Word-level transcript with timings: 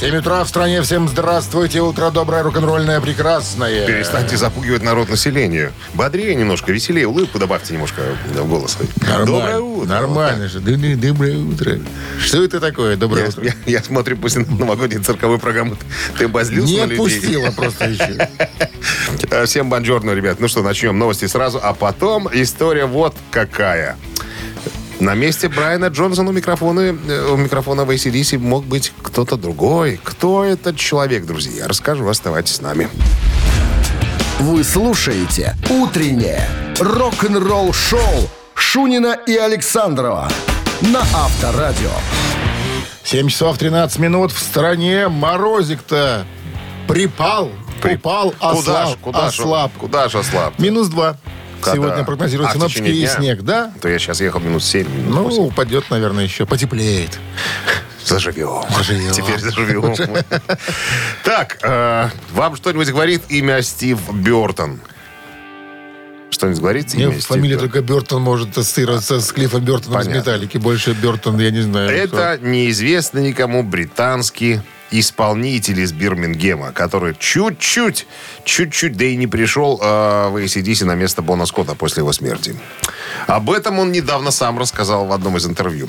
7 0.00 0.14
утра 0.16 0.44
в 0.44 0.48
стране. 0.48 0.80
Всем 0.82 1.08
здравствуйте. 1.08 1.80
Утро 1.80 2.10
доброе, 2.10 2.44
рок-н-ролльное, 2.44 3.00
прекрасное. 3.00 3.84
Перестаньте 3.84 4.36
запугивать 4.36 4.82
народ 4.84 5.08
населению. 5.08 5.72
Бодрее 5.94 6.36
немножко, 6.36 6.70
веселее, 6.70 7.08
улыбку 7.08 7.40
добавьте 7.40 7.72
немножко 7.72 8.02
в 8.26 8.48
голос. 8.48 8.78
Нормально. 9.00 9.26
Доброе 9.26 9.58
утро. 9.58 9.88
Нормально 9.88 10.48
же. 10.48 10.60
Доброе, 10.60 11.38
утро. 11.38 11.78
Что 12.24 12.44
это 12.44 12.60
такое? 12.60 12.96
Доброе 12.96 13.24
Я, 13.24 13.28
утро. 13.28 13.44
я- 13.44 13.54
я 13.66 13.82
смотрю 13.82 14.16
после 14.18 14.44
новогодней 14.48 14.98
цирковой 14.98 15.38
программы. 15.40 15.76
Ты 16.16 16.26
обозлился 16.26 16.72
Не 16.72 16.78
на 16.80 16.84
людей? 16.84 16.96
отпустила 16.98 17.50
просто 17.50 17.88
еще. 17.90 18.28
Всем 19.46 19.68
бонжорно, 19.68 20.12
ребят. 20.12 20.38
Ну 20.38 20.46
что, 20.46 20.62
начнем 20.62 20.96
новости 20.96 21.26
сразу, 21.26 21.58
а 21.60 21.74
потом 21.74 22.28
история 22.32 22.84
вот 22.86 23.16
какая. 23.32 23.96
На 25.00 25.14
месте 25.14 25.48
Брайана 25.48 25.86
Джонсона 25.88 26.30
у 26.30 26.32
микрофона, 26.32 26.80
э, 26.80 27.30
у 27.32 27.36
микрофона 27.36 27.84
в 27.84 27.90
ACDC 27.90 28.38
мог 28.38 28.64
быть 28.64 28.92
кто-то 29.02 29.36
другой. 29.36 30.00
Кто 30.02 30.44
этот 30.44 30.76
человек, 30.76 31.24
друзья? 31.24 31.62
Я 31.62 31.68
расскажу, 31.68 32.08
оставайтесь 32.08 32.56
с 32.56 32.60
нами. 32.60 32.88
Вы 34.40 34.64
слушаете 34.64 35.56
«Утреннее 35.70 36.48
рок-н-ролл-шоу» 36.80 38.28
Шунина 38.54 39.16
и 39.26 39.36
Александрова 39.36 40.28
на 40.80 41.00
Авторадио. 41.14 41.90
7 43.04 43.28
часов 43.28 43.56
13 43.58 43.98
минут 44.00 44.32
в 44.32 44.38
стране. 44.40 45.08
Морозик-то 45.08 46.26
припал, 46.88 47.50
При- 47.80 47.94
упал, 47.94 48.32
Куда 48.32 48.52
ж, 48.54 48.58
ослаб. 48.58 48.98
куда 49.00 49.30
ж, 49.30 49.38
ослаб. 49.40 49.72
куда 49.78 50.08
ж 50.08 50.14
ослаб? 50.16 50.58
Минус 50.58 50.88
2. 50.88 51.16
Когда? 51.60 51.74
Сегодня 51.74 52.04
прогнозируют 52.04 52.50
А, 52.50 52.54
синоптики 52.54 52.88
и 52.88 53.00
дня? 53.00 53.08
снег, 53.16 53.42
да? 53.42 53.72
То 53.80 53.88
я 53.88 53.98
сейчас 53.98 54.20
ехал 54.20 54.40
минут 54.40 54.62
7, 54.62 54.88
минут 54.88 55.14
Ну, 55.14 55.22
8. 55.24 55.42
упадет, 55.44 55.84
наверное, 55.90 56.24
еще. 56.24 56.46
Потеплеет. 56.46 57.18
Заживем. 58.04 58.62
Заживем. 58.76 59.12
Теперь 59.12 59.38
заживем. 59.38 59.94
Так, 61.24 61.58
э, 61.62 62.08
вам 62.32 62.56
что-нибудь 62.56 62.88
говорит 62.88 63.22
имя 63.28 63.60
Стив 63.62 63.98
Бертон? 64.14 64.80
Что-нибудь 66.30 66.60
говорит 66.60 66.94
Мне 66.94 67.04
имя 67.04 67.12
Стив 67.14 67.26
фамилия 67.26 67.54
Бёртон? 67.56 67.70
только 67.70 67.82
Бертон 67.92 68.22
может 68.22 68.56
ассоциироваться 68.56 69.20
с 69.20 69.32
Клиффом 69.32 69.62
Бертоном 69.64 70.00
из 70.00 70.06
Понятно. 70.06 70.18
«Металлики». 70.30 70.58
Больше 70.58 70.92
Бертон, 70.92 71.38
я 71.38 71.50
не 71.50 71.60
знаю. 71.62 71.90
Это 71.90 72.38
неизвестный 72.40 73.22
никому 73.28 73.62
британский 73.62 74.60
исполнитель 74.90 75.80
из 75.80 75.92
Бирмингема, 75.92 76.72
который 76.72 77.14
чуть-чуть, 77.18 78.06
чуть-чуть, 78.44 78.96
да 78.96 79.04
и 79.04 79.16
не 79.16 79.26
пришел 79.26 79.78
э, 79.80 80.28
в 80.28 80.36
ACDC 80.36 80.84
на 80.84 80.94
место 80.94 81.22
Бона 81.22 81.46
Скотта 81.46 81.74
после 81.74 82.00
его 82.00 82.12
смерти. 82.12 82.56
Об 83.26 83.50
этом 83.50 83.78
он 83.78 83.92
недавно 83.92 84.30
сам 84.30 84.58
рассказал 84.58 85.06
в 85.06 85.12
одном 85.12 85.36
из 85.36 85.46
интервью. 85.46 85.88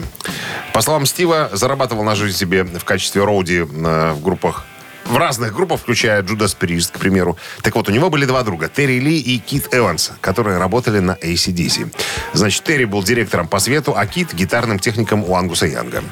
По 0.74 0.82
словам 0.82 1.06
Стива, 1.06 1.50
зарабатывал 1.54 2.04
на 2.04 2.16
жизнь 2.16 2.38
себе 2.38 2.64
в 2.64 2.84
качестве 2.84 3.24
роуди 3.24 3.60
э, 3.60 4.14
в 4.14 4.22
группах 4.22 4.66
в 5.10 5.18
разных 5.18 5.54
группах, 5.54 5.82
включая 5.82 6.22
Judas 6.22 6.56
Priest, 6.58 6.94
к 6.94 7.00
примеру. 7.00 7.38
Так 7.62 7.76
вот, 7.76 7.90
у 7.90 7.92
него 7.92 8.10
были 8.10 8.26
два 8.26 8.44
друга, 8.44 8.70
Терри 8.70 9.00
Ли 9.00 9.20
и 9.20 9.40
Кит 9.40 9.68
Эванс, 9.74 10.12
которые 10.22 10.58
работали 10.58 11.00
на 11.00 11.14
ACDC. 11.14 11.92
Значит, 12.34 12.64
Терри 12.64 12.86
был 12.86 13.04
директором 13.04 13.48
по 13.48 13.60
свету, 13.60 13.94
а 13.98 14.06
Кит— 14.06 14.34
гитарным 14.34 14.80
техником 14.80 15.24
у 15.24 15.36
Ангуса 15.36 15.66
Янга. 15.66 16.04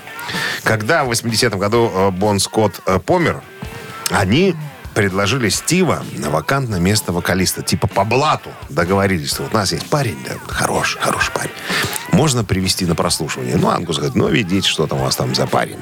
Когда 0.63 1.03
в 1.05 1.11
80-м 1.11 1.59
году 1.59 1.91
э, 1.93 2.11
Бон 2.11 2.39
Скотт 2.39 2.81
э, 2.85 2.99
помер, 2.99 3.41
они 4.09 4.55
предложили 4.97 5.49
Стива 5.49 6.03
на 6.13 6.31
вакантное 6.31 6.79
место 6.79 7.11
вокалиста. 7.11 7.61
Типа 7.61 7.85
по 7.85 8.03
блату 8.03 8.49
договорились. 8.69 9.29
что 9.29 9.43
Вот 9.43 9.53
у 9.53 9.57
нас 9.57 9.71
есть 9.71 9.87
парень, 9.91 10.17
да, 10.25 10.33
хороший, 10.47 10.99
хороший 10.99 11.31
парень. 11.33 11.51
Можно 12.11 12.43
привести 12.43 12.83
на 12.87 12.95
прослушивание. 12.95 13.57
Ну, 13.57 13.69
Ангус 13.69 13.97
говорит, 13.97 14.15
ну, 14.15 14.27
видите, 14.27 14.67
что 14.67 14.87
там 14.87 14.99
у 14.99 15.03
вас 15.03 15.15
там 15.15 15.35
за 15.35 15.45
парень. 15.45 15.77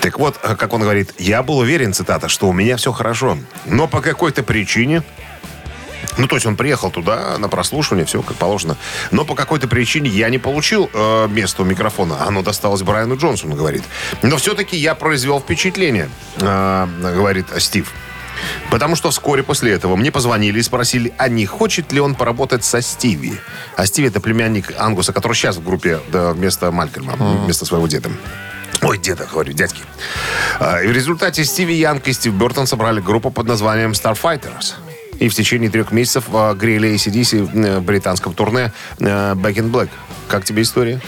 Так 0.00 0.18
вот, 0.18 0.40
э, 0.42 0.56
как 0.56 0.72
он 0.72 0.80
говорит, 0.80 1.14
я 1.16 1.44
был 1.44 1.58
уверен, 1.58 1.92
цитата, 1.92 2.28
что 2.28 2.48
у 2.48 2.52
меня 2.52 2.76
все 2.76 2.90
хорошо. 2.90 3.38
Но 3.66 3.86
по 3.86 4.00
какой-то 4.00 4.42
причине 4.42 5.04
ну, 6.18 6.26
то 6.26 6.34
есть 6.34 6.46
он 6.46 6.56
приехал 6.56 6.90
туда 6.90 7.38
на 7.38 7.48
прослушивание, 7.48 8.04
все 8.04 8.20
как 8.20 8.36
положено. 8.36 8.76
Но 9.12 9.24
по 9.24 9.36
какой-то 9.36 9.68
причине 9.68 10.10
я 10.10 10.28
не 10.28 10.38
получил 10.38 10.90
э, 10.92 11.28
место 11.28 11.62
у 11.62 11.64
микрофона. 11.64 12.26
Оно 12.26 12.42
досталось 12.42 12.82
Брайану 12.82 13.16
Джонсону, 13.16 13.54
говорит. 13.54 13.84
Но 14.22 14.36
все-таки 14.38 14.76
я 14.76 14.96
произвел 14.96 15.38
впечатление, 15.40 16.08
э, 16.40 16.88
говорит 17.00 17.46
Стив. 17.58 17.92
Потому 18.70 18.96
что 18.96 19.10
вскоре 19.10 19.42
после 19.42 19.72
этого 19.72 19.96
мне 19.96 20.10
позвонили 20.10 20.58
и 20.58 20.62
спросили, 20.62 21.12
а 21.18 21.28
не 21.28 21.46
хочет 21.46 21.92
ли 21.92 22.00
он 22.00 22.14
поработать 22.14 22.64
со 22.64 22.80
Стиви. 22.82 23.38
А 23.76 23.86
Стиви 23.86 24.08
это 24.08 24.20
племянник 24.20 24.72
Ангуса, 24.78 25.12
который 25.12 25.34
сейчас 25.34 25.56
в 25.56 25.64
группе 25.64 26.00
да, 26.12 26.32
вместо 26.32 26.70
Малькольма, 26.70 27.14
вместо 27.16 27.64
своего 27.64 27.86
деда. 27.86 28.10
Ой, 28.82 28.98
деда, 28.98 29.26
говорю, 29.30 29.52
дядьки. 29.52 29.80
А, 30.60 30.80
И 30.82 30.86
в 30.86 30.92
результате 30.92 31.44
Стиви 31.44 31.74
Янг 31.74 32.06
и 32.08 32.12
Стив 32.12 32.34
Бертон 32.34 32.66
собрали 32.66 33.00
группу 33.00 33.30
под 33.30 33.46
названием 33.46 33.92
Starfighters. 33.92 34.74
И 35.20 35.28
в 35.28 35.34
течение 35.34 35.70
трех 35.70 35.92
месяцев 35.92 36.24
а, 36.32 36.54
грели 36.54 36.94
ACDC 36.94 37.66
э, 37.66 37.78
в 37.78 37.82
британском 37.82 38.34
турне 38.34 38.72
э, 38.98 39.04
Back 39.34 39.54
in 39.54 39.70
Black. 39.70 39.88
Как 40.28 40.44
тебе 40.44 40.62
история? 40.62 41.00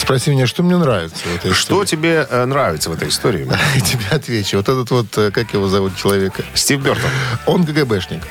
Спроси 0.00 0.30
меня, 0.30 0.46
что 0.46 0.62
мне 0.62 0.76
нравится 0.76 1.24
в 1.26 1.34
этой 1.36 1.52
Что 1.52 1.84
тебе 1.84 2.26
э, 2.28 2.44
нравится 2.44 2.88
в 2.90 2.92
этой 2.94 3.08
истории? 3.08 3.42
истории. 3.44 3.58
Я 3.74 3.80
тебе 3.80 4.04
отвечу. 4.10 4.56
Вот 4.58 4.68
этот 4.68 4.90
вот, 4.90 5.18
э, 5.18 5.30
как 5.30 5.52
его 5.52 5.68
зовут 5.68 5.96
человека? 5.96 6.44
Стив 6.54 6.80
Бертон. 6.80 7.10
Он 7.46 7.64
КГБшник. 7.66 8.22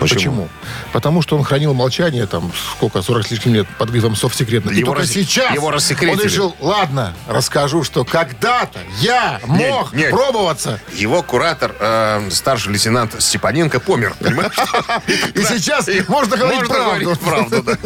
Почему? 0.00 0.48
Потому 0.92 1.22
что 1.22 1.36
он 1.36 1.42
хранил 1.42 1.74
молчание, 1.74 2.26
там, 2.26 2.52
сколько, 2.76 3.02
40 3.02 3.26
с 3.26 3.30
лишним 3.32 3.54
лет, 3.54 3.66
под 3.78 3.90
грифом 3.90 4.14
совсекретно. 4.14 4.70
И 4.70 4.76
Его 4.76 4.86
только 4.92 5.02
рас- 5.02 5.10
сейчас 5.10 5.52
его 5.54 5.70
рассекретили. 5.72 6.18
он 6.20 6.24
решил, 6.24 6.56
ладно, 6.60 7.14
расскажу, 7.26 7.82
что 7.82 8.04
когда-то 8.04 8.78
я 9.00 9.40
мог 9.46 9.92
нет. 9.92 10.10
пробоваться. 10.10 10.78
Его 10.94 11.22
куратор, 11.22 11.74
э, 11.80 12.28
старший 12.30 12.72
лейтенант 12.72 13.20
Степаненко, 13.20 13.80
помер. 13.80 14.14
Понимаешь? 14.20 14.52
И 15.34 15.42
сейчас 15.42 15.88
можно 16.06 16.36
говорить 16.36 16.68
правду. 16.68 17.16
правду, 17.16 17.62
да. 17.64 17.76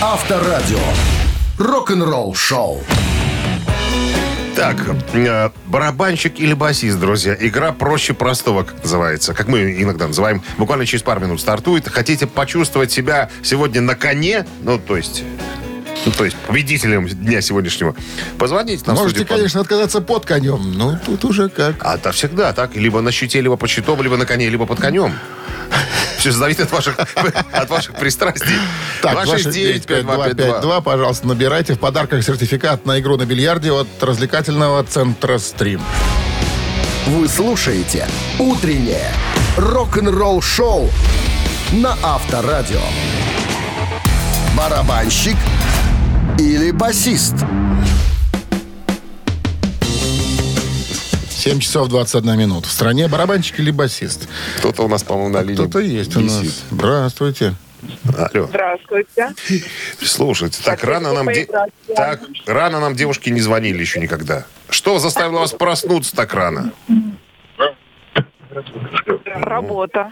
Авторадио. 0.02 0.78
Рок-н-ролл-шоу. 1.58 2.82
Так, 4.54 4.76
э, 5.14 5.50
барабанщик 5.66 6.38
или 6.38 6.54
басист, 6.54 6.98
друзья. 6.98 7.36
Игра 7.38 7.72
проще 7.72 8.14
простого, 8.14 8.62
как 8.62 8.82
называется. 8.82 9.34
Как 9.34 9.48
мы 9.48 9.82
иногда 9.82 10.06
называем. 10.06 10.42
Буквально 10.58 10.86
через 10.86 11.02
пару 11.02 11.20
минут 11.20 11.40
стартует. 11.40 11.88
Хотите 11.88 12.26
почувствовать 12.26 12.90
себя 12.90 13.30
сегодня 13.42 13.80
на 13.80 13.94
коне? 13.94 14.46
Ну, 14.62 14.78
то 14.78 14.96
есть... 14.96 15.24
Ну, 16.04 16.12
то 16.12 16.24
есть 16.24 16.36
победителем 16.46 17.08
дня 17.08 17.40
сегодняшнего. 17.40 17.94
Позвоните 18.38 18.84
нам 18.86 18.96
Можете, 18.96 19.20
студию. 19.20 19.36
конечно, 19.36 19.60
отказаться 19.62 20.00
под 20.00 20.24
конем. 20.24 20.72
Ну, 20.74 20.98
тут 21.04 21.24
уже 21.24 21.48
как. 21.48 21.76
А 21.80 21.96
это 21.96 22.12
всегда 22.12 22.52
так. 22.52 22.76
Либо 22.76 23.00
на 23.00 23.10
щите, 23.12 23.40
либо 23.40 23.56
под 23.56 23.68
щитом, 23.70 24.00
либо 24.02 24.16
на 24.16 24.24
коне, 24.24 24.48
либо 24.48 24.66
под 24.66 24.78
конем. 24.78 25.14
Все 26.26 26.32
зависит 26.32 26.62
от 26.62 26.72
ваших, 26.72 26.98
от 27.52 27.70
ваших 27.70 27.94
пристрастий. 27.94 28.58
Так, 29.00 29.26
269-5252. 29.28 30.60
2, 30.60 30.80
пожалуйста, 30.80 31.28
набирайте. 31.28 31.74
В 31.74 31.78
подарках 31.78 32.24
сертификат 32.24 32.84
на 32.84 32.98
игру 32.98 33.16
на 33.16 33.26
бильярде 33.26 33.70
от 33.70 33.86
развлекательного 34.00 34.82
центра 34.82 35.38
«Стрим». 35.38 35.80
Вы 37.06 37.28
слушаете 37.28 38.08
«Утреннее 38.40 39.12
рок-н-ролл-шоу» 39.56 40.90
на 41.70 41.96
Авторадио. 42.02 42.80
Барабанщик 44.56 45.36
или 46.40 46.72
басист? 46.72 47.36
7 51.46 51.60
часов 51.60 51.88
21 51.88 52.36
минут. 52.36 52.66
В 52.66 52.72
стране 52.72 53.06
барабанщик 53.06 53.60
или 53.60 53.70
басист? 53.70 54.28
Кто-то 54.58 54.82
у 54.82 54.88
нас, 54.88 55.04
по-моему, 55.04 55.28
на 55.32 55.42
линии 55.42 55.54
Кто-то 55.54 55.78
есть 55.78 56.16
у 56.16 56.20
нас. 56.20 56.42
висит. 56.42 56.54
Здравствуйте. 56.72 57.54
Алло. 58.18 58.46
Здравствуйте. 58.48 59.28
Слушайте, 60.02 60.58
так 60.64 60.82
рано 60.82 61.12
нам, 61.12 61.26
де- 61.32 61.46
так 61.94 62.20
рано 62.46 62.80
нам 62.80 62.96
девушки 62.96 63.30
не 63.30 63.40
звонили 63.40 63.78
еще 63.80 64.00
никогда. 64.00 64.44
Что 64.70 64.98
заставило 64.98 65.38
вас 65.38 65.52
проснуться 65.52 66.16
так 66.16 66.34
рано? 66.34 66.72
Работа. 69.36 70.10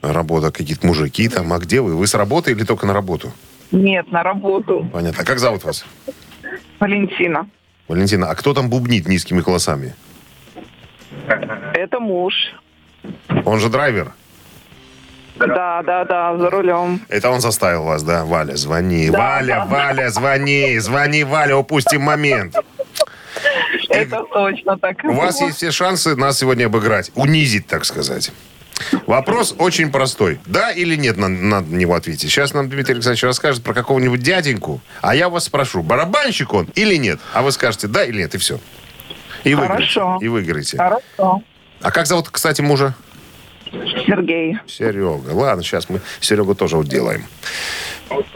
Работа, 0.00 0.50
какие-то 0.50 0.86
мужики 0.86 1.28
там. 1.28 1.52
А 1.52 1.58
где 1.58 1.82
вы? 1.82 1.94
Вы 1.94 2.06
с 2.06 2.14
работы 2.14 2.52
или 2.52 2.64
только 2.64 2.86
на 2.86 2.94
работу? 2.94 3.34
Нет, 3.70 4.10
на 4.10 4.22
работу. 4.22 4.88
Понятно. 4.90 5.22
А 5.22 5.26
как 5.26 5.40
зовут 5.40 5.62
вас? 5.64 5.84
Валентина. 6.78 7.46
Валентина, 7.86 8.30
а 8.30 8.34
кто 8.34 8.54
там 8.54 8.70
бубнит 8.70 9.06
низкими 9.06 9.42
голосами? 9.42 9.94
Это 11.74 12.00
муж. 12.00 12.34
Он 13.44 13.58
же 13.58 13.68
драйвер. 13.68 14.12
Да, 15.36 15.82
да, 15.82 16.04
да, 16.04 16.36
за 16.36 16.50
рулем. 16.50 17.00
Это 17.08 17.30
он 17.30 17.40
заставил 17.40 17.84
вас, 17.84 18.02
да? 18.02 18.24
Валя, 18.24 18.56
звони. 18.56 19.08
Валя, 19.10 19.64
Валя, 19.66 20.10
звони. 20.10 20.78
Звони, 20.78 21.24
Валя, 21.24 21.56
упустим 21.56 22.02
момент. 22.02 22.54
Это 23.88 24.22
точно 24.32 24.78
так. 24.78 25.02
У 25.04 25.12
вас 25.12 25.40
есть 25.40 25.56
все 25.56 25.70
шансы 25.70 26.14
нас 26.14 26.38
сегодня 26.38 26.66
обыграть. 26.66 27.10
Унизить, 27.14 27.66
так 27.66 27.84
сказать. 27.84 28.32
Вопрос 29.06 29.54
очень 29.58 29.90
простой. 29.90 30.38
Да 30.46 30.70
или 30.70 30.96
нет, 30.96 31.16
надо, 31.16 31.34
надо 31.34 31.70
на 31.70 31.76
него 31.76 31.94
ответить. 31.94 32.30
Сейчас 32.30 32.54
нам 32.54 32.68
Дмитрий 32.68 32.94
Александрович 32.94 33.24
расскажет 33.24 33.62
про 33.62 33.74
какого-нибудь 33.74 34.20
дяденьку, 34.20 34.80
а 35.00 35.14
я 35.14 35.28
вас 35.28 35.44
спрошу, 35.44 35.82
барабанщик 35.82 36.54
он 36.54 36.68
или 36.74 36.96
нет? 36.96 37.20
А 37.32 37.42
вы 37.42 37.52
скажете 37.52 37.88
да 37.88 38.04
или 38.04 38.18
нет, 38.18 38.34
и 38.34 38.38
все. 38.38 38.58
И 39.44 39.54
выиграете. 39.54 39.72
Хорошо. 39.92 40.18
И 40.20 40.28
выиграете. 40.28 40.76
Хорошо. 40.76 41.42
А 41.80 41.90
как 41.90 42.06
зовут, 42.06 42.28
кстати, 42.30 42.60
мужа? 42.60 42.94
Сергей. 43.72 44.58
Серега. 44.66 45.30
Ладно, 45.32 45.62
сейчас 45.62 45.88
мы 45.88 46.00
Серегу 46.20 46.54
тоже 46.54 46.76
уделаем. 46.76 47.24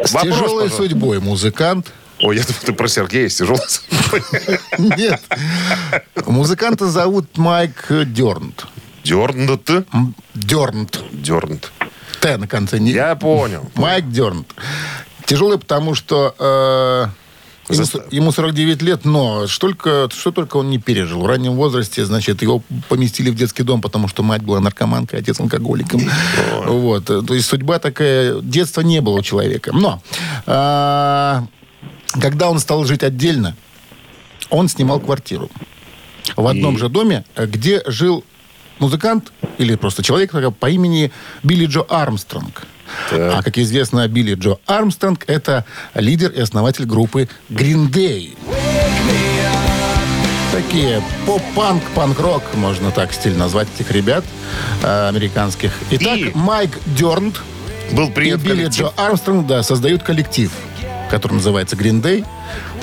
С 0.03 0.12
Вопрос, 0.12 0.23
тяжелой 0.23 0.65
пожалуйста. 0.69 0.77
судьбой 0.77 1.21
музыкант. 1.21 1.93
Ой, 2.21 2.37
я 2.37 2.43
думаю, 2.45 2.61
ты 2.65 2.73
про 2.73 2.87
Сергея 2.89 3.29
с 3.29 3.35
тяжелой 3.37 3.61
судьбой. 3.67 4.23
Нет. 4.97 5.21
Музыканта 6.27 6.87
зовут 6.87 7.37
Майк 7.37 7.87
Дернт. 8.07 8.67
Дернут. 9.03 9.69
М, 9.69 10.15
Дернт. 10.35 11.03
Дернут. 11.11 11.73
Т 12.21 12.37
на 12.37 12.47
конце. 12.47 12.79
Не... 12.79 12.93
Я 12.93 13.17
понял. 13.17 13.69
Майк 13.75 14.09
Дернт. 14.09 14.55
Тяжелый, 15.27 15.59
потому 15.59 15.95
что 15.97 16.35
э, 16.39 17.07
ему, 17.69 17.82
Заста- 17.82 18.06
ему 18.11 18.32
49 18.32 18.82
лет, 18.82 19.05
но 19.05 19.46
что 19.46 19.69
только, 19.69 20.08
что 20.12 20.32
только 20.32 20.56
он 20.58 20.70
не 20.70 20.78
пережил. 20.78 21.20
В 21.20 21.26
раннем 21.26 21.55
возрасте, 21.55 22.05
значит, 22.05 22.43
его 22.43 22.62
поместили 22.88 23.31
в 23.31 23.34
детский 23.34 23.62
дом, 23.62 23.81
потому 23.81 24.08
что 24.08 24.22
мать 24.22 24.43
была 24.43 24.61
наркоманкой, 24.61 25.20
отец 25.20 25.40
алкоголиком. 25.40 26.00
Вот. 26.66 27.05
То 27.05 27.34
есть 27.34 27.49
судьба 27.49 27.78
такая... 27.78 28.40
Детства 28.40 28.82
не 28.82 29.00
было 29.00 29.19
у 29.19 29.22
человека. 29.22 29.72
Но 29.72 30.02
э, 30.46 31.40
когда 32.20 32.50
он 32.50 32.58
стал 32.58 32.84
жить 32.84 33.02
отдельно, 33.02 33.56
он 34.50 34.69
снимал 34.69 35.00
квартиру. 35.00 35.50
В 36.37 36.46
одном 36.46 36.78
же 36.78 36.88
доме, 36.88 37.25
где 37.37 37.82
жил 37.87 38.25
музыкант 38.78 39.32
или 39.58 39.76
просто 39.76 40.02
человек 40.02 40.32
по 40.58 40.70
имени 40.70 41.12
Билли 41.43 41.66
Джо 41.66 41.82
Армстронг. 41.88 42.66
А, 43.11 43.43
как 43.43 43.59
известно, 43.59 44.07
Билли 44.09 44.35
Джо 44.35 44.57
Армстронг– 44.67 45.25
это 45.27 45.65
лидер 45.95 46.31
и 46.31 46.41
основатель 46.41 46.85
группы 46.87 47.29
Green 47.51 47.91
Day. 47.91 48.37
Такие 50.53 51.03
поп-панк, 51.27 51.83
панк-рок, 51.95 52.43
можно 52.55 52.91
так 52.93 53.13
стиль 53.13 53.37
назвать 53.37 53.67
этих 53.75 53.91
ребят 53.91 54.25
э, 54.83 55.09
американских. 55.09 55.73
Итак, 55.91 56.17
И- 56.19 56.31
Майк 56.35 56.79
Дернт 56.87 57.41
Был 57.93 58.09
и 58.09 58.13
принят 58.13 58.41
Билли 58.41 58.59
коллектив. 58.63 58.87
Джо 58.87 58.93
Армстронг, 58.97 59.47
да, 59.49 59.63
создают 59.65 60.05
коллектив, 60.05 60.53
который 61.11 61.35
называется 61.35 61.75
Green 61.75 62.01
Day 62.01 62.25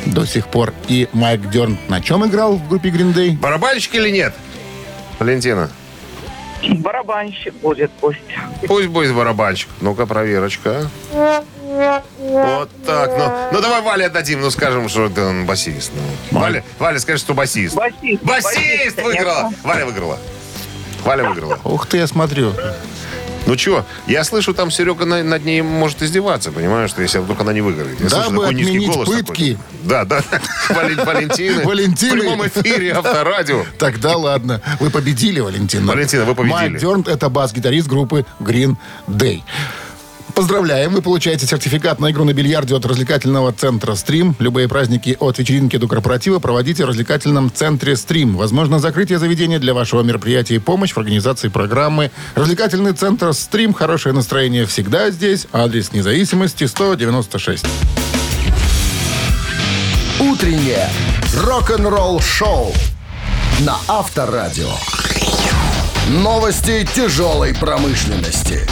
до 0.06 0.26
сих 0.26 0.48
пор. 0.48 0.74
И 0.90 1.08
Майк 1.14 1.50
Дернт 1.50 1.80
на 1.90 2.02
чем 2.02 2.26
играл 2.26 2.58
в 2.58 2.68
группе 2.68 2.90
Green 2.90 3.14
Day? 3.14 3.38
Барабанщик 3.40 3.96
или 3.96 4.10
нет? 4.10 4.34
Валентина. 5.20 5.70
Барабанщик 6.70 7.54
будет 7.56 7.92
пусть. 8.00 8.20
Пусть 8.68 8.88
будет 8.88 9.16
барабанщик. 9.16 9.70
Ну-ка, 9.82 10.06
проверочка. 10.06 10.90
Вот 12.20 12.70
так. 12.86 13.12
Ну, 13.18 13.32
ну 13.54 13.62
давай 13.62 13.82
Вале 13.82 14.06
отдадим. 14.06 14.42
Ну 14.42 14.52
скажем, 14.52 14.90
что 14.90 15.06
это 15.06 15.26
он 15.26 15.46
басист. 15.46 15.92
Ну. 16.32 16.40
Валя, 16.40 16.64
Валя, 16.80 17.00
скажи, 17.00 17.20
что 17.20 17.34
басист. 17.34 17.76
Басист. 17.76 18.24
Басист 18.24 18.56
Басист, 18.56 19.02
выиграла. 19.04 19.52
Валя 19.64 19.86
выиграла. 19.86 20.20
Валя 21.04 21.24
выиграла. 21.30 21.60
Ух 21.64 21.88
ты, 21.88 21.98
я 21.98 22.08
смотрю. 22.08 22.54
Ну 23.48 23.58
что, 23.58 23.86
я 24.08 24.24
слышу, 24.24 24.54
там 24.54 24.70
Серега 24.72 25.06
на- 25.06 25.24
над 25.24 25.44
ней 25.44 25.62
может 25.62 26.02
издеваться, 26.04 26.52
понимаешь, 26.52 26.92
что 26.92 27.02
если 27.02 27.18
вдруг 27.20 27.42
она 27.42 27.54
не 27.54 27.62
выиграет. 27.62 28.00
Я 28.00 28.10
слышу 28.10 28.30
Дабы 28.30 28.42
такой 28.44 28.54
низкий 28.56 28.86
голос 28.86 29.10
пытки. 29.10 29.54
такой. 29.54 29.58
Да, 29.84 30.06
да. 30.06 30.22
Вален- 30.70 31.04
Валентины. 31.06 31.66
Валентины. 31.66 32.16
В 32.18 32.20
прямом 32.20 32.48
эфире 32.48 32.94
Авторадио. 32.94 33.66
Тогда 33.80 34.16
ладно. 34.16 34.62
Вы 34.80 34.90
победили, 34.92 35.40
Валентина. 35.40 35.88
Валентина, 35.92 36.24
вы 36.26 36.36
победили. 36.36 36.54
Майк 36.70 36.78
Дернт– 36.78 37.08
это 37.10 37.30
бас-гитарист 37.30 37.88
группы 37.88 38.26
Green 38.40 38.76
Day. 39.08 39.42
Поздравляем! 40.42 40.94
Вы 40.94 41.04
получаете 41.04 41.46
сертификат 41.46 42.00
на 42.00 42.10
игру 42.10 42.24
на 42.24 42.34
бильярде 42.34 42.76
от 42.76 42.84
развлекательного 42.84 43.54
центра 43.54 43.94
«Стрим». 43.94 44.36
Любые 44.40 44.68
праздники 44.68 45.16
от 45.20 45.38
вечеринки 45.38 45.78
до 45.78 45.88
корпоратива 45.88 46.40
проводите 46.40 46.84
в 46.84 46.88
развлекательном 46.88 47.52
центре 47.54 47.96
«Стрим». 47.96 48.36
Возможно, 48.38 48.80
закрытие 48.80 49.20
заведения 49.20 49.60
для 49.60 49.76
вашего 49.76 50.02
мероприятия 50.02 50.56
и 50.56 50.58
помощь 50.58 50.94
в 50.94 50.98
организации 50.98 51.50
программы. 51.50 52.10
Развлекательный 52.34 52.94
центр 52.94 53.32
«Стрим». 53.36 53.72
Хорошее 53.72 54.16
настроение 54.16 54.66
всегда 54.66 55.12
здесь. 55.12 55.46
Адрес 55.54 55.94
независимости 55.94 56.64
196. 56.64 57.64
Утреннее 60.20 60.90
рок-н-ролл-шоу 61.38 62.74
на 63.60 63.78
Авторадио. 63.88 64.72
Новости 66.10 66.90
тяжелой 66.96 67.54
промышленности. 67.54 68.68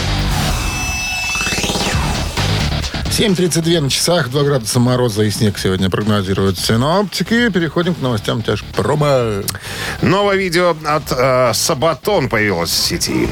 7.32 3.20 3.82
на 3.82 3.90
часах, 3.90 4.30
2 4.30 4.44
градуса 4.44 4.80
мороза 4.80 5.24
и 5.24 5.30
снег 5.30 5.58
сегодня 5.58 5.90
прогнозируют 5.90 6.58
синоптики. 6.58 7.50
Переходим 7.50 7.94
к 7.94 8.00
новостям 8.00 8.42
тяжпрома. 8.42 9.44
Новое 10.02 10.38
видео 10.38 10.74
от 10.86 11.12
э, 11.12 11.52
Сабатон 11.54 12.30
появилось 12.30 12.70
в 12.70 12.74
сети. 12.74 13.28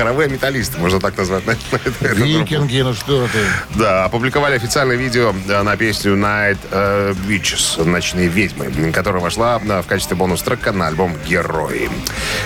Хоровые 0.00 0.30
металлисты, 0.30 0.78
можно 0.78 0.98
так 0.98 1.14
назвать. 1.18 1.44
Викинги, 2.00 2.80
ну 2.80 2.94
что 2.94 3.28
ты. 3.28 3.78
Да, 3.78 4.06
опубликовали 4.06 4.54
официальное 4.54 4.96
видео 4.96 5.34
на 5.46 5.76
песню 5.76 6.14
Night 6.16 6.56
э, 6.70 7.12
Witches, 7.28 7.84
«Ночные 7.84 8.28
ведьмы», 8.28 8.92
которая 8.92 9.20
вошла 9.20 9.58
в 9.58 9.82
качестве 9.82 10.16
бонус-трека 10.16 10.72
на 10.72 10.86
альбом 10.86 11.14
«Герои». 11.28 11.90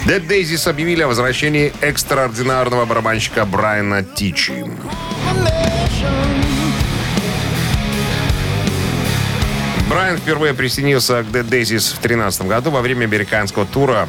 Dead 0.04 0.26
Daisies 0.26 0.68
объявили 0.68 1.02
о 1.02 1.06
возвращении 1.06 1.72
экстраординарного 1.80 2.86
барабанщика 2.86 3.44
Брайана 3.44 4.02
Тичи. 4.02 4.64
Брайан 9.94 10.18
впервые 10.18 10.54
присоединился 10.54 11.22
к 11.22 11.26
Dead 11.26 11.48
Daisies 11.48 11.94
в 11.94 12.00
2013 12.00 12.48
году 12.48 12.72
во 12.72 12.80
время 12.80 13.04
американского 13.04 13.64
тура. 13.64 14.08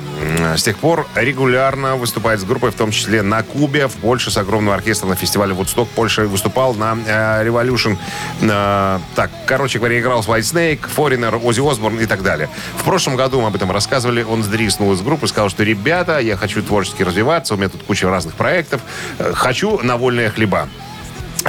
С 0.57 0.63
тех 0.63 0.79
пор 0.79 1.05
регулярно 1.13 1.95
выступает 1.95 2.39
с 2.39 2.43
группой, 2.43 2.71
в 2.71 2.73
том 2.73 2.89
числе 2.89 3.21
на 3.21 3.43
Кубе, 3.43 3.87
в 3.87 3.93
Польше 3.93 4.31
с 4.31 4.37
огромным 4.37 4.73
оркестром 4.73 5.11
на 5.11 5.15
фестивале 5.15 5.53
Вудсток. 5.53 5.87
Польша 5.89 6.23
выступал 6.23 6.73
на 6.73 6.97
э, 7.05 7.45
Revolution. 7.45 7.97
Э, 8.41 8.97
так, 9.13 9.29
короче 9.45 9.77
говоря, 9.77 9.99
играл 9.99 10.23
с 10.23 10.27
White 10.27 10.39
Snake, 10.39 10.79
Foreigner, 10.95 11.39
Оззи 11.39 11.61
Осборн 11.71 11.99
и 11.99 12.07
так 12.07 12.23
далее. 12.23 12.49
В 12.77 12.83
прошлом 12.83 13.15
году 13.15 13.39
мы 13.41 13.49
об 13.49 13.55
этом 13.55 13.69
рассказывали. 13.71 14.23
Он 14.23 14.41
сдриснул 14.41 14.91
из 14.91 15.01
группы, 15.01 15.27
сказал, 15.27 15.49
что 15.49 15.63
ребята, 15.63 16.17
я 16.17 16.35
хочу 16.35 16.63
творчески 16.63 17.03
развиваться, 17.03 17.53
у 17.53 17.57
меня 17.57 17.69
тут 17.69 17.83
куча 17.83 18.09
разных 18.09 18.33
проектов. 18.33 18.81
Э, 19.19 19.33
Хочу 19.35 19.79
на 19.83 19.97
вольные 19.97 20.31
хлеба. 20.31 20.67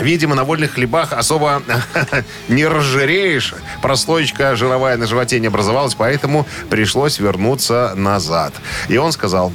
Видимо, 0.01 0.35
на 0.35 0.45
вольных 0.45 0.73
хлебах 0.75 1.13
особо 1.13 1.63
не 2.49 2.67
разжиреешь. 2.67 3.55
Прослоечка 3.83 4.57
жировая 4.57 4.97
на 4.97 5.07
животе 5.07 5.41
не 5.41 5.47
образовалась, 5.47 5.95
поэтому 5.95 6.47
пришлось 6.69 7.19
вернуться 7.19 7.93
назад. 7.97 8.55
И 8.89 8.97
он 8.97 9.13
сказал... 9.13 9.53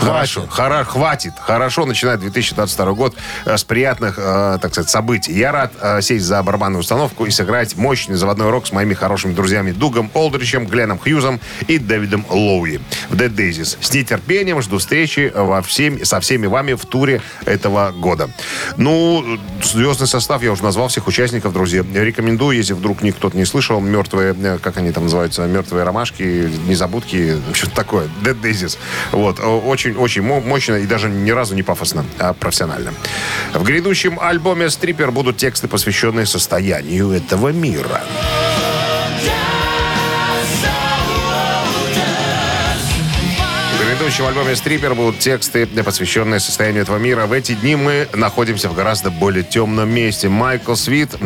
«А, 0.00 0.04
Хорошо, 0.04 0.46
хора- 0.48 0.84
хватит. 0.84 1.32
Хорошо 1.40 1.86
начинает 1.86 2.20
2022 2.20 2.92
год 2.94 3.14
э, 3.44 3.56
с 3.56 3.64
приятных, 3.64 4.14
э, 4.18 4.58
так 4.60 4.72
сказать, 4.72 4.90
событий. 4.90 5.32
Я 5.32 5.52
рад 5.52 5.72
э, 5.80 6.00
сесть 6.02 6.24
за 6.24 6.42
барабанную 6.42 6.80
установку 6.80 7.26
и 7.26 7.30
сыграть 7.30 7.76
мощный 7.76 8.16
заводной 8.16 8.50
рок 8.50 8.66
с 8.66 8.72
моими 8.72 8.94
хорошими 8.94 9.34
друзьями 9.34 9.72
Дугом 9.72 10.10
Олдричем, 10.14 10.66
Гленном 10.66 10.98
Хьюзом 10.98 11.40
и 11.68 11.78
Дэвидом 11.78 12.24
Лоуи 12.30 12.80
в 13.10 13.14
Dead 13.14 13.34
Daisies. 13.34 13.76
С 13.80 13.92
нетерпением 13.92 14.60
жду 14.62 14.78
встречи 14.78 15.32
во 15.34 15.62
всем, 15.62 16.04
со 16.04 16.20
всеми 16.20 16.46
вами 16.46 16.74
в 16.74 16.84
туре 16.86 17.20
этого 17.44 17.92
года. 17.92 18.30
Ну, 18.76 19.38
звездный 19.62 20.06
состав 20.06 20.42
я 20.42 20.52
уже 20.52 20.62
назвал 20.62 20.88
всех 20.88 21.06
участников, 21.06 21.52
друзья. 21.52 21.84
Рекомендую, 21.94 22.56
если 22.56 22.72
вдруг 22.72 23.02
никто 23.02 23.30
не 23.34 23.44
слышал, 23.44 23.80
мертвые, 23.80 24.34
э, 24.40 24.58
как 24.62 24.76
они 24.76 24.90
там 24.92 25.04
называются, 25.04 25.42
мертвые 25.46 25.84
ромашки, 25.84 26.50
незабудки, 26.66 27.36
что-то 27.52 27.74
такое. 27.76 28.08
Dead 28.22 28.40
Daisies. 28.40 28.78
Вот. 29.12 29.40
Очень, 29.40 29.83
очень 29.92 30.22
мо- 30.22 30.40
мощно 30.40 30.74
и 30.76 30.86
даже 30.86 31.08
ни 31.08 31.30
разу 31.30 31.54
не 31.54 31.62
пафосно, 31.62 32.04
а 32.18 32.32
профессионально. 32.32 32.92
В 33.52 33.62
грядущем 33.62 34.18
альбоме 34.20 34.70
«Стрипер» 34.70 35.10
будут 35.10 35.36
тексты, 35.36 35.68
посвященные 35.68 36.26
состоянию 36.26 37.10
этого 37.10 37.48
мира. 37.48 38.02
В 43.72 43.86
грядущем 43.86 44.26
альбоме 44.26 44.56
«Стрипер» 44.56 44.94
будут 44.94 45.18
тексты, 45.18 45.66
посвященные 45.66 46.40
состоянию 46.40 46.82
этого 46.82 46.98
мира. 46.98 47.26
В 47.26 47.32
эти 47.32 47.52
дни 47.54 47.76
мы 47.76 48.08
находимся 48.14 48.68
в 48.68 48.74
гораздо 48.74 49.10
более 49.10 49.44
темном 49.44 49.90
месте. 49.90 50.28
Майкл 50.28 50.74
Свит 50.74 51.20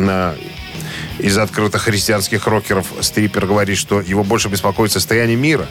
из 1.19 1.37
открытых 1.37 1.83
христианских 1.83 2.47
рокеров 2.47 2.87
Стрипер 3.01 3.45
говорит, 3.45 3.77
что 3.77 4.01
его 4.01 4.23
больше 4.23 4.49
беспокоит 4.49 4.91
состояние 4.91 5.37
мира. 5.37 5.67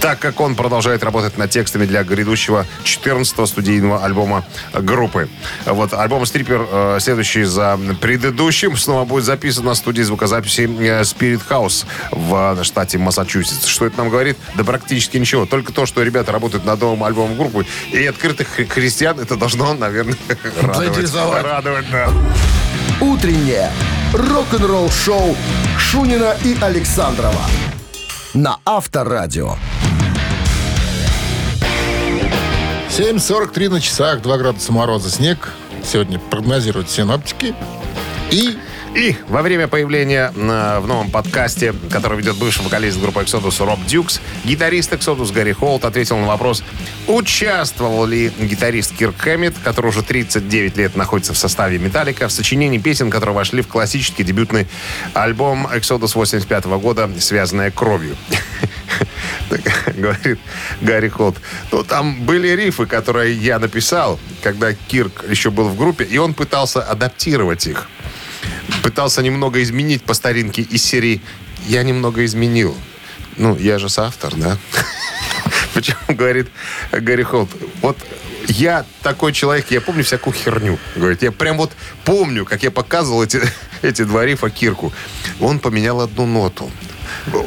так 0.00 0.18
как 0.18 0.40
он 0.40 0.56
продолжает 0.56 1.04
работать 1.04 1.38
над 1.38 1.50
текстами 1.50 1.86
для 1.86 2.02
грядущего 2.02 2.66
14-го 2.84 3.46
студийного 3.46 4.04
альбома 4.04 4.44
группы. 4.74 5.28
Вот 5.64 5.94
альбом 5.94 6.26
«Стрипер», 6.26 6.66
э, 6.68 6.98
следующий 7.00 7.44
за 7.44 7.78
предыдущим, 8.00 8.76
снова 8.76 9.04
будет 9.04 9.24
записан 9.24 9.64
на 9.64 9.74
студии 9.76 10.02
звукозаписи 10.02 10.62
э, 10.62 11.02
Spirit 11.02 11.42
House 11.48 11.86
в 12.10 12.64
штате 12.64 12.98
Массачусетс. 12.98 13.66
Что 13.66 13.86
это 13.86 13.98
нам 13.98 14.08
говорит? 14.10 14.36
Да 14.56 14.64
практически 14.64 15.18
ничего. 15.18 15.46
Только 15.46 15.72
то, 15.72 15.86
что 15.86 16.02
ребята 16.02 16.32
работают 16.32 16.64
над 16.64 16.80
новым 16.80 17.04
альбомом 17.04 17.36
группы 17.38 17.64
и 17.92 18.04
открытых 18.04 18.58
хри- 18.58 18.68
христиан, 18.68 19.20
это 19.20 19.36
должно, 19.36 19.72
наверное, 19.74 20.16
радовать. 20.62 21.14
Радовать, 21.44 21.90
да. 21.92 22.10
Утреннее 23.00 23.70
рок-н-ролл-шоу 24.12 25.34
Шунина 25.78 26.36
и 26.44 26.56
Александрова 26.60 27.46
на 28.34 28.58
Авторадио. 28.64 29.56
7.43 32.90 33.68
на 33.70 33.80
часах, 33.80 34.20
2 34.20 34.36
градуса 34.36 34.72
мороза, 34.72 35.10
снег. 35.10 35.52
Сегодня 35.82 36.18
прогнозируют 36.18 36.90
синоптики. 36.90 37.54
И 38.30 38.58
И 38.94 39.16
во 39.28 39.40
время 39.40 39.68
появления 39.68 40.30
э, 40.36 40.78
в 40.80 40.86
новом 40.86 41.10
подкасте, 41.10 41.74
который 41.90 42.18
ведет 42.18 42.36
бывший 42.36 42.62
вокалист 42.62 43.00
группы 43.00 43.20
Exodus 43.20 43.64
Роб 43.64 43.82
Дюкс, 43.86 44.20
гитарист 44.44 44.92
Exodus 44.92 45.32
Гарри 45.32 45.52
Холт 45.52 45.86
ответил 45.86 46.18
на 46.18 46.26
вопрос, 46.26 46.62
участвовал 47.06 48.04
ли 48.04 48.30
гитарист 48.38 48.94
Кирк 48.94 49.16
Хэммит, 49.16 49.54
который 49.64 49.86
уже 49.86 50.02
39 50.02 50.76
лет 50.76 50.94
находится 50.94 51.32
в 51.32 51.38
составе 51.38 51.78
Металлика, 51.78 52.28
в 52.28 52.32
сочинении 52.32 52.76
песен, 52.76 53.10
которые 53.10 53.34
вошли 53.34 53.62
в 53.62 53.68
классический 53.68 54.24
дебютный 54.24 54.68
альбом 55.14 55.66
Exodus 55.68 56.12
85 56.14 56.66
года 56.66 57.10
«Связанная 57.18 57.70
кровью». 57.70 58.14
Говорит 59.96 60.38
Гарри 60.82 61.08
Холт. 61.08 61.36
Ну, 61.70 61.82
там 61.82 62.24
были 62.24 62.48
рифы, 62.48 62.84
которые 62.84 63.34
я 63.34 63.58
написал, 63.58 64.20
когда 64.42 64.74
Кирк 64.74 65.24
еще 65.30 65.50
был 65.50 65.70
в 65.70 65.78
группе, 65.78 66.04
и 66.04 66.18
он 66.18 66.34
пытался 66.34 66.82
адаптировать 66.82 67.66
их 67.66 67.88
пытался 68.82 69.22
немного 69.22 69.62
изменить 69.62 70.02
по 70.02 70.14
старинке 70.14 70.62
из 70.62 70.82
серии 70.82 71.20
«Я 71.66 71.82
немного 71.82 72.24
изменил». 72.24 72.76
Ну, 73.36 73.56
я 73.56 73.78
же 73.78 73.88
соавтор, 73.88 74.34
да? 74.36 74.58
Почему, 75.74 75.98
говорит 76.08 76.48
Гарри 76.90 77.22
Холт, 77.22 77.50
вот 77.80 77.96
я 78.48 78.84
такой 79.02 79.32
человек, 79.32 79.70
я 79.70 79.80
помню 79.80 80.04
всякую 80.04 80.34
херню. 80.34 80.78
Говорит, 80.96 81.22
я 81.22 81.32
прям 81.32 81.56
вот 81.56 81.72
помню, 82.04 82.44
как 82.44 82.62
я 82.62 82.70
показывал 82.70 83.22
эти, 83.22 83.40
эти 83.82 84.02
два 84.02 84.26
рифа 84.26 84.50
Кирку. 84.50 84.92
Он 85.40 85.58
поменял 85.58 86.00
одну 86.00 86.26
ноту. 86.26 86.70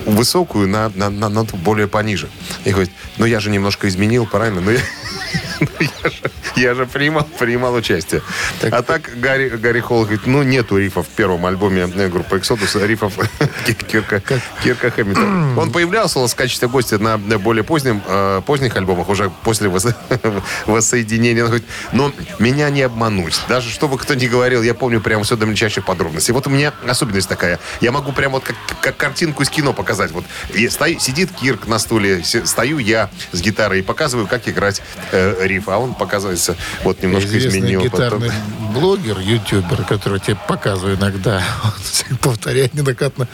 Высокую 0.06 0.68
на, 0.68 0.90
на, 0.96 1.10
на 1.10 1.30
ноту 1.30 1.58
более 1.58 1.88
пониже. 1.88 2.30
И 2.66 2.72
говорит, 2.72 2.92
ну 3.18 3.26
я 3.26 3.40
же 3.40 3.50
немножко 3.50 3.88
изменил, 3.88 4.26
правильно? 4.26 4.62
Ну, 4.62 4.72
я, 4.72 4.80
ну, 5.60 5.68
я 5.80 6.10
же, 6.10 6.32
я 6.62 6.74
же 6.76 6.86
принимал, 6.86 7.24
принимал 7.40 7.74
участие. 7.74 8.22
а 8.62 8.82
так 8.82 9.12
Гарри, 9.20 9.50
Гарри 9.50 9.80
Холл 9.80 10.04
говорит, 10.04 10.26
ну 10.26 10.44
нету 10.44 10.78
рифов 10.78 11.08
в 11.08 11.10
первом 11.10 11.46
альбоме 11.46 11.90
э, 11.94 12.08
группы 12.10 12.38
Exodus, 12.38 12.86
рифов 12.86 13.14
Кирка, 13.88 14.22
Кирка 14.64 14.92
Хэммита. 14.92 15.22
Он 15.60 15.72
появлялся 15.72 16.20
у 16.20 16.22
нас 16.24 16.34
в 16.34 16.36
качестве 16.36 16.68
гостя 16.68 16.98
на 17.00 17.18
более 17.18 17.64
позднем, 17.64 18.02
э, 18.08 18.42
поздних 18.46 18.76
альбомах, 18.76 19.10
уже 19.10 19.30
после 19.44 19.70
вос- 19.70 19.96
воссоединения. 20.66 21.44
Он 21.44 21.50
говорит, 21.50 21.68
но 21.92 22.12
меня 22.40 22.70
не 22.70 22.82
обмануть. 22.84 23.40
Даже 23.48 23.70
что 23.70 23.88
бы 23.88 23.98
кто 23.98 24.14
ни 24.14 24.28
говорил, 24.28 24.62
я 24.64 24.74
помню 24.74 25.02
прямо 25.02 25.24
все 25.24 25.36
до 25.36 25.46
мельчайших 25.46 25.86
подробностей. 25.86 26.34
Вот 26.34 26.48
у 26.48 26.50
меня 26.50 26.74
особенность 26.88 27.30
такая. 27.30 27.60
Я 27.82 27.92
могу 27.92 28.12
прям 28.12 28.32
вот 28.34 28.44
как, 28.44 28.56
как 28.82 28.98
картинку 28.98 29.44
из 29.44 29.50
кино 29.50 29.74
показать. 29.74 30.12
Вот 30.12 30.26
стою- 30.54 31.00
сидит 31.00 31.32
Кирк 31.32 31.68
на 31.68 31.80
стуле, 31.80 32.24
стою 32.24 32.80
я 32.80 33.10
с 33.32 33.42
гитарой 33.42 33.80
и 33.80 33.82
показываю, 33.82 34.28
как 34.28 34.48
играть 34.48 34.82
э, 35.12 35.36
риф. 35.46 35.68
А 35.70 35.78
он 35.78 35.94
показывается, 36.54 36.84
вот 36.84 37.02
немножко 37.04 37.38
изменил. 37.38 37.82
гитарный 37.82 38.30
потом. 38.30 38.74
блогер, 38.74 39.20
ютубер, 39.20 39.84
который 39.84 40.20
тебе 40.20 40.38
показываю 40.48 40.96
иногда, 40.98 41.42
он 42.12 42.18
повторяет 42.18 42.74
неоднократно, 42.74 43.28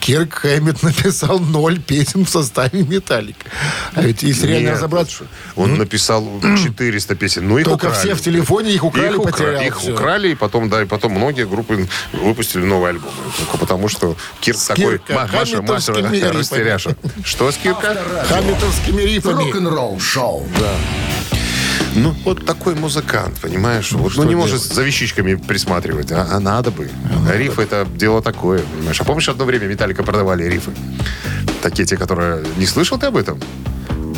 Кирк 0.00 0.34
Хэммит 0.34 0.82
написал 0.82 1.38
ноль 1.38 1.80
песен 1.80 2.24
в 2.24 2.28
составе 2.28 2.82
Металлика. 2.82 3.46
А 3.94 4.02
ведь 4.02 4.22
если 4.22 4.46
реально 4.46 4.66
Нет, 4.68 4.74
разобраться, 4.76 5.24
Он 5.54 5.76
написал 5.76 6.24
400 6.62 7.14
песен. 7.14 7.48
Ну, 7.48 7.58
их 7.58 7.64
только 7.64 7.86
украли. 7.86 7.98
все 7.98 8.14
в 8.14 8.20
телефоне, 8.20 8.72
их 8.74 8.84
украли, 8.84 9.12
их, 9.14 9.18
укра- 9.18 9.32
потерял. 9.32 9.62
их 9.62 9.78
всё. 9.78 9.94
украли, 9.94 10.28
и 10.30 10.34
потом, 10.34 10.68
да, 10.68 10.82
и 10.82 10.84
потом 10.84 11.12
многие 11.12 11.46
группы 11.46 11.88
выпустили 12.12 12.62
новый 12.64 12.90
альбом. 12.90 13.10
Только 13.38 13.58
потому, 13.58 13.88
что 13.88 14.16
Кирк 14.40 14.58
такой 14.66 14.98
Кирка, 14.98 15.14
ма- 15.14 15.28
Маша, 15.32 15.62
Маша 15.62 15.92
растеряша. 15.92 16.96
Что 17.24 17.50
с 17.50 17.56
Кирка? 17.56 17.96
Хаммитовскими 18.28 19.02
рифами. 19.02 19.44
Рок-н-ролл-шоу. 19.44 20.46
Ну, 21.96 22.14
вот 22.24 22.44
такой 22.44 22.74
музыкант, 22.74 23.38
понимаешь? 23.40 23.92
вот, 23.92 24.16
ну, 24.16 24.24
не 24.24 24.34
может 24.34 24.60
делать? 24.60 24.74
за 24.74 24.82
вещичками 24.82 25.34
присматривать, 25.34 26.12
а, 26.12 26.28
а 26.30 26.40
надо 26.40 26.70
бы. 26.70 26.90
Риф 27.32 27.58
это 27.58 27.86
дело 27.96 28.22
такое, 28.22 28.60
понимаешь? 28.60 29.00
А 29.00 29.04
помнишь, 29.04 29.28
одно 29.28 29.44
время 29.44 29.66
Металлика 29.66 30.02
продавали 30.02 30.44
рифы? 30.44 30.72
Такие 31.62 31.86
те, 31.86 31.96
которые... 31.96 32.44
Не 32.58 32.66
слышал 32.66 32.98
ты 32.98 33.06
об 33.06 33.16
этом? 33.16 33.40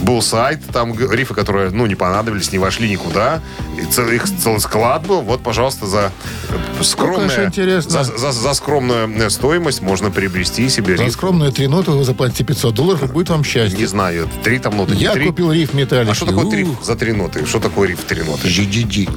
Был 0.02 0.22
сайт, 0.22 0.60
там 0.72 0.94
рифы, 1.12 1.34
которые, 1.34 1.70
ну, 1.70 1.84
не 1.86 1.94
понадобились, 1.94 2.52
не 2.52 2.58
вошли 2.58 2.88
никуда. 2.88 3.40
И 3.80 3.84
цел- 3.84 4.08
их 4.08 4.24
целый 4.24 4.60
склад 4.60 5.06
был. 5.06 5.20
Вот, 5.22 5.42
пожалуйста, 5.42 5.86
за 5.86 6.12
э, 6.48 7.44
интересно. 7.46 7.90
За, 7.90 8.04
за- 8.04 8.32
за 8.32 8.54
скромную 8.54 9.10
э, 9.26 9.28
стоимость 9.30 9.82
можно 9.82 10.10
приобрести 10.10 10.68
себе 10.68 10.96
За 10.96 11.04
риф. 11.04 11.12
скромные 11.12 11.50
три 11.50 11.66
ноты 11.66 11.90
вы 11.90 12.04
заплатите 12.04 12.44
500 12.44 12.74
долларов, 12.74 13.02
и 13.02 13.06
будет 13.06 13.28
вам 13.30 13.40
Не 13.40 13.44
счастье. 13.46 13.86
знаю, 13.88 14.28
три 14.44 14.58
там 14.58 14.76
ноты, 14.76 14.94
не 14.94 15.02
Я 15.02 15.12
три. 15.12 15.26
купил 15.26 15.52
риф 15.52 15.74
Металлики. 15.74 16.10
А 16.10 16.14
что 16.14 16.26
такое 16.26 16.48
три 16.50 16.66
за 16.82 16.94
три 16.96 17.12
ноты? 17.12 17.44
Что 17.44 17.58
такое 17.60 17.88
риф 17.88 18.00
три 18.04 18.22
ноты? 18.22 18.48
GGG. 18.48 19.10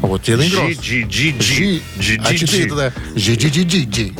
Вот 0.00 0.22
тебе 0.22 0.38
наиграл. 0.38 0.66
G-G-G-G. 0.66 1.80
G. 1.98 2.20
А 2.24 2.34
четыре 2.34 2.68
тогда 2.68 2.92
GGGG. 3.14 4.18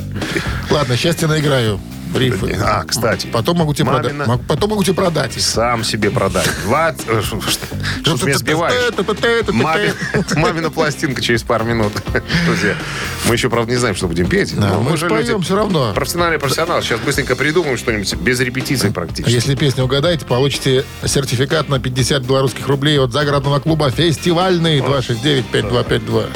Ладно, 0.70 0.96
счастье 0.96 1.26
наиграю. 1.26 1.80
Рифы. 2.14 2.56
А, 2.62 2.84
кстати. 2.84 3.26
Потом 3.26 3.58
могу 3.58 3.74
тебе 3.74 3.86
продать. 3.86 4.12
Мамина- 4.12 4.26
Мог- 4.26 4.46
Потом 4.46 4.70
могу 4.70 4.82
тебе 4.84 4.94
продать. 4.94 5.40
Сам 5.40 5.84
себе 5.84 6.10
продай. 6.10 6.44
Два... 6.64 6.94
э, 7.06 7.22
Что 7.22 8.16
ты 8.16 8.26
меня 8.26 8.38
сбиваешь? 8.38 8.74
Мами- 9.52 9.92
Мамина 10.36 10.70
пластинка 10.70 11.22
через 11.22 11.42
пару 11.42 11.64
минут. 11.64 11.92
Друзья, 12.46 12.74
мы 13.26 13.34
еще, 13.34 13.48
правда, 13.50 13.72
не 13.72 13.78
знаем, 13.78 13.94
что 13.96 14.08
будем 14.08 14.26
петь. 14.28 14.54
Мы 14.54 14.96
же 14.96 15.08
люди 15.08 15.40
все 15.42 15.56
равно. 15.56 15.92
Профессиональный 15.94 16.38
профессионал. 16.38 16.82
Сейчас 16.82 17.00
быстренько 17.00 17.36
придумаем 17.36 17.76
что-нибудь 17.76 18.14
без 18.16 18.40
репетиций 18.40 18.90
практически. 18.90 19.30
Если 19.32 19.54
песню 19.54 19.84
угадаете, 19.84 20.24
получите 20.26 20.84
сертификат 21.04 21.68
на 21.68 21.78
50 21.78 22.22
белорусских 22.22 22.66
рублей 22.68 22.98
от 22.98 23.12
загородного 23.12 23.60
клуба 23.60 23.90
«Фестивальный» 23.90 24.80
269-5252. 24.80 26.26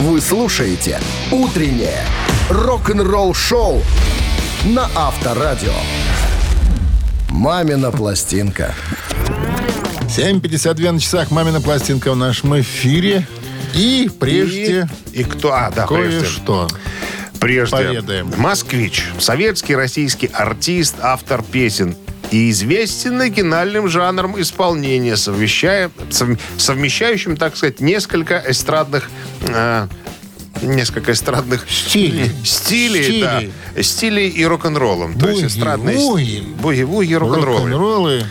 Вы 0.00 0.20
слушаете 0.20 1.00
«Утреннее 1.30 2.04
рок-н-ролл-шоу» 2.50 3.82
на 4.64 4.88
Авторадио. 4.94 5.72
«Мамина 7.28 7.90
пластинка». 7.90 8.74
7.52 10.08 10.92
на 10.92 11.00
часах. 11.00 11.30
Мамина 11.30 11.60
пластинка 11.60 12.12
в 12.12 12.16
нашем 12.16 12.58
эфире. 12.60 13.26
И 13.74 14.08
прежде 14.20 14.88
И, 15.12 15.20
и 15.20 15.24
кто? 15.24 15.52
А, 15.52 15.70
да, 15.74 15.86
прежде. 15.86 16.20
кое-что. 16.20 16.68
Прежде. 17.40 17.76
Поведаем. 17.76 18.32
Москвич. 18.36 19.06
Советский, 19.18 19.74
российский 19.74 20.28
артист, 20.32 20.96
автор 21.02 21.42
песен. 21.42 21.96
И 22.30 22.50
известен 22.50 23.20
оригинальным 23.20 23.88
жанром 23.88 24.40
исполнения, 24.40 25.16
совмещая, 25.16 25.90
сов- 26.10 26.38
совмещающим, 26.56 27.36
так 27.36 27.56
сказать, 27.56 27.80
несколько 27.80 28.42
эстрадных... 28.46 29.10
э, 29.42 29.88
несколько 30.66 31.12
эстрадных 31.12 31.66
Стилей. 31.68 32.30
стилей, 32.44 33.02
Стилей. 33.04 33.52
да, 33.74 33.82
стилей 33.82 34.28
и 34.28 34.44
рок-н-роллом. 34.44 35.18
То 35.18 35.28
есть 35.28 35.44
эстрадные 35.44 35.96
вуги. 35.96 36.38
ст- 36.38 36.48
буги-вуги 36.62 37.12
и 37.12 37.14
рок-н-роллы. 37.16 37.60
Рок-н-роллы. 37.70 38.24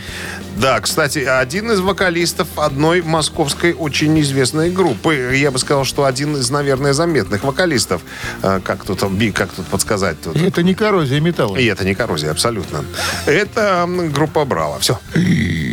Да, 0.56 0.80
кстати, 0.80 1.18
один 1.18 1.72
из 1.72 1.80
вокалистов 1.80 2.46
одной 2.56 3.02
московской 3.02 3.72
очень 3.72 4.18
известной 4.20 4.70
группы. 4.70 5.34
Я 5.36 5.50
бы 5.50 5.58
сказал, 5.58 5.84
что 5.84 6.04
один 6.04 6.36
из, 6.36 6.48
наверное, 6.50 6.92
заметных 6.92 7.42
вокалистов. 7.44 8.02
Э, 8.42 8.60
Как 8.64 8.84
тут, 8.84 9.02
би- 9.10 9.32
как 9.32 9.50
тут 9.52 9.66
подсказать? 9.66 10.20
Тут? 10.22 10.36
Это 10.36 10.62
не 10.62 10.74
коррозия 10.74 11.20
металла. 11.20 11.56
И 11.56 11.64
это 11.66 11.84
не 11.84 11.94
коррозия, 11.94 12.30
абсолютно. 12.30 12.84
Это 13.26 13.88
группа 14.12 14.44
Браво. 14.44 14.78
Все. 14.78 14.98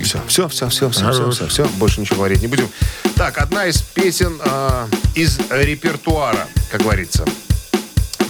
Все, 0.04 0.20
все, 0.28 0.48
все, 0.50 0.70
все, 0.70 0.90
все, 0.90 1.12
все, 1.12 1.32
все, 1.32 1.48
все. 1.48 1.66
Больше 1.78 2.02
ничего 2.02 2.18
говорить 2.18 2.42
не 2.42 2.48
будем. 2.48 2.68
Так, 3.16 3.38
одна 3.38 3.68
из 3.68 3.82
песен 3.82 4.40
э, 4.44 4.88
из 5.16 5.40
репертуара, 5.52 6.48
как 6.72 6.82
говорится. 6.82 7.24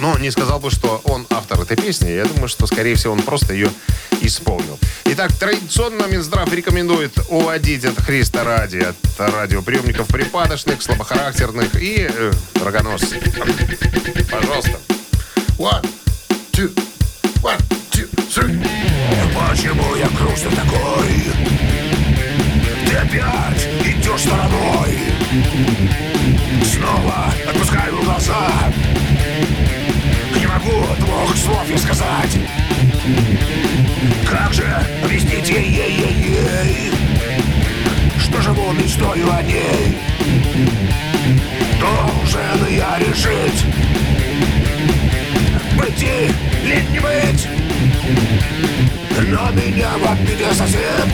Но 0.02 0.18
не 0.18 0.32
сказал 0.32 0.60
бы, 0.60 0.72
что 0.72 1.00
он 1.06 1.28
автор 1.30 1.62
этой 1.62 1.78
песни. 1.78 2.10
Я 2.10 2.26
думаю, 2.26 2.48
что, 2.48 2.66
скорее 2.66 2.96
всего, 2.96 3.14
он 3.14 3.22
просто 3.22 3.54
ее 3.54 3.70
исполнил. 4.22 4.80
Итак, 5.06 5.32
традиционно 5.34 6.08
Минздрав 6.08 6.52
рекомендует 6.52 7.14
уводить 7.30 7.86
от 7.86 8.02
Христа 8.02 8.44
ради 8.44 8.78
от 8.78 8.96
радиоприемников 9.20 10.08
припадочных, 10.08 10.82
слабохарактерных 10.82 11.76
и 11.80 12.10
э, 12.12 12.32
рогоносцев. 12.66 13.14
Пожалуйста. 14.32 14.80
One, 15.60 15.88
two, 16.52 16.74
one, 17.44 17.62
two, 17.92 18.10
three. 18.34 18.60
Почему 19.52 19.96
я 19.96 20.08
грустно 20.10 20.50
такой 20.52 21.26
Ты 22.88 22.96
опять 22.96 23.68
идешь 23.86 24.22
стороной 24.22 24.98
Снова 26.64 27.32
отпускаю 27.48 28.02
глаза 28.04 28.72
могу 30.62 30.96
двух 30.96 31.36
слов 31.38 31.70
не 31.70 31.78
сказать. 31.78 32.38
Как 34.30 34.54
же 34.54 34.66
объяснить 35.04 35.50
ей-ей-ей? 35.50 36.92
Что 38.20 38.42
живу 38.42 38.72
мечтою 38.72 39.30
о 39.34 39.42
ней 39.44 39.98
Должен 41.80 42.68
я 42.70 42.98
решить 43.00 43.66
Быть 45.78 46.04
или 46.04 46.86
не 46.92 47.00
быть. 47.00 47.48
Но 49.28 49.52
меня 49.52 49.90
в 49.98 50.12
обиде 50.12 50.54
сосед. 50.54 51.08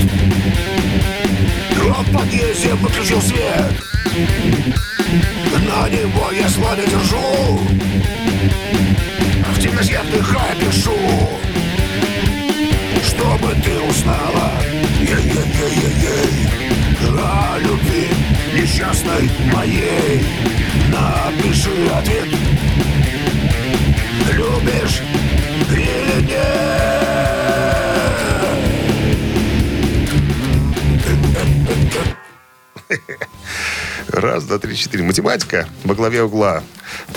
Он 1.84 2.04
в 2.04 2.12
подъезде 2.12 2.74
выключил 2.76 3.22
свет. 3.22 3.74
На 5.54 5.90
него 5.90 6.32
я 6.32 6.50
не 6.50 6.86
держу 6.86 7.60
В 9.58 9.60
темноте 9.60 10.00
вдыхая 10.04 10.56
пишу. 10.56 10.96
Чтобы 13.04 13.56
ты 13.64 13.72
узнала. 13.90 14.52
Ей-ей-ей-ей-ей. 15.00 16.48
О 17.20 17.58
любви 17.58 18.08
несчастной 18.54 19.28
моей. 19.52 20.24
Напиши 20.92 21.72
ответ. 21.92 22.28
Любишь 24.34 25.02
или 25.72 26.22
нет? 26.28 26.38
Раз, 34.10 34.44
два, 34.44 34.60
три, 34.60 34.76
четыре. 34.76 35.04
Математика 35.04 35.68
во 35.84 35.96
главе 35.96 36.22
угла. 36.22 36.62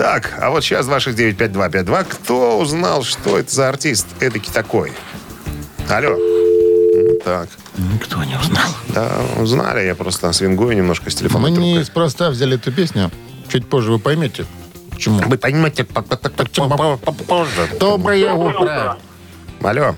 Так, 0.01 0.33
а 0.41 0.49
вот 0.49 0.65
сейчас 0.65 0.87
269-5252. 0.89 2.05
Кто 2.05 2.59
узнал, 2.59 3.03
что 3.03 3.37
это 3.39 3.55
за 3.55 3.69
артист 3.69 4.07
эдакий 4.19 4.51
такой? 4.51 4.93
Алло. 5.91 6.13
М, 6.13 7.19
Так, 7.23 7.51
Никто 7.77 8.25
не 8.25 8.35
узнал. 8.35 8.65
да, 8.95 9.11
узнали. 9.39 9.85
Я 9.85 9.95
просто 9.95 10.33
свингую 10.33 10.75
немножко 10.75 11.11
с 11.11 11.15
телефона. 11.17 11.49
Мы 11.49 11.51
неспроста 11.51 12.31
взяли 12.31 12.55
эту 12.55 12.73
песню. 12.73 13.11
Чуть 13.53 13.69
позже 13.69 13.93
вы 13.93 13.99
поймете, 13.99 14.47
почему. 14.91 15.19
Вы 15.19 15.37
понимаете, 15.37 15.85
по- 15.85 16.01
по- 16.01 16.17
по- 16.17 16.31
по- 16.31 16.97
по- 16.97 17.13
позже. 17.13 17.69
Доброе 17.79 18.33
утро. 18.33 18.97
Алло. 19.63 19.95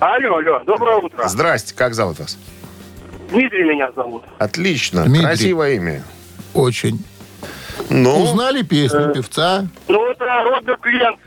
Алло, 0.00 0.36
алло, 0.36 0.60
доброе 0.66 0.96
утро. 0.98 1.26
Здрасте, 1.28 1.72
как 1.74 1.94
зовут 1.94 2.18
вас? 2.18 2.36
Дмитрий 3.30 3.64
меня 3.64 3.90
зовут. 3.96 4.24
Отлично, 4.38 5.04
Дмитрий. 5.04 5.24
красивое 5.24 5.72
имя. 5.76 6.04
Очень. 6.52 7.02
Ну, 7.90 8.22
Узнали 8.22 8.62
песню 8.62 9.12
певца 9.12 9.64
Ну, 9.88 10.06
это 10.10 10.24
Роберт 10.44 10.84
Лент. 10.86 11.18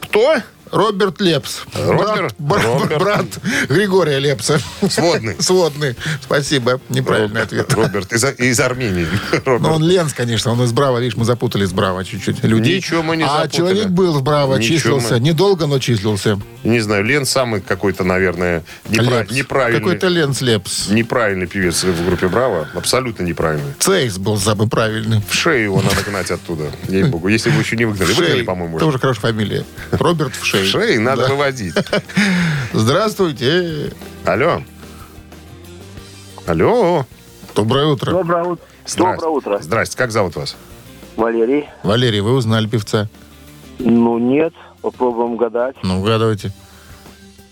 кто? 0.00 0.36
Роберт 0.72 1.20
Лепс. 1.20 1.62
Роберт? 1.74 2.34
Брат, 2.38 2.64
Роберт. 2.64 2.98
брат 2.98 3.26
Григория 3.68 4.18
Лепса. 4.18 4.58
Сводный. 4.88 5.36
Сводный. 5.40 5.96
Спасибо. 6.22 6.80
Неправильный 6.88 7.42
ответ. 7.42 7.72
Роберт 7.72 8.12
из, 8.12 8.24
из 8.38 8.60
Армении. 8.60 9.06
Роберт. 9.44 9.60
Но 9.62 9.74
он 9.74 9.82
Ленс, 9.84 10.12
конечно, 10.12 10.52
он 10.52 10.62
из 10.64 10.72
Браво. 10.72 10.98
Видишь, 10.98 11.16
мы 11.16 11.24
запутали 11.24 11.64
с 11.64 11.72
Браво 11.72 12.04
чуть-чуть 12.04 12.42
людей. 12.44 12.76
Ничего 12.76 13.02
мы 13.02 13.16
не 13.16 13.24
А 13.24 13.28
запутали. 13.28 13.56
человек 13.56 13.86
был 13.88 14.14
в 14.14 14.22
Браво, 14.22 14.56
Ничего 14.56 14.76
числился. 14.78 15.14
мы- 15.14 15.20
Недолго, 15.20 15.66
но 15.66 15.78
числился. 15.78 16.38
Не 16.64 16.80
знаю, 16.80 17.04
Лен 17.04 17.26
самый 17.26 17.60
какой-то, 17.60 18.02
наверное, 18.04 18.64
непра- 18.88 19.20
Лепс. 19.20 19.32
неправильный. 19.32 19.78
Какой-то 19.80 20.08
Ленс 20.08 20.40
Лепс. 20.40 20.88
Неправильный 20.88 21.46
певец 21.46 21.84
в 21.84 22.06
группе 22.06 22.28
Браво. 22.28 22.68
Абсолютно 22.74 23.22
неправильный. 23.22 23.72
Цейс 23.78 24.18
был 24.18 24.36
самый 24.38 24.68
правильный. 24.68 25.22
В 25.28 25.34
шею 25.34 25.62
его 25.64 25.80
надо 25.82 26.02
гнать 26.06 26.30
оттуда. 26.30 26.70
Ей-богу. 26.88 27.28
Если 27.28 27.50
бы 27.50 27.60
еще 27.60 27.76
не 27.76 27.84
выгнали. 27.84 28.12
Выгнали, 28.12 28.42
по-моему. 28.42 28.78
Тоже 28.78 28.98
хорошая 28.98 29.32
фамилия. 29.32 29.64
Роберт 29.92 30.34
в 30.34 30.46
В 30.46 30.48
шее. 30.64 30.64
шею 30.66 31.02
надо 31.02 31.22
Да. 31.22 31.28
выводить. 31.28 31.74
Здравствуйте. 32.72 33.92
Алло. 34.24 34.62
Алло. 36.46 37.04
Доброе 37.54 37.86
утро. 37.86 38.10
Доброе 38.12 38.44
утро. 38.44 38.64
Здрасте. 38.86 39.20
Доброе 39.20 39.36
утро. 39.36 39.58
Здрасте. 39.62 39.96
Как 39.96 40.10
зовут 40.12 40.36
вас? 40.36 40.56
Валерий. 41.16 41.66
Валерий, 41.82 42.20
вы 42.20 42.32
узнали 42.34 42.66
певца? 42.66 43.08
Ну, 43.78 44.18
нет. 44.18 44.52
Попробуем 44.82 45.36
гадать. 45.36 45.76
Ну, 45.82 46.00
угадывайте. 46.00 46.52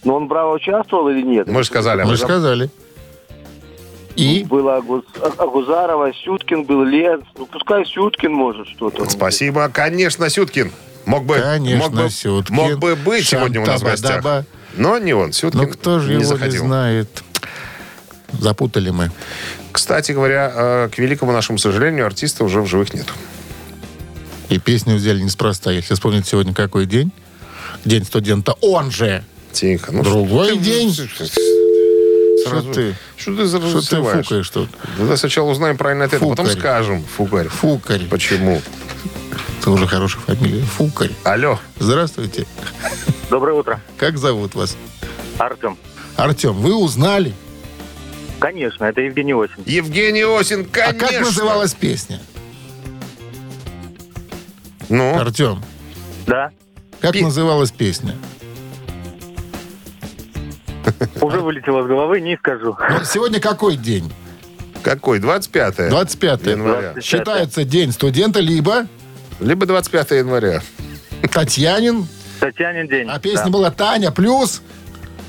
Но 0.04 0.16
он 0.16 0.28
браво 0.28 0.54
участвовал 0.54 1.08
или 1.08 1.22
нет? 1.22 1.48
Мы 1.48 1.62
же 1.62 1.68
сказали. 1.68 2.02
а 2.02 2.04
Мы 2.06 2.12
же 2.16 2.22
сказали. 2.22 2.70
И? 4.16 4.44
Было 4.48 4.76
Агуз- 4.78 5.04
А- 5.20 5.42
Агузарова, 5.42 6.12
Сюткин 6.12 6.64
был, 6.64 6.84
Ленц. 6.84 7.24
Ну, 7.36 7.46
пускай 7.46 7.84
Сюткин 7.84 8.32
может 8.32 8.68
что-то. 8.68 9.08
Спасибо. 9.10 9.68
Конечно, 9.70 10.28
Сюткин. 10.28 10.70
Мог 11.06 11.24
бы, 11.24 11.38
Конечно, 11.38 11.78
мог 11.90 11.92
бы, 11.94 12.10
Сюткин. 12.10 12.54
мог 12.54 12.78
бы 12.78 12.96
быть 12.96 13.26
сегодня 13.28 13.60
у 13.60 13.66
нас 13.66 13.80
в 13.80 13.84
гостях. 13.84 14.10
Шантаба-даба. 14.12 14.46
Но 14.76 14.98
не 14.98 15.12
он. 15.14 15.32
Сюткин 15.32 15.60
Ну, 15.60 15.68
кто 15.68 15.98
же 16.00 16.06
не 16.08 16.12
его 16.14 16.22
не 16.22 16.28
заходил. 16.28 16.64
знает? 16.64 17.22
Запутали 18.32 18.90
мы. 18.90 19.10
Кстати 19.72 20.12
говоря, 20.12 20.50
э, 20.54 20.88
к 20.92 20.98
великому 20.98 21.32
нашему 21.32 21.58
сожалению, 21.58 22.06
артиста 22.06 22.44
уже 22.44 22.60
в 22.62 22.66
живых 22.66 22.94
нет. 22.94 23.06
И 24.48 24.58
песню 24.58 24.96
взяли 24.96 25.20
неспроста. 25.20 25.70
Если 25.72 25.94
вспомнить 25.94 26.26
сегодня 26.26 26.54
какой 26.54 26.86
день. 26.86 27.12
День 27.84 28.04
студента. 28.04 28.54
Он 28.60 28.90
же. 28.90 29.24
Тихо. 29.52 29.92
Ну, 29.92 30.02
Другой 30.02 30.50
ты- 30.52 30.56
день. 30.58 30.92
Сразу- 30.94 32.72
Что 32.72 32.72
ты? 32.74 32.94
Что 33.16 33.36
ты 33.36 33.46
Что 33.46 33.80
ты 33.80 34.02
фукаешь 34.22 34.50
тут? 34.50 34.68
Давай 34.98 35.16
сначала 35.16 35.50
узнаем 35.50 35.76
правильный 35.76 36.06
ответ, 36.06 36.22
а 36.22 36.26
потом 36.26 36.46
Фукарь. 36.46 36.60
скажем. 36.60 37.04
Фукарь. 37.16 37.48
Фукарь. 37.48 38.04
Почему? 38.08 38.60
Это 39.60 39.70
уже 39.70 39.86
хорошая 39.86 40.22
фамилия. 40.22 40.62
Фукарь. 40.62 41.10
Алло. 41.24 41.58
Здравствуйте. 41.78 42.46
Доброе 43.30 43.54
утро. 43.54 43.80
Как 43.96 44.18
зовут 44.18 44.54
вас? 44.54 44.76
Артем. 45.38 45.76
Артем, 46.16 46.52
вы 46.54 46.74
узнали? 46.74 47.32
Конечно, 48.38 48.84
это 48.84 49.00
Евгений 49.00 49.32
Осин. 49.32 49.62
Евгений 49.64 50.22
Осин, 50.22 50.64
конечно. 50.66 51.06
А 51.06 51.10
как 51.10 51.20
называлась 51.20 51.74
песня? 51.74 52.20
Ну, 54.90 55.18
Артем, 55.18 55.62
Да. 56.26 56.50
как 57.00 57.12
Пи- 57.12 57.22
называлась 57.22 57.70
песня? 57.70 58.14
Уже 61.20 61.40
вылетело 61.40 61.82
с 61.82 61.86
головы, 61.86 62.20
не 62.20 62.36
скажу. 62.36 62.76
Ну, 62.90 63.04
сегодня 63.04 63.40
какой 63.40 63.76
день? 63.76 64.12
какой? 64.82 65.18
25 65.18 65.88
25 65.88 66.42
января. 66.46 66.80
25. 66.92 67.04
Считается 67.04 67.64
день 67.64 67.90
студента, 67.92 68.40
либо 68.40 68.86
Либо 69.40 69.66
25 69.66 70.10
января. 70.12 70.62
Татьянин, 71.32 72.06
Татьянин 72.40 72.86
день. 72.88 73.08
а 73.10 73.18
песня 73.18 73.44
Да. 73.44 73.50
была 73.50 73.70
Таня 73.70 74.10
плюс. 74.10 74.62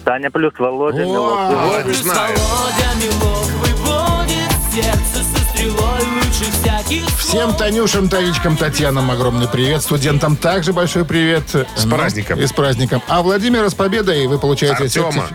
Таня 0.04 0.30
плюс 0.30 0.54
Володя. 0.60 1.02
О, 1.02 1.06
Милов. 1.06 1.54
Вот, 1.72 1.84
Плюс 1.84 1.98
знаю. 1.98 2.36
Володя 2.38 2.96
Милов 3.02 3.52
выводит 3.54 4.52
сердце 4.74 5.24
со 5.24 5.40
стрелой 5.50 6.02
лучше 6.16 6.52
всяких 6.52 7.18
Всем. 7.18 7.54
Танюшам, 7.56 8.08
Танечкам, 8.10 8.56
Татьянам 8.58 9.10
огромный 9.10 9.48
привет. 9.48 9.82
Студентам 9.82 10.36
также 10.38 10.74
большой 10.74 11.06
привет. 11.06 11.44
С 11.76 11.86
праздником. 11.86 12.40
И 12.40 12.46
с 12.46 12.52
праздником. 12.54 13.02
А 13.08 13.24
Владимира 13.24 13.68
с 13.70 13.74
победой 13.74 14.28
вы 14.28 14.38
получаете 14.38 14.84
Артема. 14.84 15.12
сертиф- 15.12 15.34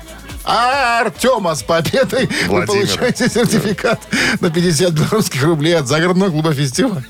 А 0.53 1.03
Артема 1.03 1.55
с 1.55 1.63
победой 1.63 2.27
вы 2.49 2.49
Владимира. 2.49 2.67
получаете 2.67 3.29
сертификат 3.29 4.01
на 4.41 4.51
50 4.51 4.93
белорусских 4.93 5.45
рублей 5.45 5.77
от 5.77 5.87
загородного 5.87 6.31
клуба 6.31 6.53
«Фестиваль». 6.53 7.05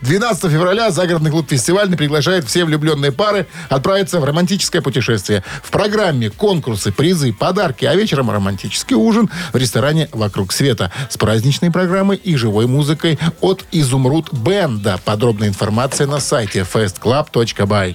12 0.00 0.50
февраля 0.50 0.90
загородный 0.90 1.30
клуб 1.30 1.46
«Фестивальный» 1.50 1.98
приглашает 1.98 2.46
все 2.46 2.64
влюбленные 2.64 3.12
пары 3.12 3.46
отправиться 3.68 4.18
в 4.18 4.24
романтическое 4.24 4.80
путешествие. 4.80 5.44
В 5.62 5.70
программе 5.70 6.30
конкурсы, 6.30 6.90
призы, 6.90 7.34
подарки, 7.34 7.84
а 7.84 7.94
вечером 7.94 8.30
романтический 8.30 8.96
ужин 8.96 9.28
в 9.52 9.56
ресторане 9.58 10.08
«Вокруг 10.12 10.50
света» 10.50 10.90
с 11.10 11.18
праздничной 11.18 11.70
программой 11.70 12.16
и 12.16 12.34
живой 12.36 12.66
музыкой 12.66 13.18
от 13.42 13.62
«Изумруд 13.72 14.32
Бенда». 14.32 14.98
Подробная 15.04 15.48
информация 15.48 16.06
на 16.06 16.18
сайте 16.18 16.60
festclub.by. 16.60 17.94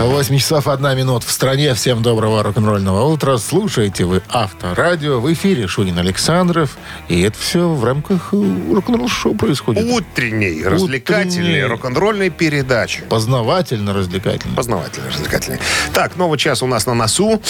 8 0.00 0.38
часов 0.38 0.66
1 0.68 0.96
минут 0.96 1.22
в 1.24 1.30
стране. 1.30 1.72
Всем 1.74 2.02
доброго 2.02 2.42
рок-н-ролльного 2.42 3.04
утра. 3.04 3.38
Слушаете 3.38 4.04
вы 4.04 4.22
Авторадио. 4.28 5.20
В 5.20 5.32
эфире 5.32 5.66
Шунин 5.66 5.98
Александров. 5.98 6.76
И 7.08 7.22
это 7.22 7.38
все 7.38 7.68
в 7.68 7.82
рамках 7.84 8.30
э, 8.32 8.36
рок-н-ролл-шоу 8.72 9.34
происходит. 9.36 9.84
Утренней, 9.90 10.62
развлекательной, 10.64 11.50
Утренней. 11.50 11.64
рок-н-ролльной 11.64 12.30
передачи. 12.30 13.02
Познавательно, 13.08 13.94
развлекательно. 13.94 14.54
Познавательный, 14.56 15.08
развлекательный. 15.10 15.58
Так, 15.94 16.16
новый 16.16 16.38
час 16.38 16.62
у 16.62 16.66
нас 16.66 16.86
на 16.86 16.94
носу. 16.94 17.40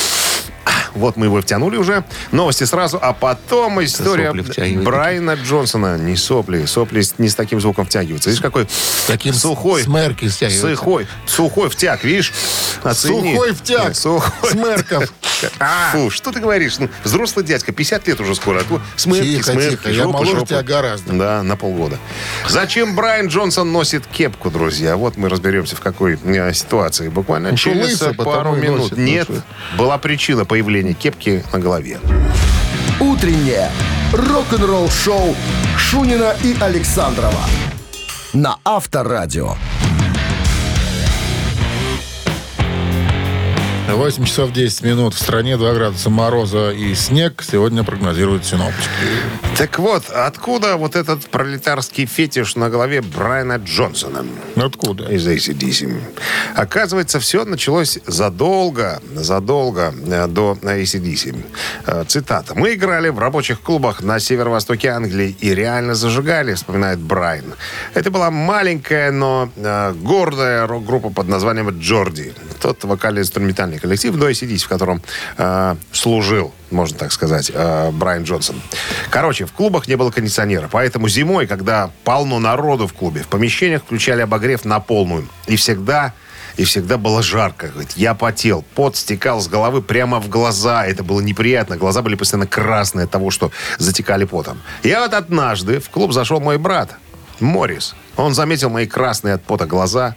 Вот 0.95 1.17
мы 1.17 1.27
его 1.27 1.41
втянули 1.43 1.77
уже. 1.77 2.05
Новости 2.31 2.63
сразу, 2.63 3.01
а 3.03 3.13
потом 3.13 3.83
история. 3.83 4.33
Брайана 4.81 5.33
Джонсона. 5.35 5.99
Не 5.99 6.15
сопли. 6.15 6.67
Сопли 6.67 7.01
с- 7.01 7.19
не 7.19 7.29
с 7.29 7.35
таким 7.35 7.61
звуком 7.61 7.85
втягиваются. 7.85 8.31
Видишь, 8.31 8.41
какой 8.41 8.69
таким 9.09 9.35
сухой. 9.35 9.83
смерки 9.83 10.29
стягиваются. 10.29 10.77
Сухой. 10.77 11.07
Сухой 11.27 11.69
втяг, 11.69 12.05
видишь? 12.05 12.33
Оцени. 12.83 13.35
Сухой 13.35 13.53
втяг. 13.55 13.97
Сухой. 13.97 14.51
Смерков. 14.51 15.13
Фу, 15.93 16.11
что 16.11 16.33
ты 16.33 16.41
говоришь? 16.41 16.79
Ну, 16.79 16.89
взрослый 17.03 17.45
дядька, 17.45 17.73
50 17.73 18.07
лет 18.09 18.21
уже 18.21 18.35
скоро. 18.35 18.61
А 18.61 18.65
то 18.65 18.81
смерки, 18.97 19.37
Тихо, 19.37 19.53
смерки, 19.53 19.71
тихо, 19.77 19.91
я 19.91 20.03
жопа, 20.05 20.13
моложе 20.13 20.31
жопа. 20.33 20.47
тебя 20.47 20.63
гораздо. 20.63 21.13
Да, 21.13 21.43
на 21.43 21.57
полгода. 21.57 21.99
Зачем 22.49 22.95
Брайан 22.95 23.29
Джонсон 23.29 23.73
носит 23.73 24.07
кепку, 24.07 24.51
друзья? 24.51 24.97
Вот 24.97 25.17
мы 25.17 25.29
разберемся, 25.29 25.77
в 25.77 25.81
какой 25.81 26.19
э, 26.23 26.53
ситуации. 26.53 27.09
Буквально 27.09 27.57
что, 27.57 27.71
через 27.71 28.01
лысый, 28.01 28.15
пару 28.15 28.55
минут. 28.55 28.79
носит, 28.81 28.97
ну 28.99 29.05
Нет, 29.05 29.25
что? 29.25 29.43
была 29.77 29.99
причина 29.99 30.45
появления 30.45 30.95
кепки 30.95 31.45
на 31.53 31.59
голове. 31.59 32.01
Утреннее 33.01 33.71
рок-н-ролл-шоу 34.13 35.35
Шунина 35.77 36.35
и 36.43 36.57
Александрова 36.61 37.41
на 38.33 38.59
Авторадио. 38.65 39.55
8 43.89 44.25
часов 44.25 44.53
10 44.53 44.83
минут. 44.83 45.15
В 45.15 45.19
стране 45.19 45.57
2 45.57 45.75
градуса 45.75 46.11
мороза 46.11 46.71
и 46.71 46.95
снег. 46.95 47.45
Сегодня 47.47 47.85
прогнозируют 47.85 48.45
синоптики. 48.45 48.89
Так 49.59 49.79
вот, 49.79 50.11
откуда 50.11 50.77
вот 50.77 50.97
этот 50.97 51.27
пролетарский 51.27 52.07
фетиш 52.07 52.57
на 52.57 52.71
голове 52.71 53.03
Брайана 53.03 53.57
Джонсона? 53.57 54.25
Откуда? 54.57 55.05
из 55.05 55.27
ACDC. 55.29 56.01
Оказывается, 56.55 57.21
все 57.21 57.45
началось 57.45 57.99
задолго, 58.07 59.01
задолго 59.15 59.95
э, 60.07 60.27
до 60.27 60.59
ACDC. 60.63 61.37
Э, 61.87 62.05
Цитата. 62.09 62.55
«Мы 62.55 62.75
играли 62.75 63.11
в 63.11 63.19
рабочих 63.19 63.61
клубах 63.61 64.03
на 64.03 64.19
северо-востоке 64.19 64.89
Англии 64.89 65.37
и 65.41 65.55
реально 65.55 65.95
зажигали», 65.95 66.55
вспоминает 66.55 66.99
Брайан. 66.99 67.55
Это 67.93 68.11
была 68.11 68.31
маленькая, 68.31 69.13
но 69.13 69.51
э, 69.57 69.93
гордая 69.93 70.67
рок-группа 70.67 71.11
под 71.11 71.29
названием 71.29 71.69
«Джорди». 71.79 72.33
Тот 72.65 72.83
вокально-инструментальный 72.83 73.79
коллектив 73.79 74.17
до 74.17 74.31
ACDC, 74.31 74.61
в 74.61 74.69
котором 74.69 75.03
э, 75.37 75.77
служил 75.93 76.55
можно 76.71 76.97
так 76.97 77.13
сказать, 77.13 77.53
э, 77.53 77.91
Брайан 77.91 78.23
Джонсон. 78.23 78.59
Короче, 79.11 79.45
в 79.45 79.53
клубах 79.53 79.87
не 79.87 79.97
было 79.97 80.11
кондиционера, 80.11 80.71
поэтому 80.73 81.07
зимой, 81.11 81.47
когда 81.47 81.91
полно 82.05 82.39
народу 82.39 82.87
в 82.87 82.95
клубе, 82.95 83.23
в 83.23 83.29
помещениях 83.29 83.83
включали 83.83 84.23
обогрев 84.23 84.65
на 84.65 84.81
полную. 84.81 85.29
И 85.47 85.57
всегда 85.57 86.15
и 86.57 86.65
всегда 86.65 86.97
было 86.97 87.23
жарко. 87.23 87.69
Говорит, 87.69 87.93
я 87.97 88.15
потел, 88.15 88.65
пот 88.75 88.97
стекал 88.97 89.43
с 89.43 89.47
головы 89.47 89.83
прямо 89.83 90.19
в 90.19 90.31
глаза. 90.31 90.87
Это 90.87 91.05
было 91.05 91.21
неприятно. 91.21 91.77
Глаза 91.77 92.01
были 92.01 92.15
постоянно 92.15 92.47
красные 92.47 93.05
от 93.05 93.11
того, 93.11 93.31
что 93.31 93.53
затекали 93.77 94.25
потом. 94.25 94.59
Я 94.83 95.03
вот 95.03 95.13
однажды 95.13 95.81
в 95.81 95.91
клуб 95.91 96.15
зашел 96.15 96.41
мой 96.41 96.57
брат, 96.57 96.97
Морис. 97.41 97.95
Он 98.17 98.33
заметил 98.33 98.71
мои 98.71 98.87
красные 98.87 99.35
от 99.35 99.43
пота 99.43 99.67
глаза 99.67 100.17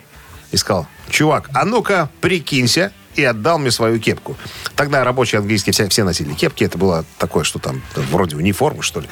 и 0.51 0.57
сказал, 0.57 0.87
чувак, 1.09 1.49
а 1.53 1.65
ну-ка 1.65 2.09
прикинься, 2.19 2.91
и 3.17 3.23
отдал 3.23 3.57
мне 3.57 3.71
свою 3.71 3.99
кепку. 3.99 4.37
Тогда 4.75 5.03
рабочие 5.03 5.39
английские 5.39 5.73
все, 5.73 5.89
все 5.89 6.03
носили 6.03 6.33
кепки. 6.33 6.63
Это 6.63 6.77
было 6.77 7.03
такое, 7.17 7.43
что 7.43 7.57
там 7.59 7.81
вроде 7.95 8.35
униформы, 8.35 8.83
что 8.83 9.01
ли. 9.01 9.09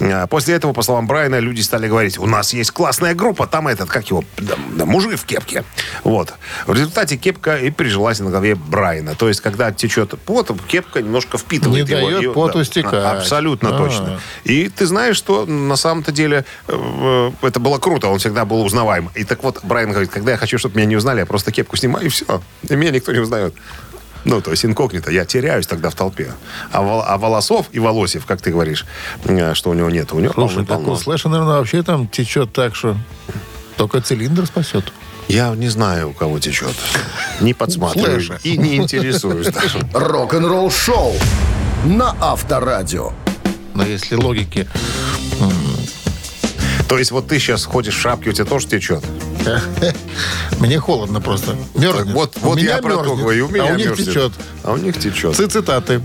А 0.00 0.26
После 0.28 0.54
этого, 0.54 0.72
по 0.72 0.82
словам 0.82 1.06
Брайана, 1.08 1.40
люди 1.40 1.60
стали 1.60 1.88
говорить, 1.88 2.18
у 2.18 2.26
нас 2.26 2.52
есть 2.52 2.70
классная 2.70 3.14
группа, 3.14 3.46
там 3.46 3.66
этот, 3.66 3.88
как 3.88 4.08
его, 4.10 4.24
да, 4.36 4.54
да, 4.76 4.86
мужик 4.86 5.18
в 5.18 5.24
кепке. 5.24 5.64
Вот. 6.04 6.32
В 6.66 6.72
результате 6.72 7.16
кепка 7.16 7.56
и 7.56 7.70
прижилась 7.70 8.20
на 8.20 8.30
голове 8.30 8.54
Брайана. 8.54 9.14
То 9.16 9.26
есть, 9.28 9.40
когда 9.40 9.72
течет 9.72 10.18
пот, 10.20 10.50
кепка 10.68 11.02
немножко 11.02 11.36
впитывает 11.38 11.88
Не 11.88 11.96
его. 11.96 12.10
дает 12.10 12.22
И- 12.22 12.28
поту 12.32 12.58
да, 12.58 12.64
стекать. 12.64 13.04
Абсолютно 13.18 13.74
А. 13.74 13.78
точно. 13.78 14.20
И 14.44 14.68
ты 14.68 14.86
знаешь, 14.86 15.16
что 15.16 15.46
на 15.46 15.74
самом-то 15.76 16.12
деле 16.12 16.44
э, 16.68 17.30
э, 17.42 17.46
это 17.46 17.58
было 17.58 17.78
круто, 17.78 18.08
он 18.08 18.18
всегда 18.18 18.44
был 18.44 18.62
узнаваем. 18.62 19.10
И 19.16 19.24
так 19.24 19.42
вот, 19.42 19.64
Брайан 19.64 19.90
говорит, 19.90 20.10
когда 20.10 20.30
я 20.32 20.36
хочу, 20.36 20.58
чтобы 20.58 20.76
меня 20.76 20.86
не 20.86 20.96
узнали, 20.96 21.18
я 21.20 21.26
просто 21.26 21.50
кепку 21.50 21.76
снимаю, 21.76 22.06
и 22.06 22.08
все. 22.08 22.40
И 22.68 22.76
меня 22.76 22.90
никто 22.92 23.12
не 23.12 23.18
узнает. 23.18 23.47
Ну, 24.24 24.40
то 24.40 24.50
есть 24.50 24.64
инкогнито. 24.64 25.10
Я 25.10 25.24
теряюсь 25.24 25.66
тогда 25.66 25.90
в 25.90 25.94
толпе. 25.94 26.32
А, 26.72 26.82
вол- 26.82 27.04
а 27.06 27.16
волосов 27.18 27.66
и 27.72 27.78
волосев, 27.78 28.26
как 28.26 28.42
ты 28.42 28.50
говоришь, 28.50 28.84
э, 29.24 29.54
что 29.54 29.70
у 29.70 29.74
него 29.74 29.90
нет. 29.90 30.12
У 30.12 30.18
него 30.18 30.32
Слушай, 30.32 30.58
так 30.58 30.68
полно-полно. 30.68 30.92
у 30.92 30.96
Слэша, 30.96 31.28
наверное, 31.28 31.58
вообще 31.58 31.82
там 31.82 32.08
течет 32.08 32.52
так, 32.52 32.74
что 32.74 32.96
только 33.76 34.00
цилиндр 34.00 34.46
спасет. 34.46 34.92
Я 35.28 35.54
не 35.54 35.68
знаю, 35.68 36.10
у 36.10 36.12
кого 36.12 36.40
течет. 36.40 36.74
Не 37.40 37.54
подсматриваю. 37.54 38.20
Слэша. 38.20 38.40
И 38.42 38.56
не 38.58 38.76
интересуюсь 38.76 39.48
даже. 39.48 39.78
Рок-н-ролл-шоу 39.94 41.14
на 41.84 42.16
Авторадио. 42.20 43.12
Но 43.74 43.84
если 43.84 44.16
логики... 44.16 44.66
То 46.88 46.98
есть 46.98 47.10
вот 47.10 47.28
ты 47.28 47.38
сейчас 47.38 47.64
ходишь 47.64 47.94
в 47.94 48.00
шапке, 48.00 48.30
у 48.30 48.32
тебя 48.32 48.44
тоже 48.46 48.66
течет? 48.66 49.04
Мне 50.58 50.78
холодно 50.78 51.20
просто. 51.20 51.54
Мерзнет. 51.74 52.14
Вот, 52.14 52.36
У 52.42 52.46
вот 52.46 52.56
меня 52.58 52.76
я 52.76 52.82
про 52.82 52.90
то 52.94 52.96
мерзнет, 53.02 53.18
говорю. 53.18 53.46
У 53.46 53.50
меня 53.50 53.64
а 53.64 53.66
у 53.72 53.76
них 53.76 53.86
мерзнет. 53.88 54.06
течет. 54.08 54.32
А 54.64 54.72
у 54.72 54.76
них 54.78 54.98
течет. 54.98 55.36
Ци- 55.36 55.48
Цитаты. 55.48 56.00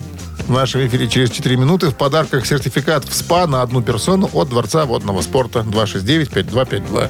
В 0.47 0.51
нашем 0.51 0.85
эфире 0.85 1.07
через 1.07 1.29
4 1.31 1.55
минуты 1.55 1.89
в 1.89 1.95
подарках 1.95 2.45
сертификат 2.45 3.05
в 3.05 3.13
СПА 3.15 3.47
на 3.47 3.61
одну 3.61 3.81
персону 3.81 4.29
от 4.33 4.49
Дворца 4.49 4.83
водного 4.85 5.21
спорта 5.21 5.59
269-5252. 5.59 7.09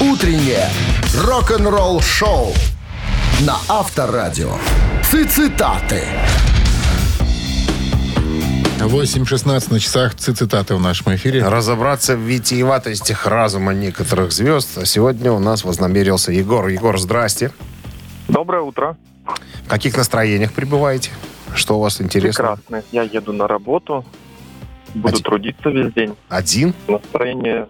Утреннее 0.00 0.68
рок-н-ролл-шоу 1.14 2.52
на 3.40 3.56
Авторадио. 3.68 4.52
Цитаты. 5.08 6.02
8.16 8.86 9.72
на 9.72 9.80
часах 9.80 10.14
ци- 10.14 10.32
цитаты 10.32 10.74
в 10.76 10.80
нашем 10.80 11.14
эфире. 11.14 11.42
Разобраться 11.44 12.16
в 12.16 12.20
витиеватостях 12.20 13.26
разума 13.26 13.74
некоторых 13.74 14.32
звезд. 14.32 14.78
А 14.78 14.84
сегодня 14.86 15.32
у 15.32 15.38
нас 15.38 15.64
вознамерился 15.64 16.32
Егор. 16.32 16.68
Егор, 16.68 16.98
здрасте. 16.98 17.50
Доброе 18.28 18.62
утро. 18.62 18.96
В 19.64 19.68
каких 19.68 19.96
настроениях 19.96 20.52
пребываете? 20.52 21.10
Что 21.54 21.78
у 21.78 21.80
вас 21.80 22.00
интересно? 22.00 22.56
Прекрасно. 22.56 22.82
Я 22.92 23.02
еду 23.02 23.32
на 23.32 23.46
работу. 23.48 24.04
Буду 24.94 25.08
Один. 25.08 25.22
трудиться 25.22 25.68
весь 25.70 25.92
день. 25.92 26.14
Один? 26.28 26.72
Настроение... 26.86 27.66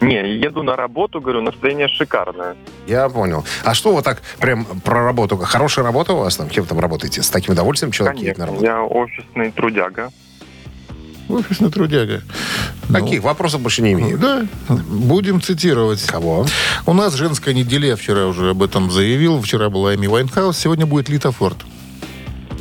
Не, 0.00 0.36
еду 0.38 0.62
на 0.62 0.76
работу, 0.76 1.20
говорю, 1.20 1.40
настроение 1.40 1.88
шикарное. 1.88 2.56
Я 2.86 3.08
понял. 3.08 3.44
А 3.64 3.74
что 3.74 3.94
вы 3.94 4.02
так 4.02 4.20
прям 4.38 4.64
про 4.84 5.02
работу? 5.04 5.36
Хорошая 5.38 5.84
работа 5.84 6.12
у 6.12 6.18
вас 6.18 6.36
там? 6.36 6.48
Кем 6.48 6.66
там 6.66 6.78
работаете? 6.80 7.22
С 7.22 7.30
таким 7.30 7.52
удовольствием 7.54 7.90
человек 7.92 8.18
едет 8.18 8.38
на 8.38 8.46
Конечно, 8.46 8.66
работу? 8.68 8.90
я 8.92 9.00
офисный 9.02 9.50
трудяга. 9.52 10.10
Офисный 11.28 11.70
трудяга. 11.70 12.22
Ну, 12.88 13.00
Каких? 13.00 13.22
Вопросов 13.22 13.60
больше 13.62 13.82
не 13.82 13.92
имею. 13.92 14.18
Да, 14.18 14.46
будем 14.68 15.40
цитировать. 15.40 16.02
Кого? 16.02 16.46
У 16.86 16.92
нас 16.92 17.14
женская 17.14 17.54
неделя, 17.54 17.88
я 17.88 17.96
вчера 17.96 18.26
уже 18.26 18.50
об 18.50 18.62
этом 18.62 18.90
заявил. 18.90 19.40
Вчера 19.40 19.70
была 19.70 19.94
Эми 19.94 20.06
Вайнхаус, 20.06 20.56
сегодня 20.56 20.86
будет 20.86 21.08
Лита 21.08 21.32
Форд. 21.32 21.56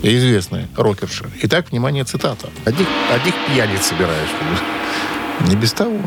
Известная 0.01 0.67
рокерша. 0.75 1.25
Итак, 1.43 1.71
внимание, 1.71 2.03
цитата. 2.03 2.49
Одних, 2.65 2.87
одних 3.13 3.33
пьяниц 3.47 3.83
собираешь. 3.83 4.29
Не 5.47 5.55
без 5.55 5.73
того. 5.73 5.97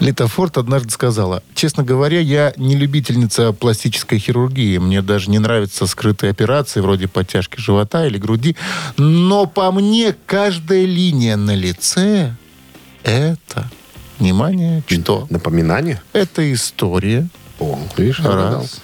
Лита 0.00 0.26
Форд 0.26 0.58
однажды 0.58 0.90
сказала, 0.90 1.42
честно 1.54 1.82
говоря, 1.84 2.20
я 2.20 2.52
не 2.56 2.76
любительница 2.76 3.52
пластической 3.52 4.18
хирургии. 4.18 4.78
Мне 4.78 5.02
даже 5.02 5.30
не 5.30 5.38
нравятся 5.38 5.86
скрытые 5.86 6.30
операции, 6.30 6.80
вроде 6.80 7.08
подтяжки 7.08 7.60
живота 7.60 8.06
или 8.06 8.18
груди. 8.18 8.56
Но 8.96 9.46
по 9.46 9.70
мне 9.72 10.14
каждая 10.26 10.84
линия 10.84 11.36
на 11.36 11.54
лице– 11.54 12.34
это, 13.02 13.70
внимание, 14.18 14.82
что? 14.86 15.26
Напоминание? 15.30 16.02
Это 16.12 16.52
история, 16.52 17.28
О, 17.60 17.78
видишь, 17.96 18.20
раз. 18.20 18.80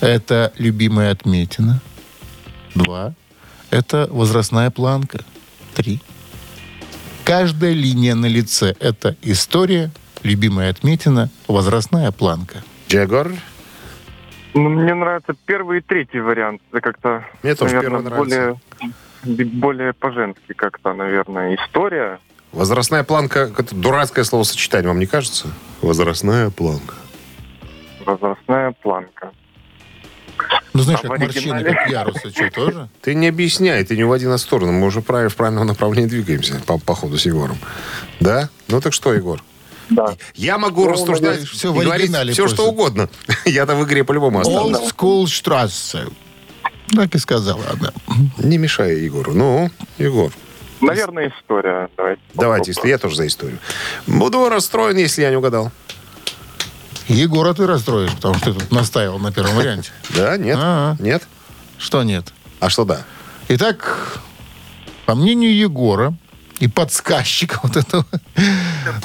Это 0.00 0.52
любимая 0.58 1.12
отметина, 1.12 1.80
два. 2.74 3.14
Это 3.70 4.06
возрастная 4.10 4.70
планка, 4.70 5.24
три. 5.74 6.00
Каждая 7.24 7.72
линия 7.72 8.14
на 8.14 8.26
лице– 8.26 8.76
это 8.80 9.16
история, 9.22 9.90
любимая 10.26 10.70
отметина, 10.70 11.30
возрастная 11.48 12.10
планка. 12.12 12.62
Джегор? 12.88 13.32
Ну, 14.54 14.68
мне 14.70 14.94
нравится 14.94 15.34
первый 15.46 15.78
и 15.78 15.80
третий 15.80 16.20
вариант. 16.20 16.60
Это 16.72 16.80
как-то, 16.80 17.24
Мне 17.42 17.54
тоже 17.54 17.76
наверное, 17.76 18.00
первый 18.02 18.28
нравится. 18.28 18.60
более, 19.24 19.46
более 19.52 19.92
по-женски 19.92 20.52
как-то, 20.54 20.92
наверное, 20.94 21.56
история. 21.56 22.18
Возрастная 22.52 23.04
планка, 23.04 23.50
это 23.58 23.74
дурацкое 23.74 24.24
словосочетание, 24.24 24.88
вам 24.88 24.98
не 24.98 25.06
кажется? 25.06 25.48
Возрастная 25.82 26.50
планка. 26.50 26.94
Возрастная 28.04 28.72
планка. 28.82 29.32
Ну, 30.72 30.82
знаешь, 30.82 31.00
А 31.02 31.08
как 31.08 31.18
морщины, 31.18 31.64
как 31.64 31.88
ярусы, 31.90 32.30
что, 32.30 32.50
тоже? 32.50 32.88
Ты 33.02 33.14
не 33.14 33.28
объясняй, 33.28 33.82
ты 33.84 33.96
не 33.96 34.04
уводи 34.04 34.26
на 34.26 34.36
сторону. 34.38 34.72
Мы 34.72 34.86
уже 34.86 35.00
в 35.00 35.04
правильном 35.04 35.66
направлении 35.66 36.08
двигаемся 36.08 36.60
по, 36.66 36.78
по 36.78 36.94
ходу 36.94 37.16
с 37.16 37.24
Егором. 37.26 37.56
Да? 38.20 38.50
Ну 38.68 38.80
так 38.80 38.92
что, 38.92 39.14
Егор? 39.14 39.42
Да. 39.90 40.16
Я 40.34 40.58
могу 40.58 40.88
рассуждать 40.88 41.30
надеюсь, 41.30 41.48
всё 41.48 41.68
и 41.68 41.70
в 41.70 41.74
говорить 41.74 41.92
оригинале 41.92 42.32
все, 42.32 42.42
просто. 42.42 42.56
что 42.56 42.68
угодно. 42.68 43.08
Я-то 43.44 43.76
в 43.76 43.84
игре 43.84 44.04
по-любому 44.04 44.40
Old 44.40 44.72
останусь. 44.74 44.92
School 44.92 45.24
Strasse. 45.24 46.12
Так 46.94 47.14
и 47.14 47.18
сказала 47.18 47.62
она. 47.72 47.92
Не 48.38 48.58
мешай 48.58 48.96
Егору. 49.00 49.32
Ну, 49.34 49.70
Егор, 49.98 50.32
Наверное, 50.80 51.32
история. 51.40 51.88
Давайте. 51.96 52.22
давайте, 52.34 52.70
если 52.72 52.88
я 52.88 52.98
тоже 52.98 53.16
за 53.16 53.26
историю. 53.26 53.58
Буду 54.06 54.48
расстроен, 54.48 54.96
если 54.96 55.22
я 55.22 55.30
не 55.30 55.36
угадал. 55.36 55.72
Егора 57.08 57.54
ты 57.54 57.66
расстроишь, 57.66 58.12
потому 58.12 58.34
что 58.34 58.52
ты 58.52 58.60
тут 58.60 58.70
настаивал 58.72 59.18
на 59.18 59.32
первом 59.32 59.54
варианте. 59.56 59.90
Да, 60.14 60.36
нет? 60.36 60.56
А-а. 60.60 60.96
Нет? 61.00 61.22
Что 61.78 62.02
нет? 62.02 62.32
А 62.60 62.68
что 62.68 62.84
да? 62.84 63.04
Итак, 63.48 64.18
по 65.06 65.14
мнению 65.14 65.54
Егора 65.56 66.14
и 66.58 66.68
подсказчика 66.68 67.60
вот 67.62 67.76
этого 67.76 68.06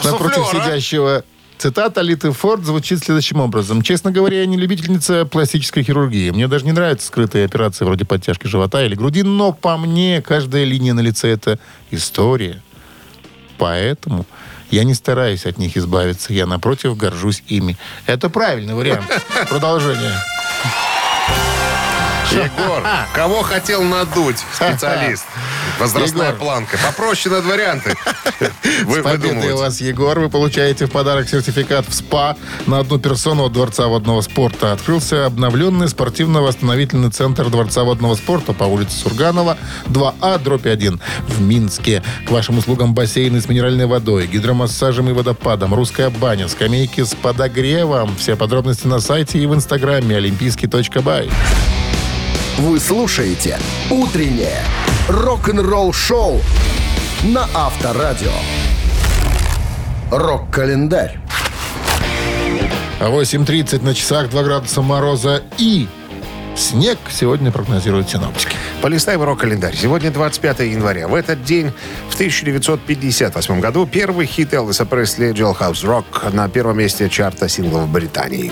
напротив 0.03 0.45
сидящего, 0.51 1.23
цитата 1.57 2.01
Литы 2.01 2.31
Форд 2.31 2.65
звучит 2.65 3.03
следующим 3.03 3.39
образом. 3.39 3.81
«Честно 3.81 4.11
говоря, 4.11 4.39
я 4.39 4.45
не 4.45 4.57
любительница 4.57 5.25
пластической 5.25 5.83
хирургии. 5.83 6.31
Мне 6.31 6.47
даже 6.47 6.65
не 6.65 6.71
нравятся 6.71 7.07
скрытые 7.07 7.45
операции 7.45 7.85
вроде 7.85 8.05
подтяжки 8.05 8.47
живота 8.47 8.83
или 8.83 8.95
груди, 8.95 9.23
но 9.23 9.51
по 9.51 9.77
мне 9.77 10.21
каждая 10.21 10.63
линия 10.63 10.93
на 10.93 11.01
лице– 11.01 11.29
это 11.31 11.59
история. 11.91 12.61
Поэтому 13.57 14.25
я 14.71 14.83
не 14.83 14.93
стараюсь 14.93 15.45
от 15.45 15.57
них 15.57 15.77
избавиться. 15.77 16.33
Я, 16.33 16.45
напротив, 16.45 16.97
горжусь 16.97 17.43
ими». 17.47 17.77
Это 18.05 18.29
правильный 18.29 18.73
вариант. 18.73 19.05
Продолжение. 19.49 20.15
Егор, 22.31 22.83
кого 23.13 23.41
хотел 23.41 23.83
надуть 23.83 24.37
специалист? 24.53 25.25
Возрастная 25.79 26.27
Егор. 26.27 26.39
планка. 26.39 26.77
Попроще 26.83 27.33
над 27.33 27.45
варианты. 27.45 27.95
Вы 28.85 28.99
С 28.99 29.03
победой 29.03 29.53
вас, 29.53 29.81
Егор. 29.81 30.19
Вы 30.19 30.29
получаете 30.29 30.85
в 30.85 30.91
подарок 30.91 31.27
сертификат 31.27 31.87
в 31.87 31.93
СПА 31.93 32.37
на 32.67 32.79
одну 32.79 32.99
персону 32.99 33.45
от 33.45 33.53
Дворца 33.53 33.87
водного 33.87 34.21
спорта. 34.21 34.71
Открылся 34.71 35.25
обновленный 35.25 35.89
спортивно-восстановительный 35.89 37.09
центр 37.09 37.49
Дворца 37.49 37.83
водного 37.83 38.15
спорта 38.15 38.53
по 38.53 38.63
улице 38.63 38.95
Сурганова, 38.95 39.57
2А, 39.87 40.41
дробь 40.41 40.67
1, 40.67 41.01
в 41.27 41.41
Минске. 41.41 42.03
К 42.25 42.31
вашим 42.31 42.59
услугам 42.59 42.93
бассейны 42.93 43.41
с 43.41 43.49
минеральной 43.49 43.87
водой, 43.87 44.27
гидромассажем 44.27 45.09
и 45.09 45.13
водопадом, 45.13 45.73
русская 45.73 46.09
баня, 46.09 46.47
скамейки 46.47 47.03
с 47.03 47.13
подогревом. 47.15 48.15
Все 48.15 48.35
подробности 48.35 48.87
на 48.87 48.99
сайте 48.99 49.39
и 49.39 49.45
в 49.45 49.55
инстаграме 49.55 50.17
олимпийский.бай. 50.17 51.29
Вы 52.61 52.79
слушаете 52.79 53.57
«Утреннее 53.89 54.63
рок-н-ролл-шоу» 55.09 56.39
на 57.23 57.49
Авторадио. 57.55 58.29
Рок-календарь. 60.11 61.17
8.30 62.99 63.83
на 63.83 63.95
часах, 63.95 64.29
2 64.29 64.43
градуса 64.43 64.83
мороза 64.83 65.41
и 65.57 65.87
снег 66.55 66.99
сегодня 67.09 67.51
прогнозируют 67.51 68.11
синоптики. 68.11 68.55
Полистаем 68.83 69.23
рок-календарь. 69.23 69.75
Сегодня 69.75 70.11
25 70.11 70.59
января. 70.59 71.07
В 71.07 71.15
этот 71.15 71.43
день, 71.43 71.73
в 72.11 72.13
1958 72.13 73.59
году, 73.59 73.87
первый 73.87 74.27
хит 74.27 74.53
Элвиса 74.53 74.85
Пресли 74.85 75.33
«Jailhouse 75.33 75.83
Rock» 75.83 76.31
на 76.31 76.47
первом 76.47 76.77
месте 76.77 77.09
чарта 77.09 77.49
синглов 77.49 77.89
Британии. 77.89 78.51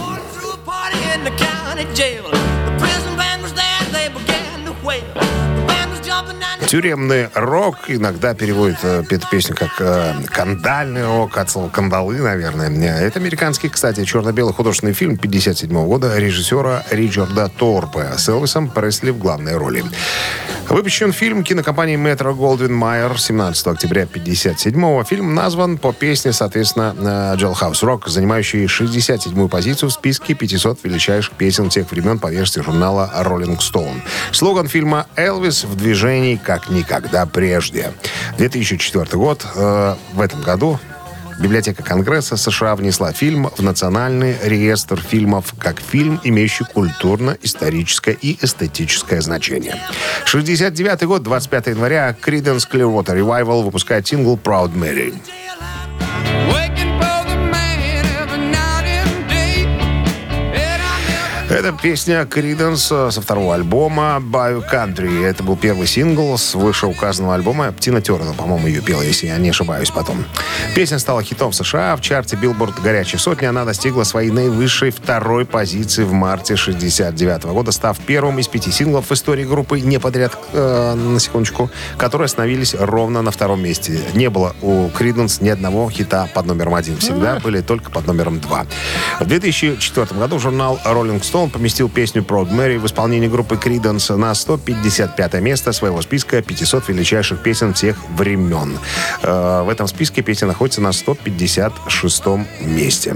Тюремный 6.68 7.30
рок 7.34 7.78
иногда 7.88 8.36
переводит 8.36 8.78
э, 8.84 9.04
эту 9.10 9.28
песню 9.28 9.56
как 9.56 9.72
э, 9.80 10.14
кандальный 10.28 11.04
рок, 11.04 11.36
от 11.38 11.50
слова 11.50 11.70
кандалы, 11.70 12.18
наверное. 12.18 12.70
Э, 12.70 13.08
Это 13.08 13.20
американский, 13.20 13.70
кстати, 13.70 14.04
черно-белый 14.04 14.54
художественный 14.54 14.94
фильм 14.94 15.18
57 15.18 15.72
года 15.86 16.16
режиссера 16.18 16.84
Ричарда 16.92 17.50
Торпе 17.50 18.12
с 18.18 18.30
Элвисом 18.30 18.70
Пресли 18.70 19.10
в 19.10 19.18
главной 19.18 19.58
роли. 19.58 19.84
Выпущен 20.68 21.12
фильм 21.12 21.44
кинокомпании 21.44 21.98
Goldwyn 21.98 22.70
Mayer 22.70 23.18
17 23.18 23.66
октября 23.66 24.06
57 24.06 25.04
Фильм 25.06 25.34
назван 25.34 25.80
по 25.80 25.92
песне, 25.92 26.34
соответственно, 26.34 26.94
э, 26.96 27.38
Jailhouse 27.38 27.82
Rock, 27.82 28.10
занимающей 28.10 28.66
67-ю 28.66 29.50
позицию 29.50 29.90
в 29.90 29.94
списке 29.94 30.36
500 30.36 30.84
величайших 30.84 31.34
песен 31.34 31.70
тех 31.70 31.90
времен 31.90 32.20
по 32.20 32.28
версии 32.28 32.60
журнала 32.60 33.12
Rolling 33.24 33.58
Stone. 33.58 34.02
Слоган 34.32 34.68
фильма 34.68 35.08
«Элвис 35.16 35.64
в 35.64 35.76
движении 35.76 36.09
как 36.44 36.70
никогда 36.70 37.26
прежде». 37.26 37.92
2004 38.38 39.06
год. 39.14 39.46
Э, 39.56 39.96
В 40.14 40.22
этом 40.22 40.42
году 40.42 40.80
Библиотека 41.40 41.84
Конгресса 41.84 42.36
США 42.36 42.76
внесла 42.76 43.14
фильм 43.14 43.50
в 43.56 43.62
Национальный 43.62 44.36
реестр 44.44 45.00
фильмов 45.00 45.54
как 45.58 45.80
фильм, 45.80 46.20
имеющий 46.26 46.66
культурно-историческое 46.66 48.18
и 48.22 48.38
эстетическое 48.44 49.22
значение. 49.22 49.76
69 50.26 51.04
год, 51.04 51.24
25 51.24 51.68
января, 51.68 52.14
Creedence 52.22 52.68
Clearwater 52.70 53.18
Revival 53.18 53.64
выпускает 53.64 54.06
сингл 54.06 54.38
«Proud 54.38 54.74
Mary». 54.74 55.14
Это 61.50 61.72
песня 61.72 62.28
Creedence 62.30 63.10
со 63.10 63.22
второго 63.22 63.56
альбома 63.56 64.22
«Bio 64.22 64.64
Country». 64.72 65.26
Это 65.26 65.44
был 65.44 65.58
первый 65.58 65.88
сингл 65.88 66.38
с 66.38 66.54
вышеуказанного 66.54 67.34
альбома. 67.34 67.74
Тина 67.80 68.02
Тернер, 68.02 68.36
по-моему, 68.36 68.68
ее 68.68 68.82
пела, 68.82 69.02
если 69.02 69.26
я 69.26 69.38
не 69.40 69.50
ошибаюсь 69.50 69.90
потом. 69.90 70.24
Песня 70.76 71.00
стала 71.00 71.24
хитом 71.24 71.50
в 71.50 71.56
США. 71.56 71.96
В 71.96 72.02
чарте 72.02 72.36
Billboard 72.36 72.80
«Горячей 72.84 73.18
сотни» 73.18 73.48
она 73.48 73.66
достигла 73.66 74.04
своей 74.04 74.30
наивысшей 74.30 74.92
второй 74.92 75.44
позиции 75.44 76.04
в 76.04 76.14
марте 76.14 76.56
69 76.56 77.46
года, 77.46 77.72
став 77.72 77.98
первым 77.98 78.38
из 78.38 78.48
пяти 78.48 78.70
синглов 78.70 79.10
в 79.10 79.12
истории 79.12 79.44
группы 79.44 79.80
не 79.80 79.98
подряд, 80.00 80.38
э, 80.54 80.94
на 80.94 81.20
секундочку, 81.20 81.72
которые 81.98 82.28
остановились 82.28 82.76
ровно 82.76 83.24
на 83.24 83.32
втором 83.32 83.64
месте. 83.64 84.00
Не 84.14 84.30
было 84.30 84.56
у 84.62 84.90
Creedence 84.90 85.44
ни 85.44 85.50
одного 85.50 85.90
хита 85.90 86.30
под 86.32 86.46
номером 86.46 86.76
один. 86.76 86.98
Всегда 86.98 87.40
были 87.40 87.62
только 87.62 87.90
под 87.90 88.06
номером 88.06 88.40
два. 88.40 88.68
В 89.20 89.26
2004 89.26 90.20
году 90.20 90.38
журнал 90.38 90.80
Rolling 90.86 91.22
Stone 91.22 91.39
поместил 91.48 91.90
песню 91.90 92.22
Proud 92.24 92.52
Mary 92.52 92.78
в 92.80 92.86
исполнении 92.86 93.28
группы 93.28 93.56
Creedence 93.56 94.16
на 94.16 94.34
155 94.34 95.34
место 95.36 95.72
своего 95.72 96.02
списка 96.02 96.42
500 96.42 96.90
величайших 96.90 97.42
песен 97.42 97.74
всех 97.74 97.96
времен. 98.18 98.78
Э, 99.22 99.64
В 99.64 99.70
этом 99.70 99.88
списке 99.88 100.22
песня 100.22 100.48
находится 100.48 100.82
на 100.82 100.92
156 100.92 102.24
месте. 102.62 103.16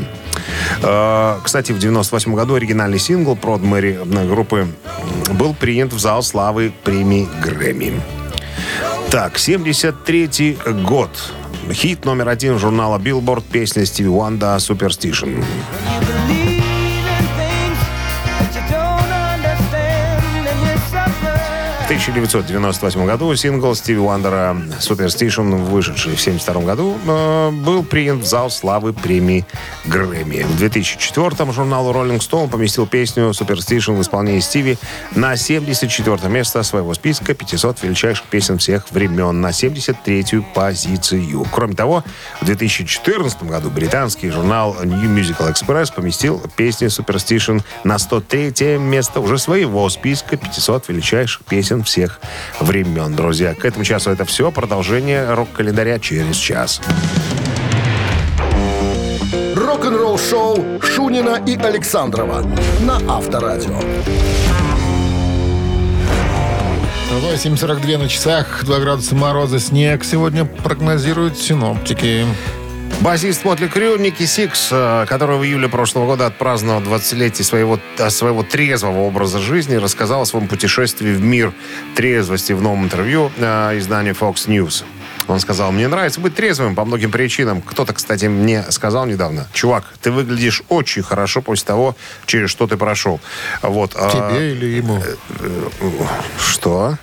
Э, 0.81 1.39
Кстати, 1.43 1.71
в 1.71 1.79
98 1.79 2.33
году 2.35 2.55
оригинальный 2.55 2.99
сингл 2.99 3.35
Mary 3.61 3.99
э, 4.01 4.27
группы 4.27 4.67
был 5.33 5.53
принят 5.53 5.91
в 5.91 5.99
зал 5.99 6.23
славы 6.23 6.71
премии 6.83 7.27
Грэмми. 7.41 7.93
Так, 9.09 9.37
73 9.37 10.57
год. 10.87 11.09
Хит 11.71 12.05
номер 12.05 12.29
один 12.29 12.59
журнала 12.59 12.97
Billboard 12.97 13.43
песня 13.51 13.85
Стиви 13.85 14.09
Уанда 14.09 14.57
«Superstition». 14.57 15.43
1998 21.93 23.05
году 23.05 23.35
сингл 23.35 23.75
Стиви 23.75 23.99
Уандера 23.99 24.57
«Superstition», 24.79 25.63
вышедший 25.63 26.15
в 26.15 26.19
1972 26.19 26.63
году, 26.63 26.97
э, 27.05 27.51
был 27.51 27.83
принят 27.83 28.17
в 28.17 28.25
зал 28.25 28.49
славы 28.49 28.93
премии 28.93 29.45
Грэмми. 29.85 30.41
В 30.41 30.57
2004 30.57 31.51
журнал 31.51 31.91
Rolling 31.91 32.17
Stone 32.17 32.49
поместил 32.49 32.87
песню 32.87 33.29
«Superstition» 33.29 33.95
в 33.95 34.01
исполнении 34.01 34.39
Стиви 34.39 34.79
на 35.15 35.35
74 35.35 36.29
место 36.29 36.63
своего 36.63 36.95
списка 36.95 37.35
500 37.35 37.83
величайших 37.83 38.25
песен 38.25 38.57
всех 38.57 38.89
времен 38.89 39.39
на 39.39 39.51
73-ю 39.51 40.43
позицию. 40.55 41.45
Кроме 41.51 41.75
того, 41.75 42.03
в 42.41 42.45
2014 42.45 43.43
году 43.43 43.69
британский 43.69 44.31
журнал 44.31 44.75
New 44.83 45.15
Musical 45.15 45.53
Express 45.53 45.93
поместил 45.93 46.41
песни 46.55 46.87
«Superstition» 46.87 47.61
на 47.83 47.99
103 47.99 48.79
место 48.79 49.19
уже 49.19 49.37
своего 49.37 49.87
списка 49.89 50.37
500 50.37 50.89
величайших 50.89 51.45
песен 51.45 51.82
всех 51.83 52.19
времен. 52.59 53.15
Друзья, 53.15 53.53
к 53.53 53.65
этому 53.65 53.83
часу 53.83 54.11
это 54.11 54.25
все. 54.25 54.51
Продолжение 54.51 55.33
рок-календаря 55.33 55.99
через 55.99 56.35
час. 56.35 56.81
Рок-н-ролл-шоу 59.55 60.81
Шунина 60.81 61.41
и 61.45 61.55
Александрова 61.55 62.45
на 62.81 62.99
Авторадио. 63.07 63.79
8.42 67.21 67.97
на 67.97 68.09
часах, 68.09 68.63
2 68.65 68.79
градуса 68.79 69.15
мороза, 69.15 69.59
снег. 69.59 70.03
Сегодня 70.03 70.45
прогнозируют 70.45 71.37
синоптики. 71.37 72.25
Басист 73.01 73.43
Mötley 73.43 73.67
Crüe 73.67 73.97
Ники 73.97 74.25
Сикс, 74.25 74.69
э, 74.71 75.05
который 75.09 75.37
в 75.37 75.43
июле 75.43 75.67
прошлого 75.67 76.05
года 76.05 76.25
отпраздновал 76.27 76.81
20-летие 76.81 77.43
своего, 77.43 77.79
э, 77.97 78.09
своего 78.09 78.43
трезвого 78.43 78.99
образа 78.99 79.39
жизни, 79.39 79.75
рассказал 79.75 80.21
о 80.21 80.25
своем 80.25 80.47
путешествии 80.47 81.11
в 81.11 81.21
мир 81.21 81.53
трезвости 81.95 82.53
в 82.53 82.61
новом 82.61 82.85
интервью 82.85 83.29
э, 83.37 83.77
изданию 83.77 84.15
Fox 84.15 84.47
News. 84.47 84.85
Он 85.27 85.39
сказал, 85.39 85.71
мне 85.71 85.87
нравится 85.87 86.19
быть 86.19 86.35
трезвым 86.35 86.75
по 86.75 86.85
многим 86.85 87.11
причинам. 87.11 87.61
Кто-то, 87.61 87.93
кстати, 87.93 88.25
мне 88.25 88.63
сказал 88.69 89.05
недавно, 89.05 89.47
чувак, 89.53 89.85
ты 90.01 90.11
выглядишь 90.11 90.63
очень 90.69 91.03
хорошо 91.03 91.41
после 91.41 91.65
того, 91.65 91.95
через 92.25 92.49
что 92.49 92.67
ты 92.67 92.77
прошел. 92.77 93.19
Вот. 93.61 93.93
а, 93.95 94.11
Тебе 94.11 94.51
или 94.51 94.65
ему? 94.77 95.01
Что? 96.39 96.97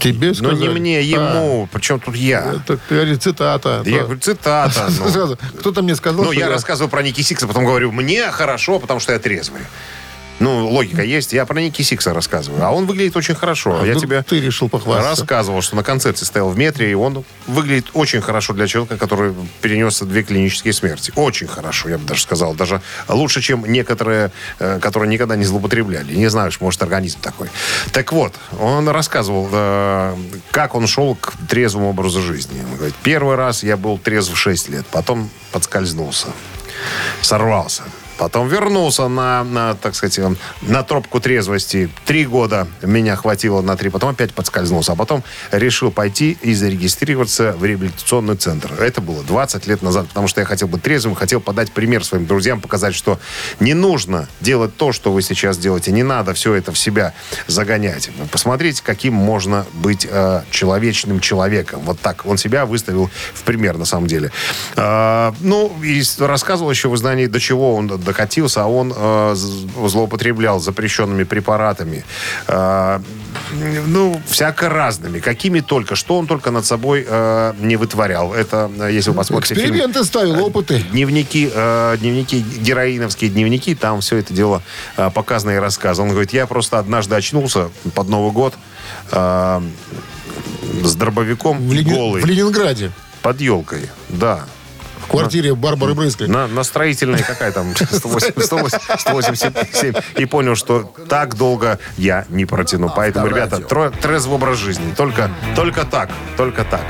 Тебе 0.00 0.28
Ну, 0.28 0.34
сказали? 0.34 0.56
не 0.56 0.68
мне, 0.68 1.02
ему. 1.02 1.68
Причем 1.72 1.98
тут 2.00 2.14
я? 2.16 2.54
это, 2.56 2.78
говорит, 2.90 3.22
цитата. 3.22 3.82
Я 3.86 4.02
говорю, 4.02 4.20
цитата. 4.20 4.88
ну. 5.14 5.36
Кто-то 5.60 5.82
мне 5.82 5.94
сказал, 5.96 6.24
Ну, 6.24 6.32
я 6.32 6.48
рассказываю 6.48 6.90
про 6.90 7.02
Ники 7.02 7.22
Сикса, 7.22 7.46
потом 7.46 7.64
говорю, 7.64 7.90
мне 7.92 8.30
хорошо, 8.30 8.78
потому 8.78 9.00
что 9.00 9.12
я 9.12 9.18
трезвый. 9.18 9.62
Ну, 10.40 10.68
логика 10.68 11.02
есть. 11.02 11.32
Я 11.32 11.46
про 11.46 11.60
Ники 11.60 11.82
Сикса 11.82 12.12
рассказываю. 12.12 12.64
А 12.64 12.70
он 12.70 12.86
выглядит 12.86 13.16
очень 13.16 13.34
хорошо. 13.34 13.80
А 13.80 13.86
я 13.86 13.94
тебе 13.94 14.22
ты 14.22 14.40
решил 14.40 14.68
похвастаться. 14.68 15.20
рассказывал, 15.20 15.62
что 15.62 15.76
на 15.76 15.82
концерте 15.82 16.24
стоял 16.24 16.50
в 16.50 16.58
метре, 16.58 16.90
и 16.90 16.94
он 16.94 17.24
выглядит 17.46 17.86
очень 17.94 18.20
хорошо 18.20 18.52
для 18.52 18.66
человека, 18.66 18.96
который 18.96 19.34
перенес 19.60 20.00
две 20.00 20.22
клинические 20.22 20.72
смерти. 20.72 21.12
Очень 21.16 21.46
хорошо, 21.46 21.88
я 21.88 21.98
бы 21.98 22.04
даже 22.04 22.22
сказал. 22.22 22.54
Даже 22.54 22.82
лучше, 23.08 23.40
чем 23.40 23.64
некоторые, 23.64 24.32
э, 24.58 24.80
которые 24.80 25.08
никогда 25.08 25.36
не 25.36 25.44
злоупотребляли. 25.44 26.14
Не 26.14 26.28
что 26.28 26.64
может 26.64 26.82
организм 26.82 27.20
такой. 27.20 27.48
Так 27.92 28.12
вот, 28.12 28.34
он 28.58 28.88
рассказывал, 28.88 29.48
э, 29.52 30.16
как 30.50 30.74
он 30.74 30.86
шел 30.86 31.14
к 31.14 31.34
трезвому 31.48 31.90
образу 31.90 32.20
жизни. 32.20 32.60
Он 32.68 32.76
говорит, 32.76 32.94
первый 33.02 33.36
раз 33.36 33.62
я 33.62 33.76
был 33.76 33.98
трезв 33.98 34.32
в 34.32 34.36
6 34.36 34.68
лет, 34.68 34.86
потом 34.86 35.30
подскользнулся, 35.52 36.28
сорвался. 37.22 37.82
Потом 38.18 38.48
вернулся 38.48 39.08
на, 39.08 39.44
на, 39.44 39.74
так 39.74 39.94
сказать, 39.94 40.18
э, 40.18 40.34
на 40.62 40.82
тропку 40.82 41.20
трезвости. 41.20 41.90
Три 42.04 42.24
года 42.26 42.68
меня 42.82 43.16
хватило 43.16 43.60
на 43.60 43.76
три, 43.76 43.90
потом 43.90 44.10
опять 44.10 44.32
подскользнулся. 44.32 44.92
А 44.92 44.96
потом 44.96 45.24
решил 45.50 45.90
пойти 45.90 46.36
и 46.42 46.54
зарегистрироваться 46.54 47.52
в 47.52 47.64
реабилитационный 47.64 48.36
центр. 48.36 48.72
Это 48.80 49.00
было 49.00 49.22
20 49.22 49.66
лет 49.66 49.82
назад, 49.82 50.08
потому 50.08 50.28
что 50.28 50.40
я 50.40 50.46
хотел 50.46 50.68
быть 50.68 50.82
трезвым, 50.82 51.14
хотел 51.14 51.40
подать 51.40 51.72
пример 51.72 52.04
своим 52.04 52.26
друзьям, 52.26 52.60
показать, 52.60 52.94
что 52.94 53.18
не 53.60 53.74
нужно 53.74 54.28
делать 54.40 54.76
то, 54.76 54.92
что 54.92 55.12
вы 55.12 55.22
сейчас 55.22 55.58
делаете. 55.58 55.92
Не 55.92 56.02
надо 56.02 56.34
все 56.34 56.54
это 56.54 56.72
в 56.72 56.78
себя 56.78 57.14
загонять. 57.46 58.10
Посмотрите, 58.30 58.82
каким 58.84 59.14
можно 59.14 59.66
быть 59.72 60.06
э, 60.08 60.42
человечным 60.50 61.20
человеком. 61.20 61.80
Вот 61.84 62.00
так. 62.00 62.26
Он 62.26 62.38
себя 62.38 62.66
выставил 62.66 63.10
в 63.34 63.42
пример, 63.42 63.76
на 63.76 63.84
самом 63.84 64.06
деле. 64.06 64.30
Э, 64.76 65.32
ну, 65.40 65.72
и 65.82 66.02
рассказывал 66.18 66.70
еще 66.70 66.88
в 66.88 66.94
издании, 66.94 67.26
до 67.26 67.40
чего 67.40 67.74
он 67.74 67.88
докатился, 68.04 68.62
а 68.62 68.66
он 68.66 68.92
э, 68.96 69.34
злоупотреблял 69.34 70.60
запрещенными 70.60 71.24
препаратами. 71.24 72.04
Э, 72.46 73.00
ну, 73.86 74.20
всяко 74.26 74.68
разными. 74.68 75.18
Какими 75.18 75.60
только. 75.60 75.96
Что 75.96 76.18
он 76.18 76.26
только 76.26 76.50
над 76.50 76.64
собой 76.64 77.04
э, 77.06 77.52
не 77.60 77.76
вытворял. 77.76 78.32
Это, 78.34 78.70
э, 78.80 78.90
если 78.92 79.10
вы 79.10 79.16
посмотрите 79.16 79.54
фильм 79.54 79.66
Эксперименты 79.70 80.04
ставил, 80.04 80.44
опыты. 80.44 80.80
дневники, 80.92 81.50
э, 81.52 81.96
дневники, 82.00 82.40
героиновские 82.40 83.30
дневники, 83.30 83.74
там 83.74 84.00
все 84.00 84.16
это 84.16 84.32
дело 84.34 84.62
э, 84.96 85.10
показано 85.10 85.50
и 85.52 85.56
рассказано. 85.56 86.08
Он 86.08 86.10
говорит, 86.12 86.32
я 86.32 86.46
просто 86.46 86.78
однажды 86.78 87.14
очнулся 87.16 87.70
под 87.94 88.08
Новый 88.08 88.32
год 88.32 88.54
э, 89.12 89.60
с 90.82 90.94
дробовиком 90.94 91.58
В, 91.68 91.72
Лени- 91.72 91.92
голый 91.94 92.22
в 92.22 92.26
Ленинграде. 92.26 92.90
под 93.22 93.40
елкой. 93.40 93.88
Да. 94.08 94.44
В 95.04 95.10
квартире 95.10 95.54
Барбары 95.54 95.94
Брызгой. 95.94 96.28
На, 96.28 96.46
на 96.46 96.64
строительной 96.64 97.22
какая 97.22 97.52
там 97.52 97.74
108, 97.76 98.40
108, 98.40 98.78
187 98.98 99.94
и 100.18 100.24
понял, 100.26 100.54
что 100.54 100.92
так 101.08 101.36
долго 101.36 101.78
я 101.96 102.24
не 102.28 102.44
протяну. 102.46 102.90
Поэтому, 102.94 103.26
ребята, 103.26 103.60
трезвый 104.00 104.36
образ 104.36 104.58
жизни. 104.58 104.94
Только, 104.96 105.30
только 105.54 105.84
так, 105.84 106.10
только 106.36 106.64
так. 106.64 106.82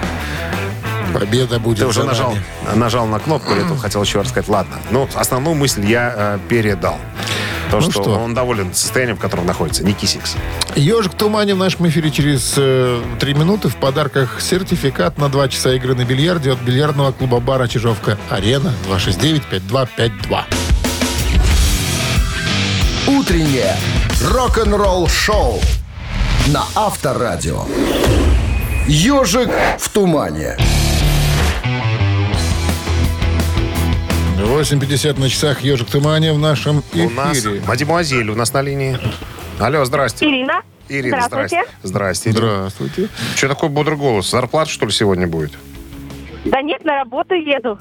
Победа 1.12 1.60
будет 1.60 1.78
Ты 1.78 1.86
уже 1.86 2.02
нажал, 2.02 2.34
нажал 2.74 3.06
на 3.06 3.20
кнопку, 3.20 3.54
я 3.54 3.68
тут 3.68 3.80
хотел 3.80 4.02
еще 4.02 4.20
рассказать. 4.20 4.48
Ладно. 4.48 4.76
Ну, 4.90 5.08
основную 5.14 5.54
мысль 5.54 5.84
я 5.86 6.12
э, 6.16 6.38
передал. 6.48 6.98
То, 7.74 7.80
Ну 7.80 7.90
что, 7.90 8.02
что? 8.02 8.10
он 8.12 8.34
доволен 8.34 8.72
состоянием, 8.72 9.16
в 9.16 9.20
котором 9.20 9.46
находится. 9.46 9.84
Ники 9.84 10.06
Сикс. 10.06 10.36
Ежик 10.76 11.14
в 11.14 11.16
тумане 11.16 11.54
в 11.54 11.58
нашем 11.58 11.88
эфире 11.88 12.10
через 12.12 12.54
э, 12.56 13.02
три 13.18 13.34
минуты. 13.34 13.68
В 13.68 13.74
подарках 13.76 14.40
сертификат 14.40 15.18
на 15.18 15.28
два 15.28 15.48
часа 15.48 15.72
игры 15.74 15.96
на 15.96 16.04
бильярде 16.04 16.52
от 16.52 16.60
бильярдного 16.60 17.10
клуба 17.10 17.40
бара 17.40 17.66
Чижовка 17.66 18.16
Арена 18.30 18.72
269-5252. 18.88 20.42
Утреннее 23.08 23.76
рок-н-ролл-шоу 24.22 25.60
на 26.48 26.64
Авторадио. 26.76 27.64
Ежик 28.86 29.50
в 29.80 29.88
тумане. 29.88 30.56
8.50 34.44 35.18
на 35.18 35.28
часах 35.30 35.60
Ежик 35.62 35.88
в 35.88 35.90
тумане 35.92 36.32
в 36.32 36.38
нашем 36.38 36.82
У 36.94 37.10
нас 37.10 37.38
эфире. 37.38 37.62
мадемуазель 37.66 38.28
у 38.30 38.34
нас 38.34 38.52
на 38.52 38.60
линии. 38.62 38.98
Алло, 39.58 39.84
здрасте. 39.86 40.26
Ирина. 40.26 40.60
Ирина, 40.88 41.22
Здравствуйте. 41.26 41.64
здрасте. 41.82 42.28
Здрасте. 42.28 42.30
Ирина. 42.30 42.68
Здравствуйте. 42.68 43.08
Что 43.36 43.48
такой 43.48 43.68
бодрый 43.70 43.96
голос? 43.96 44.30
Зарплата, 44.30 44.70
что 44.70 44.84
ли, 44.84 44.92
сегодня 44.92 45.26
будет? 45.26 45.52
Да 46.44 46.60
нет, 46.60 46.84
на 46.84 46.96
работу 46.96 47.34
еду. 47.34 47.78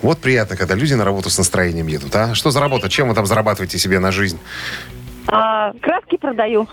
Вот 0.00 0.18
приятно, 0.20 0.56
когда 0.56 0.74
люди 0.74 0.94
на 0.94 1.04
работу 1.04 1.28
с 1.28 1.36
настроением 1.36 1.86
едут, 1.86 2.16
а? 2.16 2.34
Что 2.34 2.50
за 2.50 2.60
работа? 2.60 2.88
Чем 2.88 3.08
вы 3.10 3.14
там 3.14 3.26
зарабатываете 3.26 3.78
себе 3.78 3.98
на 3.98 4.10
жизнь? 4.10 4.38
А, 5.26 5.72
краски 5.82 6.16
продаю. 6.16 6.66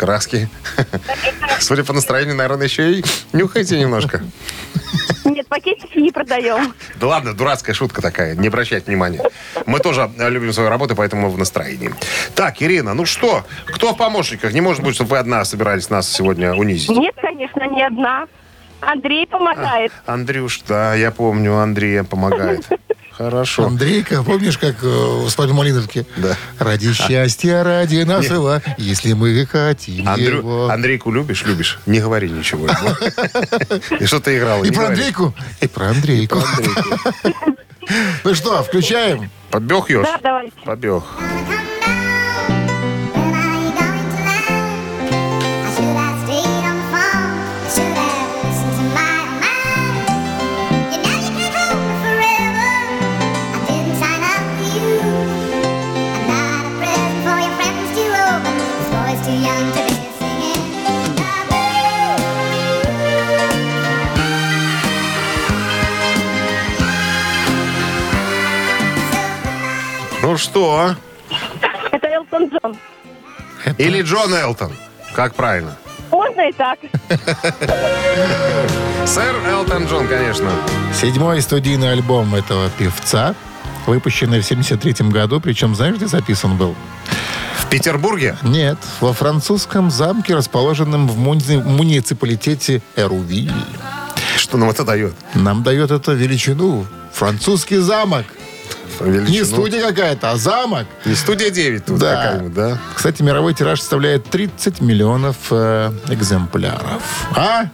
Краски? 0.00 0.48
Судя 1.60 1.84
по 1.84 1.92
настроению, 1.92 2.34
наверное, 2.34 2.64
еще 2.66 2.90
и 2.90 3.04
нюхайте 3.34 3.78
немножко. 3.78 4.22
Нет, 5.26 5.46
пакетики 5.46 5.98
не 5.98 6.10
продаем. 6.10 6.72
Да 6.98 7.08
ладно, 7.08 7.34
дурацкая 7.34 7.74
шутка 7.74 8.00
такая, 8.00 8.34
не 8.34 8.48
обращайте 8.48 8.86
внимания. 8.86 9.22
Мы 9.66 9.78
тоже 9.78 10.10
любим 10.16 10.54
свою 10.54 10.70
работу, 10.70 10.96
поэтому 10.96 11.26
мы 11.26 11.28
в 11.28 11.36
настроении. 11.36 11.94
Так, 12.34 12.62
Ирина, 12.62 12.94
ну 12.94 13.04
что, 13.04 13.44
кто 13.66 13.92
в 13.92 13.98
помощниках? 13.98 14.54
Не 14.54 14.62
может 14.62 14.82
быть, 14.82 14.94
чтобы 14.94 15.10
вы 15.10 15.18
одна 15.18 15.44
собирались 15.44 15.90
нас 15.90 16.10
сегодня 16.10 16.54
унизить. 16.54 16.88
Нет, 16.88 17.14
конечно, 17.20 17.68
не 17.68 17.82
одна. 17.82 18.26
Андрей 18.80 19.26
помогает. 19.26 19.92
Андрюш, 20.06 20.62
да, 20.66 20.94
я 20.94 21.10
помню, 21.10 21.58
Андрея 21.58 22.04
помогает. 22.04 22.66
Хорошо. 23.20 23.66
Андрейка, 23.66 24.22
помнишь, 24.22 24.56
как 24.56 24.82
э, 24.82 24.86
в 24.86 25.28
«Свадьбе 25.28 25.52
Малиновки? 25.52 26.06
Да. 26.16 26.38
Ради 26.58 26.94
счастья, 26.94 27.62
ради 27.62 28.02
нашего, 28.04 28.62
если 28.78 29.12
мы 29.12 29.44
хотим 29.44 30.08
Андрю- 30.08 30.38
его. 30.38 30.70
Андрейку 30.70 31.10
любишь? 31.12 31.44
Любишь? 31.44 31.80
Не 31.84 32.00
говори 32.00 32.30
ничего. 32.30 32.66
И 34.00 34.06
что 34.06 34.20
ты 34.20 34.38
играл? 34.38 34.64
И 34.64 34.70
про 34.70 34.86
Андрейку, 34.86 35.34
и 35.60 35.66
про 35.68 35.88
Андрейку. 35.90 36.42
Ну 38.24 38.34
что, 38.34 38.62
включаем? 38.62 39.30
Побег, 39.50 39.90
Ёж? 39.90 40.06
Да, 40.06 40.18
давайте. 40.22 40.52
Побег. 40.64 41.02
Too 41.02 41.59
Ну 70.22 70.36
что? 70.36 70.94
Это 71.92 72.06
Элтон 72.08 72.48
Джон. 72.48 72.76
Или 73.78 74.02
Джон 74.02 74.34
Элтон? 74.34 74.72
Как 75.14 75.34
правильно? 75.34 75.76
Можно 76.10 76.48
и 76.48 76.52
так. 76.52 76.78
Сэр 79.06 79.34
Элтон 79.48 79.86
Джон, 79.86 80.06
конечно. 80.08 80.50
Седьмой 81.00 81.40
студийный 81.40 81.92
альбом 81.92 82.34
этого 82.34 82.68
певца, 82.70 83.34
выпущенный 83.86 84.40
в 84.40 84.44
73 84.46 85.08
году, 85.08 85.40
причем 85.40 85.74
знаешь, 85.74 85.96
где 85.96 86.06
записан 86.06 86.56
был? 86.56 86.74
В 87.58 87.66
Петербурге? 87.70 88.36
Нет, 88.42 88.78
во 89.00 89.12
французском 89.12 89.90
замке, 89.90 90.34
расположенном 90.34 91.08
в 91.08 91.16
муни- 91.18 91.62
муниципалитете 91.62 92.82
Эрувиль. 92.96 93.52
Что 94.36 94.56
нам 94.58 94.70
это 94.70 94.84
дает? 94.84 95.14
Нам 95.34 95.62
дает 95.62 95.90
это 95.90 96.12
величину. 96.12 96.86
Французский 97.12 97.76
замок. 97.78 98.24
Не 99.06 99.10
Величину. 99.18 99.44
студия 99.46 99.86
какая-то, 99.86 100.30
а 100.30 100.36
замок. 100.36 100.86
Не 101.04 101.14
студия 101.14 101.50
9 101.50 101.84
тут 101.86 101.98
Да. 101.98 102.14
какая-нибудь, 102.16 102.54
да? 102.54 102.78
Кстати, 102.94 103.22
мировой 103.22 103.54
тираж 103.54 103.80
составляет 103.80 104.24
30 104.30 104.80
миллионов 104.80 105.36
э, 105.50 105.90
экземпляров. 106.08 107.02
А? 107.34 107.66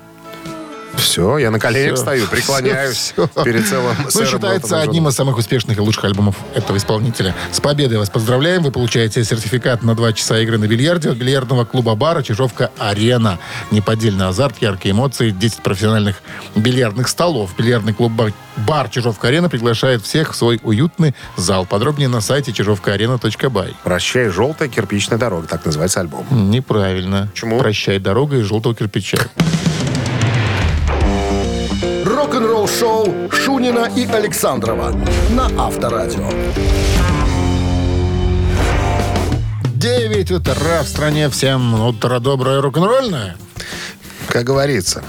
Все, 0.96 1.38
я 1.38 1.50
на 1.50 1.58
коленях 1.58 1.94
Всё. 1.94 2.02
стою, 2.02 2.26
преклоняюсь 2.26 3.14
перед 3.44 3.66
целым 3.66 3.96
Ну, 4.14 4.26
считается 4.26 4.80
одним 4.80 5.08
из 5.08 5.14
самых 5.14 5.38
успешных 5.38 5.76
и 5.78 5.80
лучших 5.80 6.04
альбомов 6.04 6.36
этого 6.54 6.76
исполнителя. 6.76 7.34
С 7.52 7.60
победой 7.60 7.98
вас 7.98 8.10
поздравляем. 8.10 8.62
Вы 8.62 8.70
получаете 8.70 9.24
сертификат 9.24 9.82
на 9.82 9.94
два 9.94 10.12
часа 10.12 10.38
игры 10.40 10.58
на 10.58 10.66
бильярде 10.66 11.10
от 11.10 11.16
бильярдного 11.16 11.64
клуба 11.64 11.94
бара 11.94 12.22
«Чижовка-Арена». 12.22 13.38
Неподдельный 13.70 14.26
азарт, 14.28 14.56
яркие 14.60 14.92
эмоции, 14.92 15.30
10 15.30 15.62
профессиональных 15.62 16.22
бильярдных 16.54 17.08
столов. 17.08 17.50
Бильярдный 17.56 17.92
клуб 17.92 18.12
бар, 18.12 18.32
бар 18.56 18.88
«Чижовка-Арена» 18.88 19.48
приглашает 19.48 20.02
всех 20.02 20.32
в 20.32 20.36
свой 20.36 20.60
уютный 20.62 21.14
зал. 21.36 21.66
Подробнее 21.66 22.08
на 22.08 22.20
сайте 22.20 22.52
чижовкаарена.бай. 22.52 23.74
«Прощай, 23.84 24.28
желтая 24.28 24.68
кирпичная 24.68 25.18
дорога», 25.18 25.46
так 25.46 25.64
называется 25.64 26.00
альбом. 26.00 26.26
Неправильно. 26.30 27.28
Почему? 27.32 27.58
Прощай, 27.58 27.98
дорога 27.98 28.36
из 28.36 28.46
желтого 28.46 28.74
кирпича. 28.74 29.18
Рок-н-ролл-шоу 32.46 33.28
Шунина 33.32 33.90
и 33.96 34.06
Александрова 34.06 34.94
на 35.30 35.46
Авторадио. 35.66 36.30
9 39.74 40.30
утра 40.30 40.82
в 40.84 40.86
стране. 40.88 41.28
Всем 41.28 41.74
утро 41.74 42.20
доброе 42.20 42.60
рок-н-ролльное. 42.60 43.36
как 44.28 44.44
говорится. 44.44 45.02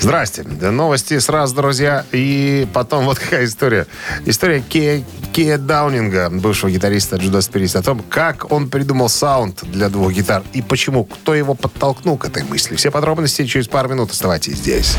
Здрасте. 0.00 0.42
Новости 0.42 1.18
сразу, 1.18 1.54
друзья. 1.54 2.06
И 2.12 2.66
потом 2.72 3.04
вот 3.04 3.18
какая 3.18 3.44
история. 3.44 3.86
История 4.24 4.62
Кея, 4.66 5.04
Кея 5.34 5.58
Даунинга, 5.58 6.30
бывшего 6.30 6.70
гитариста 6.70 7.16
Judas 7.16 7.52
Priest, 7.52 7.76
о 7.78 7.82
том, 7.82 8.02
как 8.08 8.50
он 8.50 8.70
придумал 8.70 9.10
саунд 9.10 9.60
для 9.64 9.90
двух 9.90 10.12
гитар 10.12 10.42
и 10.54 10.62
почему, 10.62 11.04
кто 11.04 11.34
его 11.34 11.52
подтолкнул 11.52 12.16
к 12.16 12.24
этой 12.24 12.42
мысли. 12.42 12.74
Все 12.76 12.90
подробности 12.90 13.44
через 13.44 13.68
пару 13.68 13.90
минут. 13.90 14.12
Оставайтесь 14.12 14.56
здесь. 14.56 14.96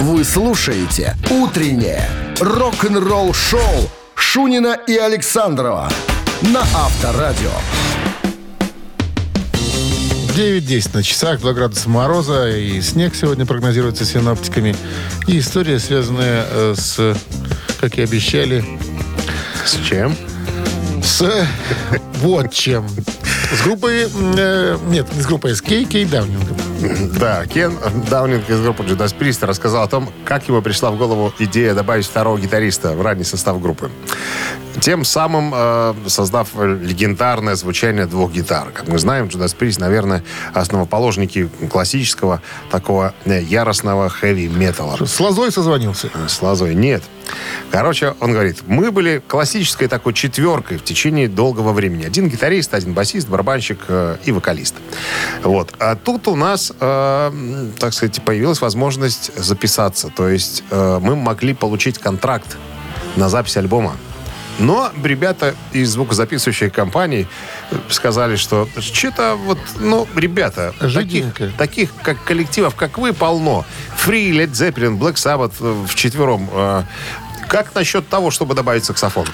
Вы 0.00 0.22
слушаете 0.22 1.16
«Утреннее 1.28 2.08
рок-н-ролл-шоу» 2.38 3.90
Шунина 4.14 4.76
и 4.86 4.96
Александрова 4.96 5.90
на 6.42 6.60
Авторадио. 6.60 7.50
9.10 10.36 10.90
на 10.94 11.02
часах, 11.02 11.40
2 11.40 11.52
градуса 11.52 11.88
мороза 11.88 12.48
и 12.48 12.80
снег 12.80 13.16
сегодня 13.16 13.44
прогнозируется 13.44 14.04
синоптиками. 14.04 14.76
И 15.26 15.40
история, 15.40 15.80
связанная 15.80 16.46
э, 16.48 16.74
с, 16.76 17.16
как 17.80 17.98
и 17.98 18.02
обещали, 18.02 18.64
С 19.64 19.78
чем? 19.84 20.14
с 21.02 21.48
вот 22.20 22.52
чем. 22.52 22.86
С 22.88 23.62
группой, 23.64 24.06
э, 24.36 24.78
нет, 24.90 25.12
не 25.14 25.22
с 25.22 25.26
группой, 25.26 25.56
с 25.56 25.60
Кей 25.60 25.84
Кей 25.86 26.04
Даунингом. 26.04 26.56
Да, 27.18 27.46
Кен 27.46 27.72
Даунинг 28.10 28.48
из 28.48 28.60
группы 28.60 28.82
Judas 28.84 29.14
Priest 29.16 29.44
рассказал 29.44 29.82
о 29.82 29.88
том, 29.88 30.10
как 30.24 30.48
ему 30.48 30.62
пришла 30.62 30.90
в 30.90 30.98
голову 30.98 31.32
идея 31.38 31.74
добавить 31.74 32.06
второго 32.06 32.38
гитариста 32.38 32.92
в 32.92 33.02
ранний 33.02 33.24
состав 33.24 33.60
группы. 33.60 33.90
Тем 34.80 35.04
самым 35.04 35.52
э, 35.54 35.94
создав 36.06 36.54
легендарное 36.54 37.56
звучание 37.56 38.06
двух 38.06 38.32
гитар. 38.32 38.70
Как 38.72 38.86
мы 38.86 38.98
знаем, 38.98 39.26
Judas 39.26 39.56
Priest, 39.56 39.80
наверное, 39.80 40.22
основоположники 40.54 41.48
классического 41.70 42.42
такого 42.70 43.12
э, 43.24 43.42
яростного 43.42 44.08
хэви-металла. 44.08 45.04
С 45.04 45.18
Лозой 45.18 45.50
созвонился. 45.50 46.10
С 46.28 46.40
Лозой 46.42 46.74
нет. 46.74 47.02
Короче, 47.70 48.14
он 48.20 48.32
говорит, 48.32 48.62
мы 48.66 48.90
были 48.90 49.22
классической 49.26 49.88
такой 49.88 50.14
четверкой 50.14 50.78
в 50.78 50.84
течение 50.84 51.28
долгого 51.28 51.72
времени. 51.72 52.04
Один 52.04 52.28
гитарист, 52.28 52.74
один 52.74 52.94
басист, 52.94 53.28
барабанщик 53.28 53.80
э, 53.88 54.16
и 54.24 54.32
вокалист. 54.32 54.74
Вот. 55.42 55.74
А 55.78 55.96
тут 55.96 56.28
у 56.28 56.36
нас, 56.36 56.72
э, 56.80 57.68
так 57.78 57.92
сказать, 57.92 58.22
появилась 58.22 58.60
возможность 58.60 59.36
записаться. 59.36 60.10
То 60.14 60.28
есть 60.28 60.64
э, 60.70 60.98
мы 61.02 61.16
могли 61.16 61.54
получить 61.54 61.98
контракт 61.98 62.56
на 63.16 63.28
запись 63.28 63.56
альбома. 63.56 63.96
Но 64.58 64.90
ребята 65.04 65.54
из 65.72 65.90
звукозаписывающей 65.90 66.68
компании 66.70 67.28
сказали, 67.88 68.36
что 68.36 68.68
что-то 68.80 69.36
вот, 69.36 69.58
ну, 69.78 70.06
ребята, 70.16 70.72
таких, 70.80 70.90
Жиденько. 70.90 71.52
таких 71.56 71.90
как 72.02 72.22
коллективов, 72.24 72.74
как 72.74 72.98
вы, 72.98 73.12
полно. 73.12 73.64
Free, 74.04 74.30
Led 74.30 74.50
Zeppelin, 74.52 74.98
Black 74.98 75.14
Sabbath 75.14 75.54
э, 75.60 75.86
в 75.86 75.94
четвером. 75.94 76.48
Э, 76.52 76.82
Как 77.48 77.74
насчет 77.74 78.08
того, 78.08 78.30
чтобы 78.30 78.54
добавить 78.54 78.84
саксофон? 78.84 79.26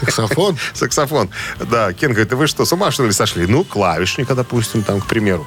Саксофон. 0.00 0.58
Саксофон. 0.74 1.30
Да, 1.70 1.92
Кен 1.92 2.10
говорит, 2.10 2.28
«Да 2.28 2.36
вы 2.36 2.46
что, 2.46 2.64
с 2.64 2.72
ума 2.72 2.90
что 2.90 3.06
ли 3.06 3.12
сошли? 3.12 3.46
Ну, 3.46 3.64
клавишника, 3.64 4.34
допустим, 4.34 4.82
там, 4.82 5.00
к 5.00 5.06
примеру. 5.06 5.46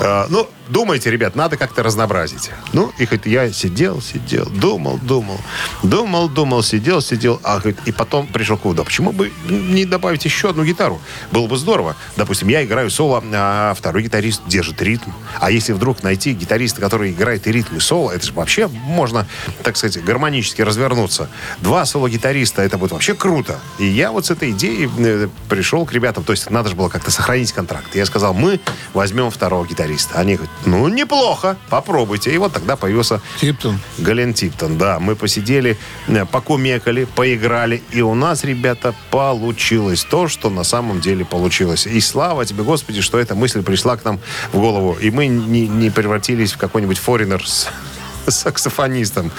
Э, 0.00 0.26
ну, 0.30 0.48
думайте, 0.72 1.10
ребят, 1.10 1.36
надо 1.36 1.56
как-то 1.56 1.82
разнообразить. 1.82 2.50
Ну, 2.72 2.92
и 2.98 3.06
хоть 3.06 3.26
я 3.26 3.52
сидел, 3.52 4.00
сидел, 4.00 4.46
думал, 4.46 4.98
думал, 5.02 5.38
думал, 5.82 6.28
думал, 6.28 6.62
сидел, 6.62 7.00
сидел, 7.00 7.40
а 7.44 7.58
говорит, 7.58 7.78
и 7.84 7.92
потом 7.92 8.26
пришел 8.26 8.56
к 8.56 8.64
выводу, 8.64 8.82
а 8.82 8.84
почему 8.84 9.12
бы 9.12 9.30
не 9.48 9.84
добавить 9.84 10.24
еще 10.24 10.50
одну 10.50 10.64
гитару? 10.64 11.00
Было 11.30 11.46
бы 11.46 11.56
здорово. 11.56 11.94
Допустим, 12.16 12.48
я 12.48 12.64
играю 12.64 12.90
соло, 12.90 13.22
а 13.32 13.74
второй 13.74 14.02
гитарист 14.02 14.42
держит 14.46 14.80
ритм. 14.82 15.10
А 15.38 15.50
если 15.50 15.72
вдруг 15.72 16.02
найти 16.02 16.32
гитариста, 16.32 16.80
который 16.80 17.12
играет 17.12 17.46
и 17.46 17.52
ритм, 17.52 17.76
и 17.76 17.80
соло, 17.80 18.10
это 18.10 18.26
же 18.26 18.32
вообще 18.32 18.68
можно, 18.68 19.26
так 19.62 19.76
сказать, 19.76 20.02
гармонически 20.02 20.62
развернуться. 20.62 21.28
Два 21.60 21.84
соло-гитариста, 21.84 22.62
это 22.62 22.78
будет 22.78 22.92
вообще 22.92 23.14
круто. 23.14 23.60
И 23.78 23.84
я 23.84 24.10
вот 24.10 24.26
с 24.26 24.30
этой 24.30 24.50
идеей 24.50 24.90
э, 24.98 25.28
пришел 25.48 25.84
к 25.84 25.92
ребятам. 25.92 26.24
То 26.24 26.32
есть 26.32 26.50
надо 26.50 26.70
же 26.70 26.76
было 26.76 26.88
как-то 26.88 27.10
сохранить 27.10 27.52
контракт. 27.52 27.94
Я 27.94 28.06
сказал, 28.06 28.32
мы 28.32 28.60
возьмем 28.94 29.30
второго 29.30 29.66
гитариста. 29.66 30.18
Они 30.18 30.36
говорят, 30.36 30.52
ну, 30.64 30.88
неплохо, 30.88 31.56
попробуйте. 31.68 32.32
И 32.32 32.38
вот 32.38 32.52
тогда 32.52 32.76
появился 32.76 33.20
Типтон. 33.40 33.80
Гален 33.98 34.34
Типтон, 34.34 34.78
да. 34.78 34.98
Мы 35.00 35.16
посидели, 35.16 35.76
э, 36.08 36.24
покумекали, 36.24 37.04
поиграли. 37.04 37.82
И 37.90 38.02
у 38.02 38.14
нас, 38.14 38.44
ребята, 38.44 38.94
получилось 39.10 40.04
то, 40.04 40.28
что 40.28 40.50
на 40.50 40.64
самом 40.64 41.00
деле 41.00 41.24
получилось. 41.24 41.86
И 41.86 42.00
слава 42.00 42.46
тебе, 42.46 42.62
Господи, 42.62 43.00
что 43.00 43.18
эта 43.18 43.34
мысль 43.34 43.62
пришла 43.62 43.96
к 43.96 44.04
нам 44.04 44.20
в 44.52 44.58
голову. 44.58 44.96
И 45.00 45.10
мы 45.10 45.26
не, 45.26 45.66
не 45.66 45.90
превратились 45.90 46.52
в 46.52 46.58
какой-нибудь 46.58 46.98
Foreigner 46.98 47.46
с 47.46 47.68
саксофонистом. 48.26 49.26
Ну, 49.26 49.32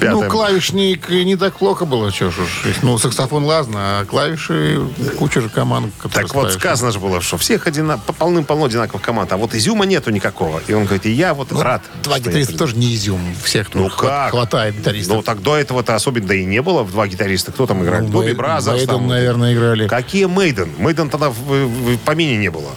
Пятым. 0.00 0.28
клавишник 0.30 1.08
не 1.08 1.36
так 1.36 1.56
плохо 1.56 1.84
было, 1.84 2.10
что 2.10 2.30
ж. 2.30 2.36
Ну, 2.82 2.98
саксофон 2.98 3.44
ладно, 3.44 3.78
а 4.00 4.04
клавиши 4.04 4.80
куча 5.18 5.40
же 5.40 5.48
команд, 5.48 5.92
Так 6.12 6.34
вот, 6.34 6.52
сказано 6.52 6.92
же 6.92 6.98
было, 6.98 7.20
что 7.20 7.36
всех 7.38 7.66
одина... 7.66 7.98
полным-полно 7.98 8.66
одинаковых 8.66 9.02
команд, 9.02 9.32
а 9.32 9.36
вот 9.36 9.54
изюма 9.54 9.86
нету 9.86 10.10
никакого. 10.10 10.60
И 10.66 10.72
он 10.72 10.84
говорит, 10.84 11.06
и 11.06 11.10
я 11.10 11.34
вот 11.34 11.50
Ну, 11.50 11.62
рад. 11.62 11.82
Два 12.02 12.16
я 12.16 12.22
гитариста 12.22 12.56
тоже 12.58 12.76
не 12.76 12.94
изюм. 12.94 13.20
Всех 13.42 13.74
Ну 13.74 13.84
ну, 13.84 13.90
как? 13.90 14.30
хватает 14.30 14.76
гитаристов. 14.76 15.16
Ну, 15.16 15.22
так 15.22 15.42
до 15.42 15.56
этого-то 15.56 15.94
особенно 15.94 16.26
да 16.28 16.34
и 16.34 16.44
не 16.44 16.60
было 16.62 16.82
в 16.82 16.90
два 16.92 17.06
гитариста. 17.08 17.52
Кто 17.52 17.66
там 17.66 17.82
играет? 17.82 18.04
Ну, 18.04 18.10
Doobie 18.10 18.32
Brothers. 18.32 18.78
Maiden, 18.80 18.94
там. 18.94 19.06
наверное, 19.08 19.54
играли. 19.54 19.88
Какие 19.88 20.26
Maiden? 20.26 20.70
Maiden 20.78 21.08
тогда 21.10 21.30
в, 21.30 21.34
в- 21.38 21.94
в 21.94 21.98
помине 21.98 22.36
не 22.36 22.50
было. 22.50 22.70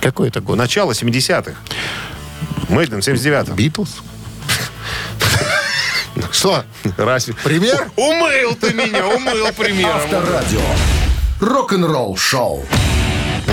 Какой 0.00 0.28
это 0.28 0.40
год? 0.40 0.56
Начало 0.56 0.92
70-х. 0.92 1.52
Мейден 2.68 3.00
в 3.02 3.06
79-м. 3.06 3.54
Битлз? 3.54 4.02
Что? 6.32 6.64
Разве? 6.96 7.34
Пример? 7.44 7.90
Умыл 7.96 8.54
ты 8.60 8.72
меня, 8.72 9.06
умыл 9.08 9.46
примером. 9.56 9.96
Авторадио. 9.96 10.60
Рок-н-ролл-шоу. 11.40 12.64
Ну, 12.70 12.99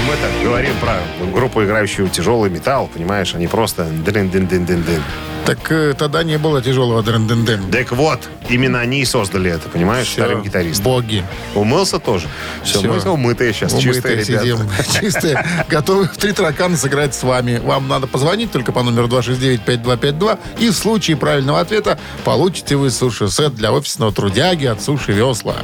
Мы 0.08 0.14
так 0.16 0.32
говорим 0.42 0.74
про 0.80 1.02
группу, 1.34 1.62
играющую 1.64 2.08
тяжелый 2.08 2.50
металл, 2.50 2.88
понимаешь? 2.88 3.36
Они 3.36 3.46
просто 3.48 3.84
дын-дын-дын-дын-дын. 3.84 5.02
Так 5.46 5.70
э, 5.70 5.94
тогда 5.98 6.24
не 6.24 6.38
было 6.38 6.62
тяжелого 6.62 7.02
дрын-дын-дын. 7.04 7.70
Так 7.72 7.92
вот, 7.92 8.20
именно 8.48 8.80
они 8.80 9.02
и 9.02 9.06
создали 9.06 9.52
это, 9.52 9.68
понимаешь, 9.68 10.08
вторым 10.08 10.44
гитаристом. 10.44 10.86
Боги. 10.86 11.26
Умылся 11.56 12.00
тоже. 12.00 12.28
Все, 12.64 12.80
Всё. 12.80 12.94
мы 12.94 13.00
все 13.00 13.14
умытые 13.14 13.54
сейчас, 13.54 13.74
Умытые 13.74 13.94
чистые 13.94 14.16
ребята. 14.24 14.44
сидим. 14.46 14.70
Чистые. 15.02 15.46
Готовы 15.68 16.06
в 16.06 16.18
три 16.18 16.32
таракана 16.32 16.78
сыграть 16.78 17.14
с 17.14 17.24
вами. 17.24 17.60
Вам 17.60 17.90
надо 17.90 18.08
позвонить 18.08 18.52
только 18.52 18.72
по 18.72 18.84
номеру 18.84 19.08
269-5252. 19.08 20.40
И 20.60 20.70
в 20.70 20.74
случае 20.74 21.18
правильного 21.18 21.60
ответа 21.60 22.00
получите 22.24 22.78
вы 22.78 22.92
суши-сет 22.92 23.56
для 23.56 23.74
офисного 23.74 24.14
трудяги 24.14 24.66
от 24.68 24.82
Суши 24.82 25.12
Весла. 25.12 25.58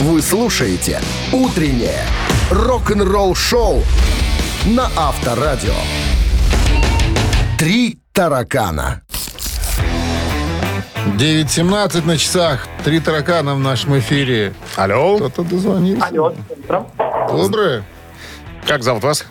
Вы 0.00 0.22
слушаете 0.22 1.00
«Утреннее 1.32 2.02
рок-н-ролл-шоу» 2.52 3.82
на 4.66 4.84
Авторадио. 4.96 5.74
Три 7.58 7.98
таракана. 8.12 9.02
9.17 11.16 12.06
на 12.06 12.16
часах. 12.16 12.68
Три 12.84 13.00
таракана 13.00 13.56
в 13.56 13.58
нашем 13.58 13.98
эфире. 13.98 14.54
Алло, 14.76 15.16
Кто-то 15.16 15.42
дозвонился. 15.42 16.06
Алло. 16.06 16.32
Доброе. 17.28 17.82
как 18.68 18.84
зовут 18.84 19.02
вас? 19.02 19.26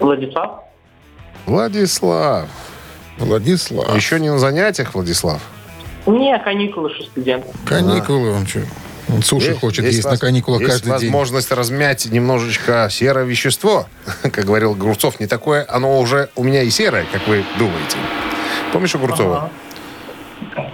Владислав. 0.00 0.64
Владислав. 1.46 2.48
Владислав. 3.18 3.96
Еще 3.96 4.20
не 4.20 4.30
на 4.30 4.38
занятиях, 4.38 4.94
Владислав? 4.94 5.40
Не, 6.04 6.38
каникулы, 6.40 6.90
что 6.90 7.04
студент. 7.04 7.46
Каникулы 7.64 8.32
он 8.32 8.46
что? 8.46 8.60
Он 9.14 9.22
суши 9.22 9.48
Есть- 9.50 9.60
хочет 9.60 9.84
есть 9.84 9.98
есть, 9.98 10.08
на 10.10 10.18
каникулах 10.18 10.60
есть 10.60 10.72
каждый 10.72 10.98
день. 10.98 11.10
возможность 11.10 11.52
размять 11.52 12.06
немножечко 12.06 12.88
серое 12.90 13.24
вещество. 13.24 13.86
Как 14.22 14.44
говорил 14.44 14.74
Груцов, 14.74 15.20
не 15.20 15.26
такое, 15.28 15.64
оно 15.68 16.00
уже 16.00 16.30
у 16.34 16.42
меня 16.42 16.62
и 16.62 16.70
серое, 16.70 17.06
как 17.12 17.26
вы 17.28 17.44
думаете. 17.58 17.96
Помнишь 18.72 18.94
Огурцова? 18.96 19.50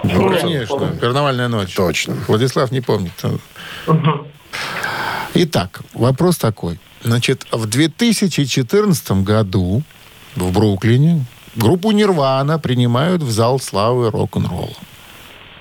Ну, 0.05 0.31
конечно, 0.41 0.97
карнавальная 0.99 1.49
ночь. 1.49 1.75
Точно. 1.75 2.17
Владислав 2.29 2.71
не 2.73 2.81
помнит. 2.81 3.13
Итак, 5.35 5.81
вопрос 5.93 6.39
такой. 6.39 6.81
Значит, 7.03 7.47
в 7.53 7.67
2014 7.67 9.23
году 9.23 9.83
в 10.35 10.51
Бруклине 10.53 11.25
группу 11.57 11.91
«Нирвана» 11.93 12.59
принимают 12.59 13.23
в 13.23 13.31
зал 13.31 13.61
славы 13.61 14.11
рок-н-ролла. 14.11 14.75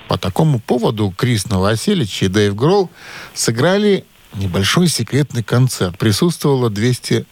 По 0.10 0.18
такому 0.18 0.60
поводу 0.60 1.14
Крис 1.16 1.46
Новоселич 1.50 2.24
и 2.24 2.28
Дэйв 2.30 2.56
Гролл 2.56 2.90
сыграли 3.36 4.06
небольшой 4.34 4.88
секретный 4.88 5.44
концерт. 5.44 6.00
Присутствовало 6.00 6.72
200 6.72 7.28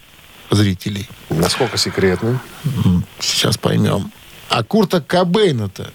зрителей. 0.51 1.09
Насколько 1.31 1.77
секретно? 1.77 2.39
М, 2.85 3.03
Сейчас 3.19 3.57
поймем. 3.57 4.11
А 4.49 4.63
Курта 4.63 5.01
Кобейна-то 5.01 5.91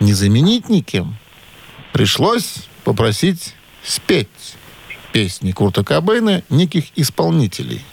не 0.00 0.14
заменить 0.14 0.68
никем. 0.68 1.16
Пришлось 1.92 2.56
попросить 2.82 3.54
спеть 3.84 4.28
песни 5.12 5.52
Курта 5.52 5.84
Кобейна 5.84 6.42
неких 6.50 6.86
исполнителей. 6.96 7.84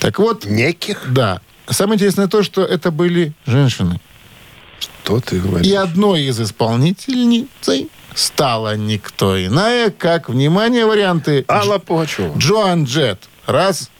Так 0.00 0.18
вот, 0.18 0.44
Неких? 0.44 1.12
да. 1.12 1.40
Самое 1.70 1.94
интересное 1.96 2.26
то, 2.26 2.42
что 2.42 2.64
это 2.64 2.90
были 2.90 3.34
женщины. 3.46 4.00
Что 5.06 5.20
ты 5.20 5.38
говоришь? 5.38 5.64
И 5.68 5.72
одной 5.72 6.22
из 6.22 6.40
исполнительниц 6.40 7.46
стала 8.12 8.76
никто 8.76 9.40
иная, 9.40 9.90
как, 9.90 10.28
внимание, 10.28 10.84
варианты. 10.84 11.44
Алла 11.48 11.78
Пугачева. 11.78 12.36
Джоан 12.36 12.86
Джет. 12.86 13.28
Раз. 13.46 13.92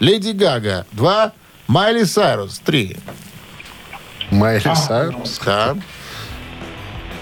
Леди 0.00 0.32
Гага. 0.32 0.84
Два. 0.92 1.32
Майли 1.66 2.04
Сайрус. 2.04 2.58
Три. 2.58 2.98
Майли 4.30 4.74
Сайрус. 4.74 5.40
Да. 5.46 5.76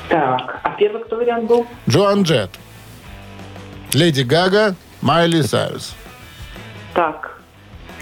Так, 0.08 0.60
а 0.64 0.70
первый 0.70 1.04
кто 1.04 1.14
вариант 1.14 1.44
был? 1.44 1.64
Джоан 1.88 2.24
Джет. 2.24 2.50
Леди 3.92 4.22
Гага. 4.22 4.74
Майли 5.00 5.42
Сайрус. 5.42 5.94
Так. 6.92 7.38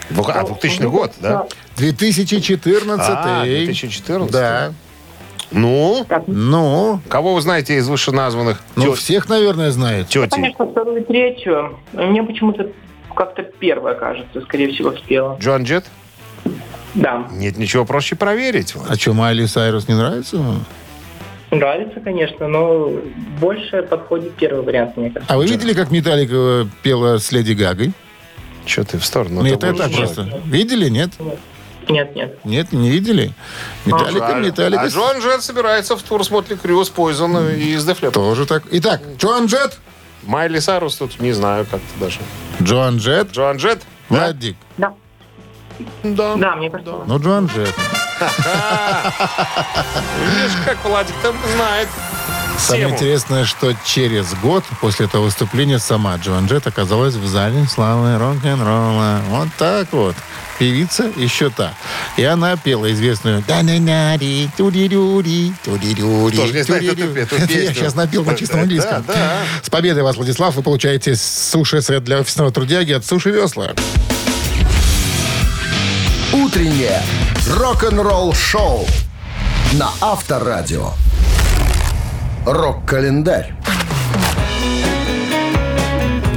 А, 0.08 0.44
2000 0.46 0.84
год, 0.84 1.12
да? 1.20 1.46
2014. 1.76 3.06
А, 3.06 3.44
2014. 3.44 4.32
Да. 4.32 4.72
Ну, 5.52 6.04
Ну, 6.26 7.00
кого 7.08 7.34
вы 7.34 7.40
знаете 7.40 7.76
из 7.76 7.88
вышеназванных 7.88 8.60
ну 8.74 8.84
тё- 8.84 8.94
всех, 8.94 9.28
наверное, 9.28 9.70
знает. 9.70 10.08
тети? 10.08 10.28
Конечно, 10.30 10.66
вторую 10.66 11.02
и 11.02 11.04
третью. 11.04 11.78
Мне 11.92 12.22
почему-то 12.22 12.68
как-то 13.14 13.42
первая, 13.42 13.94
кажется, 13.94 14.40
скорее 14.42 14.72
всего, 14.72 14.92
спела. 14.92 15.36
Джон 15.40 15.62
Джет? 15.64 15.84
Да. 16.94 17.28
Нет 17.32 17.58
ничего 17.58 17.84
проще 17.84 18.16
проверить. 18.16 18.74
Влад. 18.74 18.90
А 18.90 18.96
что, 18.96 19.12
Майли 19.12 19.46
Сайрус 19.46 19.86
не 19.88 19.94
нравится? 19.94 20.38
Нравится, 21.50 22.00
конечно, 22.00 22.48
но 22.48 22.90
больше 23.40 23.82
подходит 23.82 24.32
первый 24.34 24.62
вариант, 24.64 24.96
мне 24.96 25.10
кажется. 25.10 25.32
А 25.32 25.36
вы 25.36 25.46
видели, 25.46 25.72
как 25.74 25.90
Металлика 25.92 26.66
пела 26.82 27.18
с 27.18 27.30
Леди 27.32 27.52
Гагой? 27.52 27.92
Что 28.66 28.82
ты 28.84 28.98
в 28.98 29.04
сторону? 29.04 29.42
Ну, 29.42 29.48
Ты 29.48 29.54
это 29.54 29.72
так 29.74 29.92
просто. 29.92 30.40
Видели, 30.44 30.88
нет? 30.88 31.10
Нет, 31.20 31.38
нет. 31.90 32.44
Нет, 32.44 32.72
не 32.72 32.90
видели? 32.90 33.32
Металлика, 33.84 34.28
А, 34.28 34.34
Металлика. 34.40 34.82
а 34.82 34.88
Джон 34.88 35.18
Джет 35.20 35.42
собирается 35.42 35.96
в 35.96 36.02
тур 36.02 36.24
с 36.24 36.30
Мотли 36.30 36.54
Крю, 36.56 36.84
с 36.84 36.88
Пойзон 36.90 37.36
и 37.50 37.76
с 37.76 37.84
Дефлеп. 37.84 38.12
Тоже 38.12 38.46
так. 38.46 38.64
Итак, 38.70 39.00
Джоан 39.18 39.46
Джет. 39.46 39.78
Майли 40.24 40.58
Сайрус 40.58 40.96
тут 40.96 41.20
не 41.20 41.32
знаю 41.32 41.66
как-то 41.70 42.00
даже. 42.00 42.18
Джоан 42.62 42.96
Джет. 42.98 43.30
Джон 43.32 43.56
Джет? 43.58 43.82
Да? 44.10 44.16
Владик. 44.24 44.56
Да. 44.76 44.92
Да. 46.02 46.36
Да, 46.36 46.56
мне 46.56 46.70
кажется. 46.70 46.94
Ну, 47.06 47.18
Джоан 47.20 47.46
Джет. 47.46 47.74
Видишь, 50.24 50.56
как 50.64 50.84
Владик 50.84 51.14
там 51.22 51.34
знает 51.54 51.88
Самое 52.58 52.88
интересное, 52.90 53.44
что 53.44 53.74
через 53.84 54.32
год 54.36 54.64
после 54.80 55.04
этого 55.06 55.24
выступления 55.24 55.78
сама 55.78 56.16
Джоан 56.16 56.46
Джет 56.46 56.66
оказалась 56.66 57.14
в 57.14 57.26
зале 57.26 57.66
славы 57.66 58.16
рок-н-ролла. 58.18 59.20
Вот 59.28 59.48
так 59.58 59.92
вот. 59.92 60.16
Певица 60.58 61.10
еще 61.16 61.50
та. 61.50 61.74
И 62.16 62.24
она 62.24 62.56
пела 62.56 62.90
известную 62.92 63.44
«Да-на-на-ри, 63.46 64.48
туди-дюри, 64.56 65.52
туди-дюри, 65.62 66.32
Кто 66.36 66.46
ж 66.46 66.52
не 66.52 66.62
знает 66.64 66.82
эту- 66.84 66.96
туди-дю». 66.96 67.20
эту 67.20 67.34
Это 67.36 67.42
Я 67.42 67.46
песню? 67.60 67.74
сейчас 67.74 67.94
напел 67.94 68.24
на 68.24 68.34
чистом 68.34 68.60
английском. 68.60 69.04
Да, 69.06 69.12
да. 69.14 69.32
С 69.62 69.68
победой 69.68 70.02
вас, 70.02 70.16
Владислав. 70.16 70.54
Вы 70.54 70.62
получаете 70.62 71.14
суши-сет 71.14 72.04
для 72.04 72.20
офисного 72.20 72.50
трудяги 72.52 72.92
от 72.92 73.04
Суши 73.04 73.30
Весла. 73.32 73.72
Утреннее 76.32 77.02
рок-н-ролл-шоу 77.50 78.86
на 79.72 79.90
Авторадио. 80.00 80.92
Рок-календарь. 82.46 83.52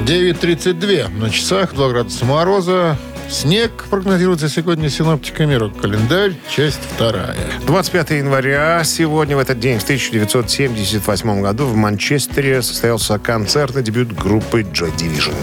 9.32 0.06 1.08
на 1.10 1.30
часах, 1.30 1.74
2 1.74 1.90
градуса 1.90 2.26
мороза. 2.26 2.98
Снег 3.30 3.86
прогнозируется 3.90 4.50
сегодня 4.50 4.90
синоптиками. 4.90 5.54
Рок-календарь, 5.54 6.34
часть 6.50 6.80
вторая. 6.96 7.36
25 7.66 8.10
января, 8.12 8.84
сегодня, 8.84 9.36
в 9.36 9.40
этот 9.40 9.60
день, 9.60 9.78
в 9.78 9.84
1978 9.84 11.42
году, 11.42 11.66
в 11.66 11.76
Манчестере 11.76 12.62
состоялся 12.64 13.20
концертный 13.20 13.84
дебют 13.84 14.14
группы 14.14 14.62
Joy 14.62 14.96
Division. 14.98 15.36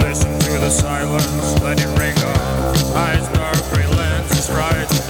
Listen 0.00 0.38
to 0.38 0.58
the 0.60 0.70
silence, 0.70 1.60
let 1.62 1.78
it 1.78 1.88
ring 1.98 2.14
on. 2.22 2.96
Eyes 2.96 3.26
dark, 3.34 3.58
lenses 3.96 4.50
right. 4.50 5.07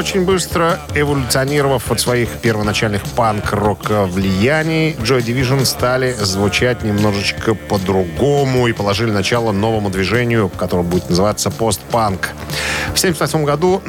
Очень 0.00 0.24
быстро 0.24 0.80
эволюционировав 0.94 1.92
от 1.92 2.00
своих 2.00 2.30
первоначальных 2.38 3.02
панк-рок 3.16 3.90
влияний, 4.06 4.92
Joy 4.92 5.20
Division 5.20 5.66
стали 5.66 6.14
звучать 6.14 6.82
немножечко 6.82 7.54
по-другому 7.54 8.66
и 8.66 8.72
положили 8.72 9.10
начало 9.10 9.52
новому 9.52 9.90
движению, 9.90 10.48
которое 10.48 10.84
будет 10.84 11.10
называться 11.10 11.50
постпанк. 11.50 12.30
В 12.94 12.98
1978 12.98 13.44
году 13.44 13.82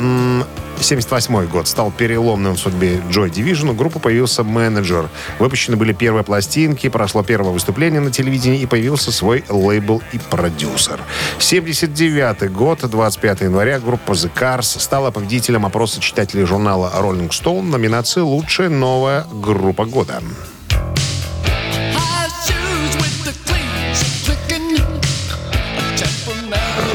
78 0.81 1.47
год 1.47 1.67
стал 1.67 1.91
переломным 1.91 2.55
в 2.55 2.59
судьбе 2.59 3.01
Joy 3.09 3.29
Division. 3.29 3.71
У 3.71 3.73
группы 3.73 3.99
появился 3.99 4.43
менеджер. 4.43 5.09
Выпущены 5.39 5.77
были 5.77 5.93
первые 5.93 6.23
пластинки, 6.23 6.89
прошло 6.89 7.23
первое 7.23 7.51
выступление 7.51 8.01
на 8.01 8.11
телевидении 8.11 8.61
и 8.61 8.65
появился 8.65 9.11
свой 9.11 9.43
лейбл 9.49 10.01
и 10.11 10.19
продюсер. 10.29 10.99
79 11.39 12.51
год, 12.51 12.79
25 12.81 13.41
января, 13.41 13.79
группа 13.79 14.11
The 14.11 14.31
Cars 14.33 14.79
стала 14.79 15.11
победителем 15.11 15.65
опроса 15.65 16.01
читателей 16.01 16.45
журнала 16.45 16.91
Rolling 16.95 17.29
Stone 17.29 17.63
номинации 17.63 18.21
«Лучшая 18.21 18.69
новая 18.69 19.25
группа 19.31 19.85
года». 19.85 20.21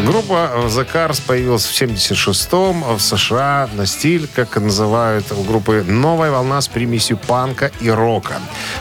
Группа 0.06 0.52
The 0.68 0.86
Cars 0.92 1.20
появилась 1.26 1.64
в 1.66 1.82
76-м 1.82 2.96
в 2.96 3.00
США 3.00 3.68
на 3.74 3.86
стиль, 3.86 4.28
как 4.32 4.56
называют 4.56 5.32
у 5.32 5.42
группы, 5.42 5.84
новая 5.84 6.30
волна 6.30 6.60
с 6.60 6.68
примесью 6.68 7.16
панка 7.16 7.72
и 7.80 7.90
рока. 7.90 8.34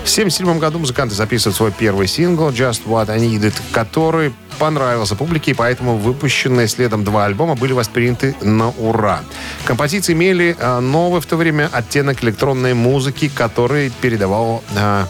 В 0.04 0.10
77 0.10 0.60
году 0.60 0.78
музыканты 0.78 1.16
записывают 1.16 1.58
свой 1.58 1.72
первый 1.72 2.06
сингл 2.06 2.50
«Just 2.50 2.86
What 2.86 3.10
I 3.10 3.18
Needed», 3.18 3.56
который 3.72 4.36
понравился 4.60 5.16
публике, 5.16 5.52
и 5.52 5.54
поэтому 5.56 5.98
выпущенные 5.98 6.68
следом 6.68 7.04
два 7.04 7.26
альбома 7.26 7.56
были 7.56 7.74
восприняты 7.74 8.36
на 8.42 8.70
ура. 8.70 9.22
Композиции 9.66 10.14
имели 10.14 10.56
э, 10.58 10.80
новый 10.80 11.22
в 11.22 11.26
то 11.26 11.38
время 11.38 11.70
оттенок 11.72 12.24
электронной 12.24 12.76
музыки, 12.76 13.32
который 13.34 13.92
передавал 14.02 14.64
э, 14.76 15.06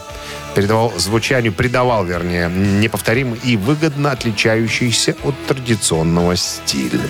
передавал 0.56 0.90
звучанию, 0.96 1.52
придавал, 1.52 2.06
вернее, 2.06 2.48
неповторимый 2.48 3.38
и 3.44 3.58
выгодно 3.58 4.12
отличающийся 4.12 5.14
от 5.22 5.34
традиционного 5.46 6.34
стиля. 6.34 7.02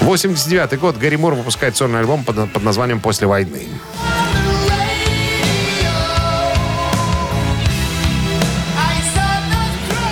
89 0.00 0.78
год 0.78 0.96
Гарри 0.96 1.16
Мур 1.16 1.34
выпускает 1.34 1.76
сольный 1.76 1.98
альбом 1.98 2.22
под, 2.22 2.48
под 2.52 2.62
названием 2.62 3.00
«После 3.00 3.26
войны». 3.26 3.66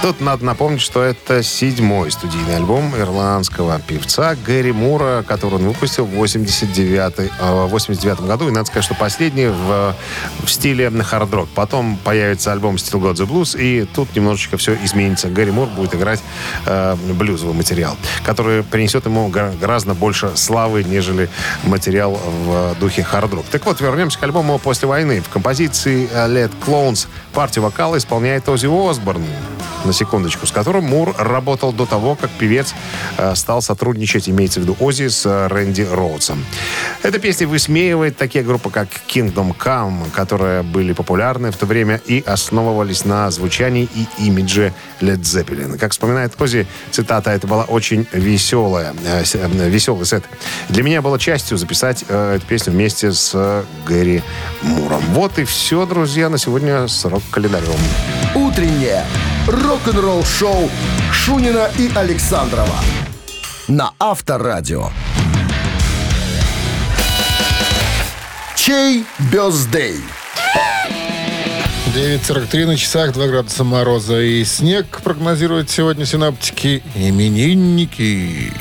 Тут 0.05 0.21
надо 0.21 0.45
напомнить, 0.45 0.83
что 0.83 1.03
это 1.03 1.43
седьмой 1.43 2.11
студийный 2.11 2.57
альбом 2.57 2.95
ирландского 2.95 3.81
певца 3.81 4.35
Гэри 4.35 4.71
Мура, 4.71 5.25
который 5.27 5.55
он 5.55 5.69
выпустил 5.69 6.05
в 6.05 6.11
89, 6.11 7.15
э, 7.41 7.67
89 7.69 8.21
году. 8.21 8.49
И 8.49 8.51
надо 8.51 8.67
сказать, 8.67 8.85
что 8.85 8.95
последний 8.95 9.47
в, 9.47 9.97
в 10.45 10.51
стиле 10.51 10.91
хард-рок. 10.91 11.49
Потом 11.55 11.97
появится 11.97 12.53
альбом 12.53 12.75
Still 12.75 13.01
Got 13.01 13.15
the 13.15 13.27
Blues, 13.27 13.59
и 13.59 13.87
тут 13.87 14.15
немножечко 14.15 14.59
все 14.59 14.75
изменится. 14.85 15.29
Гэри 15.29 15.53
Мур 15.53 15.69
будет 15.69 15.95
играть 15.95 16.21
э, 16.67 16.97
блюзовый 17.15 17.55
материал, 17.55 17.97
который 18.27 18.63
принесет 18.63 19.07
ему 19.07 19.29
гора- 19.29 19.55
гораздо 19.59 19.95
больше 19.95 20.33
славы, 20.35 20.85
нежели 20.85 21.31
материал 21.63 22.21
в 22.45 22.77
духе 22.79 23.03
хард-рок. 23.03 23.47
Так 23.51 23.65
вот, 23.65 23.81
вернемся 23.81 24.19
к 24.19 24.23
альбому 24.23 24.59
«После 24.59 24.87
войны». 24.87 25.23
В 25.23 25.31
композиции 25.31 26.11
э, 26.13 26.29
«Let 26.29 26.53
Clones» 26.67 27.07
партию 27.33 27.65
вокала 27.65 27.97
исполняет 27.97 28.47
Оззи 28.51 28.67
Осборн. 28.67 29.25
На 29.85 29.93
секундочку, 29.93 30.47
с 30.47 30.51
которым 30.51 30.85
Мур 30.85 31.15
работал 31.19 31.73
до 31.73 31.87
того, 31.87 32.15
как 32.15 32.31
певец 32.31 32.75
э, 33.17 33.35
стал 33.35 33.63
сотрудничать, 33.63 34.29
имеется 34.29 34.61
в 34.61 34.63
виду 34.65 34.77
Ози, 34.81 35.09
с 35.09 35.27
э, 35.27 35.47
Рэнди 35.49 35.83
Роудсом. 35.83 36.45
Эта 37.03 37.19
песня 37.19 37.47
высмеивает 37.47 38.17
такие 38.17 38.45
группы, 38.45 38.71
как 38.71 38.89
Kingdom 39.09 39.57
Come, 39.57 40.11
которые 40.11 40.63
были 40.63 40.93
популярны 40.93 41.51
в 41.51 41.57
то 41.57 41.67
время 41.67 42.01
и 42.07 42.23
основывались 42.27 43.05
на 43.05 43.31
звучании 43.31 43.89
и 43.95 44.27
имидже 44.27 44.73
Led 45.01 45.21
Zeppelin. 45.21 45.79
Как 45.79 45.93
вспоминает 45.93 46.41
Ози, 46.41 46.67
цитата, 46.91 47.31
это 47.31 47.47
была 47.47 47.65
очень 47.65 48.07
веселая, 48.13 48.95
э, 49.05 49.23
веселый 49.69 50.07
сет. 50.07 50.25
Для 50.69 50.83
меня 50.83 51.03
было 51.03 51.19
частью 51.19 51.59
записать 51.59 52.05
эту 52.09 52.47
песню 52.47 52.73
вместе 52.73 53.13
с 53.13 53.65
Гэри 53.87 54.23
Муром. 54.63 55.03
Вот 55.11 55.39
и 55.39 55.45
все, 55.45 55.87
друзья, 55.87 56.29
на 56.29 56.39
сегодня 56.39 56.89
с 56.89 57.05
рок-календарем. 57.05 57.79
Утреннее 58.35 59.05
рок-н-ролл-шоу 59.75 60.71
Шунина 61.13 61.69
и 61.81 61.91
Александрова 61.97 62.79
на 63.67 63.91
Авторадио. 63.99 64.91
Чей 68.55 69.05
бездей? 69.33 69.97
9.43 71.93 72.67
на 72.67 72.77
часах, 72.77 73.15
2 73.15 73.27
градуса 73.27 73.65
мороза 73.65 74.21
и 74.21 74.45
снег 74.45 75.01
прогнозируют 75.03 75.71
сегодня 75.71 76.07
синаптики 76.07 76.85
именинники. 76.95 78.53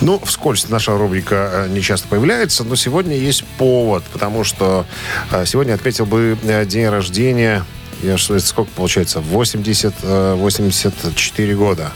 Ну, 0.00 0.18
вскользь 0.24 0.70
наша 0.70 0.96
рубрика 0.96 1.66
э, 1.66 1.68
не 1.68 1.82
часто 1.82 2.08
появляется, 2.08 2.64
но 2.64 2.74
сегодня 2.74 3.16
есть 3.16 3.44
повод, 3.58 4.02
потому 4.14 4.44
что 4.44 4.86
э, 5.30 5.44
сегодня 5.44 5.74
отметил 5.74 6.06
бы 6.06 6.38
э, 6.42 6.64
день 6.64 6.88
рождения, 6.88 7.64
я 8.04 8.18
что 8.18 8.38
сколько 8.40 8.70
получается, 8.76 9.20
80, 9.20 9.94
э, 10.02 10.34
84 10.34 11.54
года. 11.54 11.90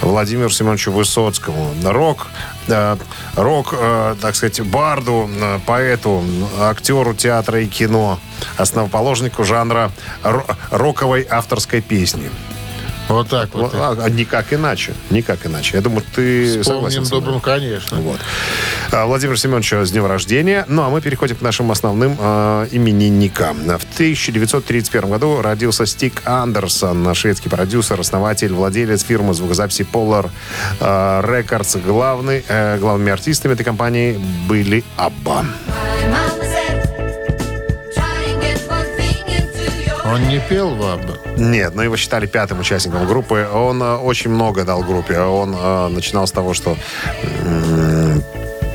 Владимиру 0.00 0.50
Семеновичу 0.50 0.92
Высоцкому. 0.92 1.74
Рок, 1.84 2.28
э, 2.68 2.96
рок, 3.36 3.74
э, 3.78 4.16
так 4.20 4.36
сказать, 4.36 4.60
барду, 4.62 5.28
э, 5.40 5.58
поэту, 5.66 6.24
актеру 6.60 7.14
театра 7.14 7.60
и 7.60 7.66
кино, 7.66 8.18
основоположнику 8.56 9.44
жанра 9.44 9.90
ро- 10.22 10.56
роковой 10.70 11.26
авторской 11.28 11.80
песни. 11.80 12.30
Вот 13.08 13.28
так 13.28 13.54
вот. 13.54 13.74
А, 13.74 13.96
а 13.98 14.10
никак 14.10 14.52
иначе. 14.52 14.92
Никак 15.10 15.46
иначе. 15.46 15.76
Я 15.76 15.82
думаю, 15.82 16.02
ты 16.14 16.62
согласен 16.62 17.04
Вспомним 17.04 17.04
со 17.04 17.14
мной. 17.14 17.20
добрым, 17.20 17.40
конечно. 17.40 17.96
Вот. 17.98 18.20
А, 18.92 19.06
Владимир 19.06 19.38
Семенович 19.38 19.72
с 19.72 19.90
днем 19.90 20.06
рождения. 20.06 20.64
Ну, 20.68 20.82
а 20.82 20.90
мы 20.90 21.00
переходим 21.00 21.36
к 21.36 21.40
нашим 21.40 21.70
основным 21.70 22.16
э, 22.18 22.68
именинникам. 22.70 23.58
В 23.58 23.84
1931 23.94 25.10
году 25.10 25.40
родился 25.40 25.86
Стик 25.86 26.22
Андерсон, 26.24 27.14
шведский 27.14 27.48
продюсер, 27.48 27.98
основатель, 27.98 28.52
владелец 28.52 29.02
фирмы 29.02 29.34
звукозаписи 29.34 29.86
Polar 29.90 30.30
э, 30.80 30.84
Records. 30.84 31.82
Главный, 31.84 32.44
э, 32.46 32.78
главными 32.78 33.12
артистами 33.12 33.54
этой 33.54 33.64
компании 33.64 34.20
были 34.46 34.84
Абба. 34.96 35.44
Он 40.18 40.28
не 40.28 40.40
пел 40.40 40.74
Вабба. 40.74 41.16
Нет, 41.36 41.74
но 41.74 41.82
его 41.82 41.96
считали 41.96 42.26
пятым 42.26 42.60
участником 42.60 43.06
группы. 43.06 43.46
Он 43.52 43.82
э, 43.82 43.96
очень 43.96 44.30
много 44.30 44.64
дал 44.64 44.82
группе. 44.82 45.18
Он 45.20 45.54
э, 45.56 45.88
начинал 45.88 46.26
с 46.26 46.32
того, 46.32 46.54
что 46.54 46.76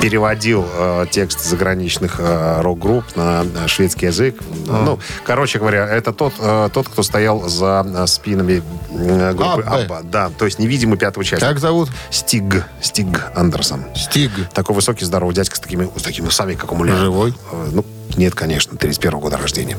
переводил 0.02 0.66
э, 0.74 1.06
текст 1.10 1.40
заграничных 1.46 2.16
э, 2.20 2.62
рок-групп 2.62 3.06
на 3.16 3.46
шведский 3.68 4.08
язык. 4.08 4.36
Ну, 4.68 5.00
короче 5.26 5.60
говоря, 5.60 5.88
это 5.88 6.12
тот, 6.12 6.34
э, 6.40 6.70
тот 6.74 6.90
кто 6.90 7.04
стоял 7.04 7.48
за 7.48 7.86
э, 7.88 8.08
спинами 8.08 8.62
э, 8.92 9.32
группы 9.34 9.62
Аббе. 9.62 9.84
Абба. 9.84 10.02
Да, 10.04 10.30
то 10.38 10.44
есть 10.44 10.60
невидимый 10.60 10.98
пятый 10.98 11.20
участник. 11.20 11.48
Как 11.48 11.60
зовут? 11.60 11.90
Стиг. 12.10 12.66
Стиг 12.82 13.32
Андерсон. 13.34 13.86
Стиг. 13.96 14.32
Такой 14.54 14.76
высокий, 14.76 15.06
здоровый 15.06 15.34
дядька 15.36 15.56
с 15.56 15.60
такими, 15.62 15.90
с 15.98 16.02
такими 16.02 16.28
усами, 16.28 16.56
как 16.56 16.72
у 16.74 16.76
Муляна. 16.76 17.00
Живой? 17.00 17.34
Э, 17.52 17.70
Ну, 17.72 17.86
нет, 18.18 18.36
конечно, 18.36 18.78
31 18.78 19.20
года 19.20 19.38
рождения. 19.38 19.78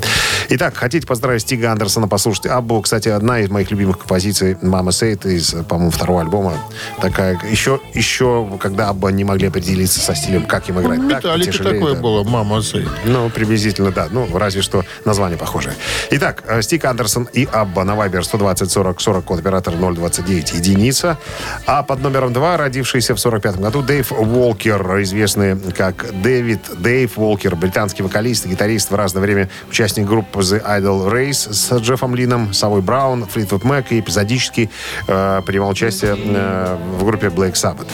Итак, 0.48 0.76
хотите 0.76 1.06
поздравить 1.06 1.42
Стига 1.42 1.70
Андерсона, 1.70 2.08
послушайте 2.08 2.50
Аббу. 2.50 2.80
Кстати, 2.82 3.08
одна 3.08 3.40
из 3.40 3.50
моих 3.50 3.70
любимых 3.70 3.98
композиций 3.98 4.56
«Мама 4.60 4.92
Сейт» 4.92 5.24
из, 5.24 5.54
по-моему, 5.68 5.90
второго 5.90 6.20
альбома. 6.20 6.54
Такая, 7.00 7.38
еще, 7.48 7.80
еще, 7.94 8.58
когда 8.60 8.88
Абба 8.88 9.12
не 9.12 9.24
могли 9.24 9.48
определиться 9.48 10.00
со 10.00 10.14
стилем, 10.14 10.46
как 10.46 10.68
им 10.68 10.80
играть. 10.80 10.98
Ну, 10.98 11.08
Так, 11.10 11.18
Металлика 11.24 11.50
потяжелее, 11.50 11.80
такое 11.80 11.94
да. 11.94 12.00
было, 12.00 12.24
мама 12.24 12.62
Сей. 12.62 12.88
Ну, 13.04 13.30
приблизительно, 13.30 13.92
да. 13.92 14.08
Ну, 14.10 14.28
разве 14.36 14.62
что 14.62 14.84
название 15.04 15.38
похожее. 15.38 15.74
Итак, 16.10 16.42
э, 16.46 16.62
Стик 16.62 16.84
Андерсон 16.84 17.28
и 17.32 17.48
Абба 17.50 17.84
на 17.84 17.94
Viber 17.94 18.24
120 18.24 18.70
40 18.70 19.00
40, 19.00 19.24
код 19.24 19.38
оператора 19.40 19.76
029, 19.76 20.54
единица. 20.54 21.18
А 21.66 21.82
под 21.82 22.00
номером 22.00 22.32
2, 22.32 22.56
родившийся 22.56 23.14
в 23.14 23.20
45 23.20 23.60
году, 23.60 23.82
Дэйв 23.82 24.12
Уолкер, 24.12 25.02
известный 25.02 25.56
как 25.72 26.06
Дэвид 26.22 26.60
Дэйв 26.78 27.18
Уолкер, 27.18 27.54
британский 27.56 28.02
вокалист 28.14 28.46
и 28.46 28.48
гитарист 28.48 28.90
в 28.92 28.94
разное 28.94 29.22
время 29.22 29.48
участник 29.68 30.06
группы 30.06 30.38
The 30.38 30.64
Idle 30.64 31.10
Race 31.12 31.52
с 31.52 31.72
Джеффом 31.78 32.14
Лином, 32.14 32.52
Savoy 32.54 32.80
Brown, 32.80 33.26
Fleetwood 33.26 33.64
Mac 33.64 33.86
и 33.90 33.98
эпизодически 33.98 34.70
э, 35.08 35.42
принимал 35.44 35.70
участие 35.70 36.16
э, 36.16 36.76
в 36.98 37.04
группе 37.04 37.26
Black 37.26 37.54
Sabbath. 37.54 37.88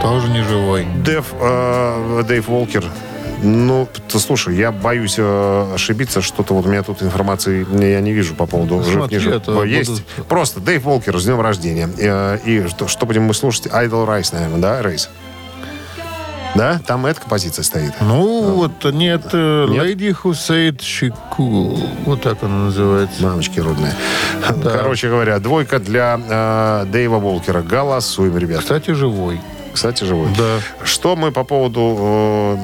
Тоже 0.00 0.28
не 0.28 0.42
живой. 0.44 0.86
Дэв, 1.04 1.26
э, 1.40 2.22
Дэйв 2.28 2.46
Волкер. 2.48 2.84
Ну, 3.44 3.88
ты 4.08 4.20
слушай, 4.20 4.54
я 4.54 4.70
боюсь 4.70 5.16
э, 5.18 5.72
ошибиться, 5.74 6.22
что-то 6.22 6.54
вот 6.54 6.66
у 6.66 6.68
меня 6.68 6.84
тут 6.84 7.02
информации 7.02 7.66
я 7.92 8.00
не 8.00 8.12
вижу 8.12 8.36
по 8.36 8.46
поводу 8.46 8.76
Ну, 8.76 8.82
жив, 8.84 9.10
не 9.10 9.18
жив. 9.18 9.42
Есть. 9.66 9.90
будут- 9.90 10.04
Просто 10.28 10.60
Дэйв 10.60 10.84
Волкер 10.84 11.18
с 11.18 11.24
днем 11.24 11.40
рождения. 11.40 11.88
Э, 11.98 12.38
и 12.44 12.68
что, 12.68 12.86
что 12.86 13.06
будем 13.06 13.24
мы 13.24 13.34
слушать? 13.34 13.66
Idol 13.66 14.06
Rise, 14.06 14.28
наверное, 14.32 14.58
да, 14.60 14.82
Рейс? 14.82 15.10
Да? 16.54 16.80
Там 16.86 17.06
эта 17.06 17.20
композиция 17.20 17.62
стоит. 17.62 17.92
Ну, 18.00 18.52
вот 18.54 18.84
нет, 18.92 19.22
э, 19.32 19.66
Нет? 19.68 19.84
Lady 19.84 20.16
Who 20.22 20.32
Said 20.32 20.78
She 20.78 21.14
Cool. 21.36 21.82
Вот 22.04 22.22
так 22.22 22.42
она 22.42 22.66
называется. 22.66 23.22
Мамочки 23.22 23.58
родные. 23.60 23.94
Короче 24.62 25.08
говоря, 25.08 25.38
двойка 25.38 25.78
для 25.78 26.20
э, 26.22 26.86
Дэйва 26.90 27.18
Волкера. 27.18 27.62
Голосуем, 27.62 28.36
ребят. 28.36 28.60
Кстати, 28.60 28.90
живой. 28.90 29.40
Кстати, 29.72 30.04
живой. 30.04 30.28
Да. 30.36 30.58
Что 30.84 31.16
мы 31.16 31.32
по 31.32 31.44
поводу 31.44 32.58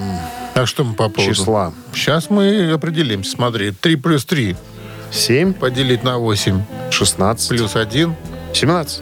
э, 0.54 0.60
А 0.60 0.66
что 0.66 0.84
мы 0.84 0.94
по 0.94 1.08
поводу? 1.08 1.34
числа? 1.34 1.72
Сейчас 1.94 2.28
мы 2.28 2.70
определимся. 2.72 3.30
Смотри, 3.30 3.70
3 3.70 3.96
плюс 3.96 4.24
3 4.26 4.56
7, 5.10 5.54
поделить 5.54 6.04
на 6.04 6.18
8 6.18 6.62
16, 6.90 7.48
плюс 7.48 7.76
1 7.76 8.14
17, 8.52 9.00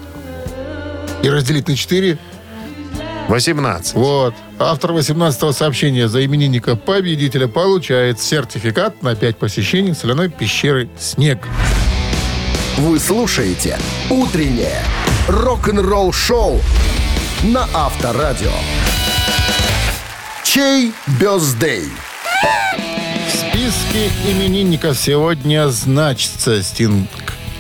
и 1.23 1.29
разделить 1.29 1.67
на 1.67 1.75
4. 1.75 2.19
18. 3.29 3.95
Вот. 3.95 4.35
Автор 4.59 4.93
18-го 4.93 5.53
сообщения 5.53 6.09
за 6.09 6.25
именинника 6.25 6.77
победителя 6.77 7.49
получает 7.49 8.21
сертификат 8.21 9.03
на 9.03 9.15
5 9.17 9.37
посещений 9.39 9.95
соляной 9.95 10.29
пещеры 10.29 10.89
«Снег». 10.99 11.39
Вы 12.79 12.99
слушаете 12.99 13.79
«Утреннее 14.11 14.83
рок-н-ролл-шоу» 15.29 16.61
на 17.43 17.67
Авторадио. 17.75 18.53
Чей 20.45 20.93
бездей? 21.21 21.85
В 23.29 23.37
списке 23.37 24.11
именинников 24.29 24.97
сегодня 24.97 25.69
значится 25.69 26.63
Стинг. 26.63 27.09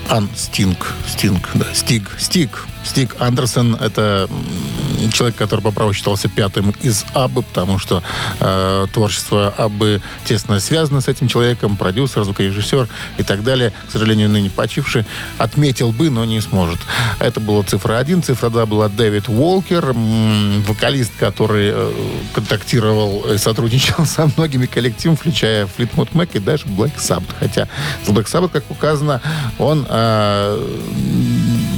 Ан, 0.08 0.28
Стинг. 0.36 0.94
Стинг, 1.08 1.48
да. 1.54 1.66
Стиг. 1.74 2.10
Стиг. 2.18 2.66
Стиг 2.84 3.16
Андерсон– 3.18 3.74
это 3.80 4.28
человек, 5.12 5.36
который 5.36 5.60
по 5.60 5.70
праву 5.70 5.92
считался 5.92 6.28
пятым 6.28 6.74
из 6.82 7.04
Аббы, 7.14 7.42
потому 7.42 7.78
что 7.78 8.02
э, 8.40 8.86
творчество 8.92 9.54
Аббы 9.56 10.00
тесно 10.24 10.60
связано 10.60 11.00
с 11.00 11.08
этим 11.08 11.28
человеком, 11.28 11.76
продюсер, 11.76 12.24
звукорежиссер 12.24 12.88
и 13.18 13.22
так 13.22 13.42
далее. 13.42 13.72
К 13.88 13.92
сожалению, 13.92 14.28
ныне 14.28 14.50
почивший. 14.50 15.04
Отметил 15.38 15.92
бы, 15.92 16.10
но 16.10 16.24
не 16.24 16.40
сможет. 16.40 16.78
Это 17.18 17.40
была 17.40 17.62
цифра 17.62 17.98
один. 17.98 18.22
Цифра 18.22 18.50
два 18.50 18.66
была 18.66 18.88
Дэвид 18.88 19.28
Уолкер, 19.28 19.94
вокалист, 20.66 21.12
который 21.18 21.70
э, 21.72 21.92
контактировал 22.34 23.32
и 23.32 23.38
сотрудничал 23.38 24.04
со 24.06 24.30
многими 24.36 24.66
коллективами, 24.66 25.16
включая 25.16 25.66
Fleetwood 25.66 26.12
Mac 26.12 26.30
и 26.34 26.38
даже 26.38 26.64
Black 26.66 26.96
Sabbath. 26.98 27.34
Хотя 27.38 27.68
с 28.04 28.08
Black 28.08 28.26
Sabbath, 28.26 28.50
как 28.50 28.70
указано, 28.70 29.20
он 29.58 29.86
э, 29.88 30.76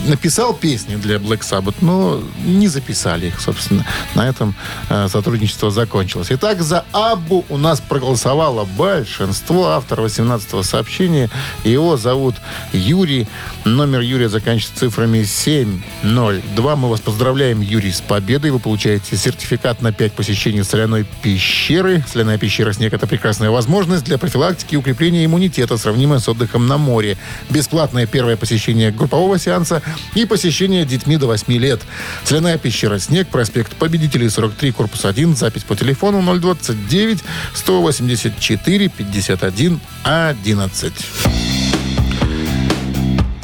написал 0.08 0.54
песни 0.54 0.96
для 0.96 1.16
Black 1.16 1.40
Sabbath, 1.40 1.76
но 1.80 2.22
не 2.44 2.68
записали 2.68 3.26
их, 3.26 3.40
собственно. 3.40 3.84
На 4.14 4.28
этом 4.28 4.54
э, 4.88 5.08
сотрудничество 5.08 5.70
закончилось. 5.70 6.28
Итак, 6.30 6.62
за 6.62 6.84
Аббу 6.92 7.44
у 7.48 7.58
нас 7.58 7.80
проголосовало 7.80 8.64
большинство. 8.64 9.68
Автор 9.68 10.00
18-го 10.00 10.62
сообщения. 10.62 11.30
Его 11.64 11.96
зовут 11.96 12.36
Юрий. 12.72 13.26
Номер 13.64 14.00
Юрия 14.00 14.28
заканчивается 14.28 14.78
цифрами 14.78 15.22
702. 15.22 16.76
Мы 16.76 16.88
вас 16.88 17.00
поздравляем, 17.00 17.60
Юрий, 17.60 17.92
с 17.92 18.00
победой. 18.00 18.50
Вы 18.50 18.58
получаете 18.58 19.16
сертификат 19.16 19.82
на 19.82 19.92
5 19.92 20.12
посещений 20.12 20.64
соляной 20.64 21.04
пещеры. 21.22 22.04
Соляная 22.10 22.38
пещера 22.38 22.72
«Снег»— 22.72 22.92
это 22.94 23.06
прекрасная 23.06 23.50
возможность 23.50 24.04
для 24.04 24.18
профилактики 24.18 24.74
и 24.74 24.76
укрепления 24.76 25.24
иммунитета, 25.24 25.76
сравнимая 25.76 26.18
с 26.18 26.28
отдыхом 26.28 26.66
на 26.66 26.78
море. 26.78 27.16
Бесплатное 27.50 28.06
первое 28.06 28.36
посещение 28.36 28.90
группового 28.90 29.38
сеанса 29.38 29.82
и 30.14 30.24
посещение 30.24 30.84
детьми 30.84 31.16
до 31.16 31.26
8 31.26 31.52
лет. 31.58 31.80
Соляная 32.24 32.58
пещера 32.58 32.98
«Снег», 32.98 33.28
проспект 33.28 33.74
Победителей, 33.76 34.28
43, 34.28 34.72
корпус 34.72 35.04
1, 35.04 35.36
запись 35.36 35.62
по 35.62 35.76
телефону 35.76 36.22
029 36.38 37.20
184 37.54 38.88
51 38.88 39.80
11. 40.04 40.92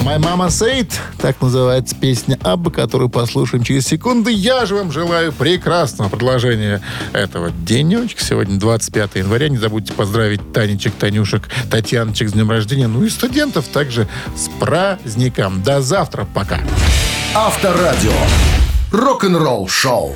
My 0.05 0.18
Mama 0.18 0.48
Said, 0.48 0.92
так 1.16 1.40
называется 1.40 1.96
песня 1.96 2.38
Абба, 2.42 2.70
которую 2.70 3.09
послушаем 3.09 3.64
через 3.64 3.86
секунды. 3.86 4.30
Я 4.30 4.66
же 4.66 4.74
вам 4.74 4.92
желаю 4.92 5.32
прекрасного 5.32 6.11
продолжения 6.11 6.82
этого 7.14 7.50
денечка. 7.50 8.22
Сегодня 8.22 8.61
25 8.61 9.14
января. 9.14 9.48
Не 9.48 9.57
забудьте 9.57 9.94
поздравить 9.94 10.52
Танечек, 10.52 10.92
Танюшек, 10.92 11.48
Татьяночек 11.70 12.28
с 12.28 12.32
днем 12.32 12.50
рождения. 12.50 12.86
Ну 12.86 13.02
и 13.02 13.09
студентов 13.09 13.66
также 13.68 14.07
с 14.36 14.50
праздником. 14.61 15.62
До 15.62 15.80
завтра. 15.80 16.28
Пока. 16.34 16.61
Авторадио. 17.34 18.12
Рок-н-ролл 18.92 19.68
шоу. 19.68 20.14